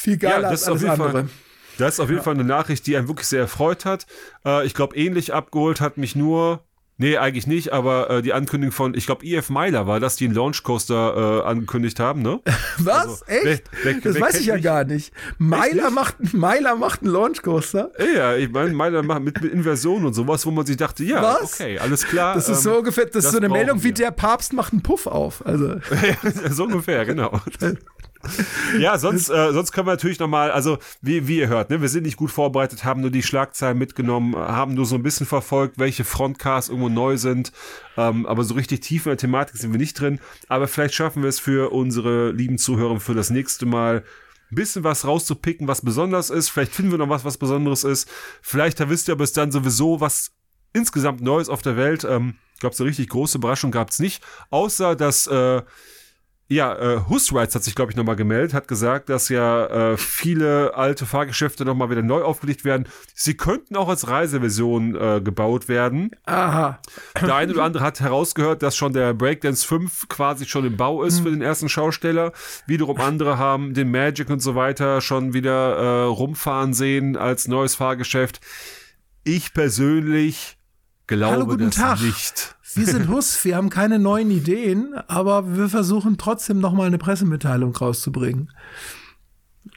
[0.00, 1.12] Viel geiler das als ist auf alles jeden andere.
[1.12, 1.28] Fall.
[1.78, 4.06] Das ist auf jeden Fall eine Nachricht, die einen wirklich sehr erfreut hat.
[4.46, 6.62] Äh, ich glaube, ähnlich abgeholt hat mich nur,
[6.98, 10.26] nee, eigentlich nicht, aber äh, die Ankündigung von, ich glaube, EF Myler war das, die
[10.26, 12.40] einen Launchcoaster äh, angekündigt haben, ne?
[12.78, 13.22] Was?
[13.22, 13.64] Also, Echt?
[13.82, 14.64] wer- wer- das wer weiß ich ja nicht?
[14.64, 15.12] gar nicht.
[15.38, 17.90] Meiler macht, Meiler macht einen Launchcoaster.
[18.14, 21.22] Ja, ich meine, Myler macht mit, mit Inversion und sowas, wo man sich dachte, ja,
[21.22, 21.54] Was?
[21.54, 22.34] okay, alles klar.
[22.34, 23.94] Das ist ähm, so ungefähr, das, ist das so eine Meldung wie wir.
[23.94, 25.44] der Papst macht einen Puff auf.
[25.46, 25.76] Also,
[26.50, 27.40] so ungefähr, genau.
[28.78, 31.88] ja, sonst, äh, sonst können wir natürlich nochmal, also wie, wie ihr hört, ne, wir
[31.88, 35.78] sind nicht gut vorbereitet, haben nur die Schlagzeilen mitgenommen, haben nur so ein bisschen verfolgt,
[35.78, 37.52] welche Frontcasts irgendwo neu sind,
[37.96, 40.20] ähm, aber so richtig tief in der Thematik sind wir nicht drin.
[40.48, 44.04] Aber vielleicht schaffen wir es für unsere lieben Zuhörer für das nächste Mal
[44.50, 46.48] ein bisschen was rauszupicken, was besonders ist.
[46.48, 48.08] Vielleicht finden wir noch was, was Besonderes ist.
[48.42, 50.32] Vielleicht da wisst ihr bis dann sowieso, was
[50.72, 52.04] insgesamt Neues auf der Welt.
[52.04, 54.22] Ähm, ich glaube, so richtig große Überraschung gab es nicht.
[54.50, 55.62] Außer, dass äh,
[56.50, 60.74] ja, äh, Husrights hat sich, glaube ich, nochmal gemeldet, hat gesagt, dass ja äh, viele
[60.74, 62.88] alte Fahrgeschäfte nochmal wieder neu aufgelegt werden.
[63.14, 66.10] Sie könnten auch als Reiseversion äh, gebaut werden.
[66.26, 66.80] aha.
[67.20, 71.04] Der eine oder andere hat herausgehört, dass schon der Breakdance 5 quasi schon im Bau
[71.04, 72.32] ist für den ersten Schausteller.
[72.66, 77.76] Wiederum andere haben den Magic und so weiter schon wieder äh, rumfahren sehen als neues
[77.76, 78.40] Fahrgeschäft.
[79.22, 80.58] Ich persönlich
[81.16, 82.00] glaube Hallo, guten das Tag.
[82.00, 82.56] nicht.
[82.74, 87.74] Wir sind Hus, wir haben keine neuen Ideen, aber wir versuchen trotzdem nochmal eine Pressemitteilung
[87.74, 88.50] rauszubringen.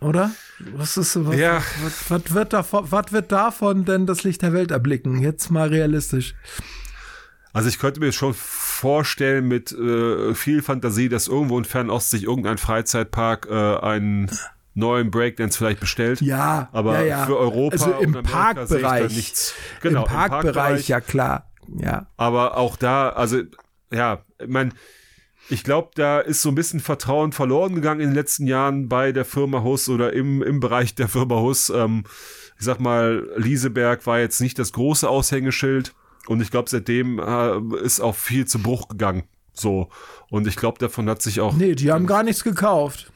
[0.02, 0.32] Oder?
[0.76, 1.62] Was ist so, was, Ja.
[1.84, 5.20] was, was, wird davon, was wird davon denn das Licht der Welt erblicken?
[5.20, 6.36] Jetzt mal realistisch.
[7.52, 12.24] Also ich könnte mir schon vorstellen mit äh, viel Fantasie, dass irgendwo in Fernost sich
[12.24, 14.32] irgendein Freizeitpark äh, einen
[14.74, 16.22] neuen Breakdance vielleicht bestellt.
[16.22, 17.26] Ja, Aber ja, ja.
[17.26, 19.16] für Europa also im und Parkbereich.
[19.16, 19.54] nichts.
[19.82, 21.52] Genau, Im Parkbereich, ja klar.
[21.78, 22.08] Ja.
[22.18, 23.42] Aber auch da, also
[23.92, 24.72] ja, ich meine,
[25.50, 29.12] ich glaube, da ist so ein bisschen Vertrauen verloren gegangen in den letzten Jahren bei
[29.12, 31.70] der Firma Huss oder im, im Bereich der Firma Huss.
[31.70, 32.06] Ähm,
[32.58, 35.94] ich sag mal, Lieseberg war jetzt nicht das große Aushängeschild
[36.28, 39.24] und ich glaube, seitdem äh, ist auch viel zu Bruch gegangen.
[39.54, 39.90] So.
[40.30, 41.54] Und ich glaube, davon hat sich auch.
[41.54, 43.12] Nee, die haben gar nichts gekauft.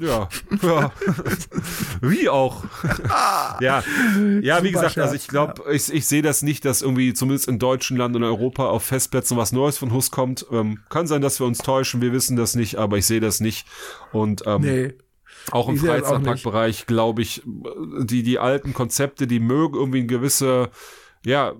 [0.00, 0.28] Ja,
[0.62, 0.92] ja.
[2.00, 2.64] Wie auch.
[3.60, 3.82] ja, ja,
[4.62, 7.58] wie Super gesagt, also ich glaube, ich, ich sehe das nicht, dass irgendwie zumindest in
[7.58, 10.46] deutschen Land und Europa auf Festplätzen was Neues von Hus kommt.
[10.50, 13.40] Ähm, kann sein, dass wir uns täuschen, wir wissen das nicht, aber ich sehe das
[13.40, 13.66] nicht.
[14.12, 14.94] Und ähm, Nee.
[15.50, 20.70] auch im Freizeitparkbereich, glaube ich, die, die alten Konzepte, die mögen irgendwie eine gewisse,
[21.26, 21.52] ja,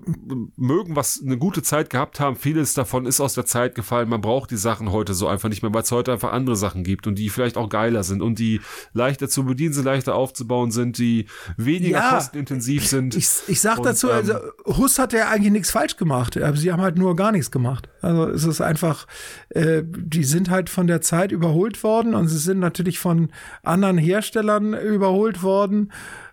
[0.57, 2.37] mögen was, eine gute Zeit gehabt haben.
[2.37, 4.09] Vieles davon ist aus der Zeit gefallen.
[4.09, 6.85] Man braucht die Sachen heute so einfach nicht mehr, weil es heute einfach andere Sachen
[6.85, 8.61] gibt und die vielleicht auch geiler sind und die
[8.93, 11.27] leichter zu bedienen sind, leichter aufzubauen sind, die
[11.57, 12.11] weniger Ja.
[12.11, 13.15] kostenintensiv sind.
[13.17, 14.35] Ich, ich sag Und, dazu, ähm, also
[14.67, 16.37] Huss hat ja eigentlich nichts falsch gemacht.
[16.37, 17.89] Aber sie haben halt nur gar nichts gemacht.
[18.03, 19.07] Also es ist einfach,
[19.51, 23.31] äh, die sind halt von der Zeit überholt worden und sie sind natürlich von
[23.63, 25.91] anderen Herstellern überholt worden.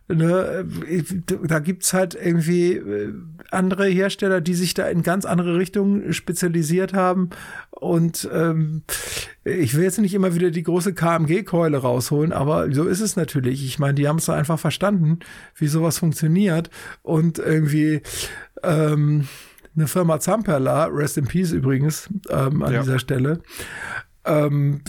[0.08, 1.04] Ne, äh,
[1.48, 3.14] da gibt's halt irgendwie äh,
[3.50, 7.30] andere Hersteller, die sich da in ganz andere Richtungen spezialisiert haben.
[7.70, 8.84] Und ähm,
[9.46, 13.64] ich will jetzt nicht immer wieder die große KMG-Keule rausholen, aber so ist es natürlich.
[13.66, 15.20] Ich meine, die haben es da einfach verstanden,
[15.56, 16.70] wie sowas funktioniert.
[17.04, 18.02] Und irgendwie
[18.64, 19.28] ähm,
[19.76, 22.82] eine Firma Zamperla, Rest in Peace übrigens, ähm, an Ja.
[22.82, 23.42] dieser Stelle,
[24.26, 24.82] ähm,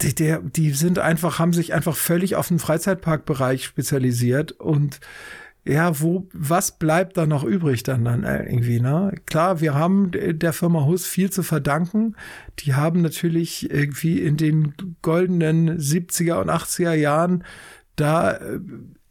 [0.00, 5.00] die, der, die sind einfach, haben sich einfach völlig auf den Freizeitparkbereich spezialisiert und
[5.64, 9.12] ja, wo, was bleibt da noch übrig dann dann irgendwie, ne?
[9.26, 12.14] Klar, wir haben der Firma Hus viel zu verdanken.
[12.60, 17.42] Die haben natürlich irgendwie in den goldenen 70er und 80er Jahren
[17.96, 18.60] da äh,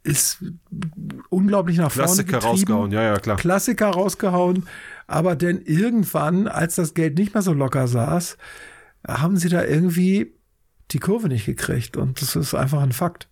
[0.02, 0.44] ist
[1.28, 2.46] unglaublich nach vorne Klassiker getrieben.
[2.46, 3.36] rausgehauen, ja, ja, klar.
[3.36, 4.66] Klassiker rausgehauen.
[5.08, 8.38] Aber denn irgendwann, als das Geld nicht mehr so locker saß,
[9.06, 10.35] haben sie da irgendwie
[10.90, 11.96] die Kurve nicht gekriegt.
[11.96, 13.28] Und das ist einfach ein Fakt.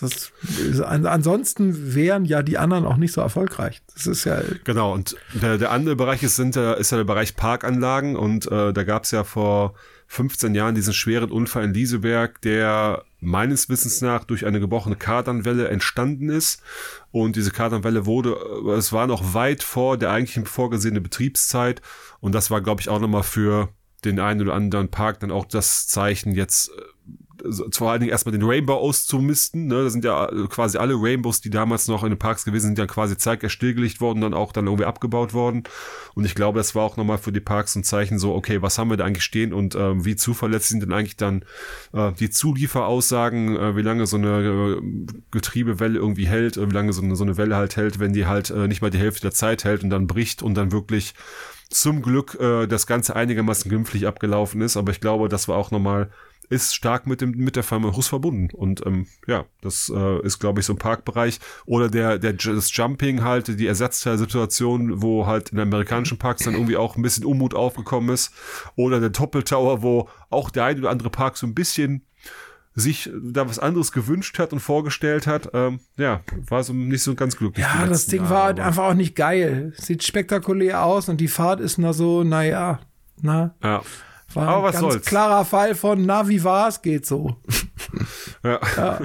[0.00, 3.80] Das ist, an, ansonsten wären ja die anderen auch nicht so erfolgreich.
[3.94, 7.36] Das ist ja, Genau, und der, der andere Bereich ist, sind, ist ja der Bereich
[7.36, 9.74] Parkanlagen und äh, da gab es ja vor
[10.08, 15.68] 15 Jahren diesen schweren Unfall in Lieseberg, der meines Wissens nach durch eine gebrochene Kardanwelle
[15.68, 16.60] entstanden ist.
[17.12, 18.36] Und diese Kardanwelle wurde,
[18.66, 21.82] äh, es war noch weit vor der eigentlichen vorgesehene Betriebszeit.
[22.18, 23.68] Und das war, glaube ich, auch nochmal für
[24.04, 26.70] den einen oder anderen Park dann auch das Zeichen, jetzt
[27.42, 29.66] äh, vor allen Dingen erstmal den Rainbow auszumisten.
[29.66, 29.84] Ne?
[29.84, 32.78] Da sind ja äh, quasi alle Rainbows, die damals noch in den Parks gewesen sind,
[32.78, 35.64] ja quasi zeitgleich stillgelegt worden, dann auch dann irgendwie abgebaut worden.
[36.14, 38.78] Und ich glaube, das war auch nochmal für die Parks ein Zeichen so, okay, was
[38.78, 41.44] haben wir da eigentlich stehen und äh, wie zuverlässig sind denn eigentlich dann
[41.92, 46.92] äh, die Zulieferaussagen, äh, wie lange so eine äh, Getriebewelle irgendwie hält, äh, wie lange
[46.92, 49.22] so eine, so eine Welle halt hält, wenn die halt äh, nicht mal die Hälfte
[49.22, 51.14] der Zeit hält und dann bricht und dann wirklich
[51.70, 54.76] zum Glück äh, das Ganze einigermaßen glimpflich abgelaufen ist.
[54.76, 56.10] Aber ich glaube, das war auch nochmal
[56.54, 60.38] ist stark mit dem mit der Firma Hus verbunden und ähm, ja das äh, ist
[60.38, 65.50] glaube ich so ein Parkbereich oder der der das Jumping halt die Ersatzteilsituation wo halt
[65.50, 68.32] in amerikanischen Parks dann irgendwie auch ein bisschen Unmut aufgekommen ist
[68.76, 72.02] oder der Doppeltower wo auch der ein oder andere Park so ein bisschen
[72.74, 77.14] sich da was anderes gewünscht hat und vorgestellt hat, ähm, ja, war so nicht so
[77.14, 77.64] ganz glücklich.
[77.64, 79.72] Ja, das Ding Jahre, war halt einfach auch nicht geil.
[79.76, 82.80] Sieht spektakulär aus und die Fahrt ist na so, naja,
[83.22, 83.54] na.
[83.62, 83.82] Ja.
[84.34, 85.06] War Aber ein was ganz soll's.
[85.06, 87.36] klarer Fall von, na, wie war's, geht so.
[88.42, 88.60] Ja.
[88.76, 89.00] ja.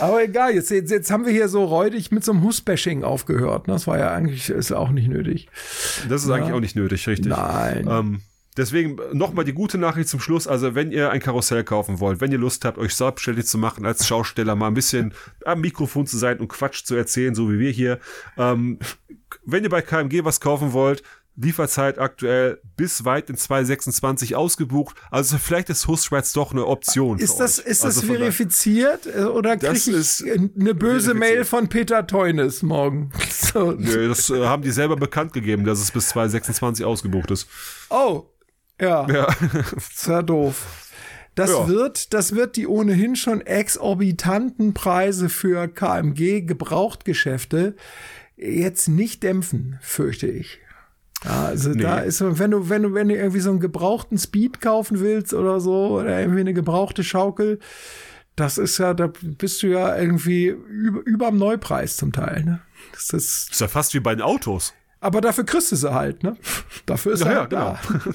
[0.00, 3.68] Aber egal, jetzt, jetzt, jetzt haben wir hier so räudig mit so einem Hus-Bashing aufgehört.
[3.68, 3.74] Ne?
[3.74, 5.48] Das war ja eigentlich, ist auch nicht nötig.
[6.08, 6.34] Das ist ja.
[6.36, 7.28] eigentlich auch nicht nötig, richtig.
[7.28, 7.86] Nein.
[7.88, 8.22] Ähm,
[8.58, 10.48] Deswegen nochmal die gute Nachricht zum Schluss.
[10.48, 13.86] Also, wenn ihr ein Karussell kaufen wollt, wenn ihr Lust habt, euch selbstständig zu machen,
[13.86, 15.14] als Schausteller mal ein bisschen
[15.44, 18.00] am Mikrofon zu sein und Quatsch zu erzählen, so wie wir hier.
[18.36, 18.80] Ähm,
[19.44, 21.04] wenn ihr bei KMG was kaufen wollt,
[21.40, 24.96] Lieferzeit aktuell bis weit in 2026 ausgebucht.
[25.10, 27.18] Also vielleicht ist Hustrats doch eine Option.
[27.18, 32.06] Ist das, ist also das verifiziert äh, oder kriege ich eine böse Mail von Peter
[32.06, 33.10] Teunis morgen?
[33.48, 33.72] So.
[33.72, 37.48] Nö, das äh, haben die selber bekannt gegeben, dass es bis 2026 ausgebucht ist.
[37.88, 38.26] Oh,
[38.80, 39.06] ja.
[39.10, 39.28] Ja.
[39.94, 40.66] Sehr doof.
[41.34, 41.68] Das ja.
[41.68, 47.74] wird, das wird die ohnehin schon exorbitanten Preise für KMG Gebrauchtgeschäfte
[48.36, 50.60] jetzt nicht dämpfen, fürchte ich.
[51.24, 51.82] Ja, also nee.
[51.82, 55.34] da ist, wenn du, wenn du, wenn du irgendwie so einen gebrauchten Speed kaufen willst
[55.34, 57.58] oder so, oder irgendwie eine gebrauchte Schaukel,
[58.36, 62.60] das ist ja, da bist du ja irgendwie über, überm Neupreis zum Teil, ne?
[62.92, 64.74] Das ist, das ist ja fast wie bei den Autos.
[65.00, 66.36] Aber dafür kriegst du sie halt, ne?
[66.86, 67.80] Dafür ist ja, halt ja, da.
[67.88, 68.14] Genau.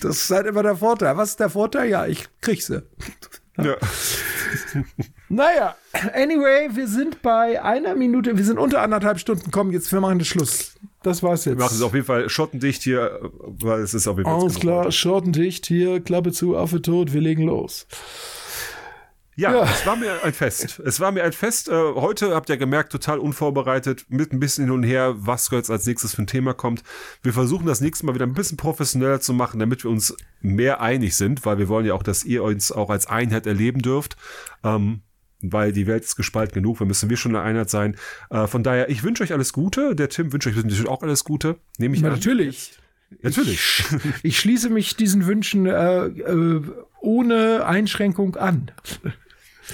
[0.00, 1.16] Das ist halt immer der Vorteil.
[1.16, 1.88] Was ist der Vorteil?
[1.88, 2.82] Ja, ich krieg sie.
[3.56, 3.76] Ja.
[5.28, 5.76] naja,
[6.12, 9.50] anyway, wir sind bei einer Minute, wir sind unter anderthalb Stunden.
[9.50, 10.74] Komm, jetzt, wir machen den Schluss.
[11.04, 11.58] Das war's jetzt.
[11.58, 14.40] Wir machen es auf jeden Fall schottendicht hier, weil es ist auf jeden Fall.
[14.40, 17.86] Alles klar, schottendicht hier, Klappe zu, Affe tot, wir legen los.
[19.36, 20.78] Ja, ja, es war mir ein Fest.
[20.78, 21.68] Es war mir ein Fest.
[21.68, 25.70] Äh, heute habt ihr gemerkt, total unvorbereitet, mit ein bisschen hin und her, was jetzt
[25.70, 26.82] als nächstes für ein Thema kommt.
[27.22, 30.80] Wir versuchen das nächste Mal wieder ein bisschen professioneller zu machen, damit wir uns mehr
[30.80, 34.16] einig sind, weil wir wollen ja auch, dass ihr uns auch als Einheit erleben dürft.
[34.62, 35.02] Ähm,
[35.40, 37.96] weil die Welt ist gespalten genug, wir müssen wir schon eine Einheit sein.
[38.30, 39.94] Äh, von daher, ich wünsche euch alles Gute.
[39.94, 41.58] Der Tim wünscht euch natürlich auch alles Gute.
[41.78, 42.14] Nehme ich Na, an.
[42.14, 42.72] Natürlich.
[43.22, 43.84] Natürlich.
[43.90, 46.62] Ich, ich, schließe mich diesen Wünschen äh, äh,
[47.00, 48.70] ohne Einschränkung an.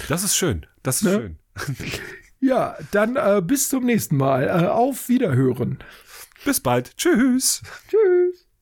[0.09, 0.65] Das ist schön.
[0.83, 1.11] Das ist ne?
[1.11, 1.37] schön.
[2.43, 4.47] Ja, dann äh, bis zum nächsten Mal.
[4.47, 5.77] Äh, auf Wiederhören.
[6.43, 6.97] Bis bald.
[6.97, 7.61] Tschüss.
[7.87, 8.40] Tschüss.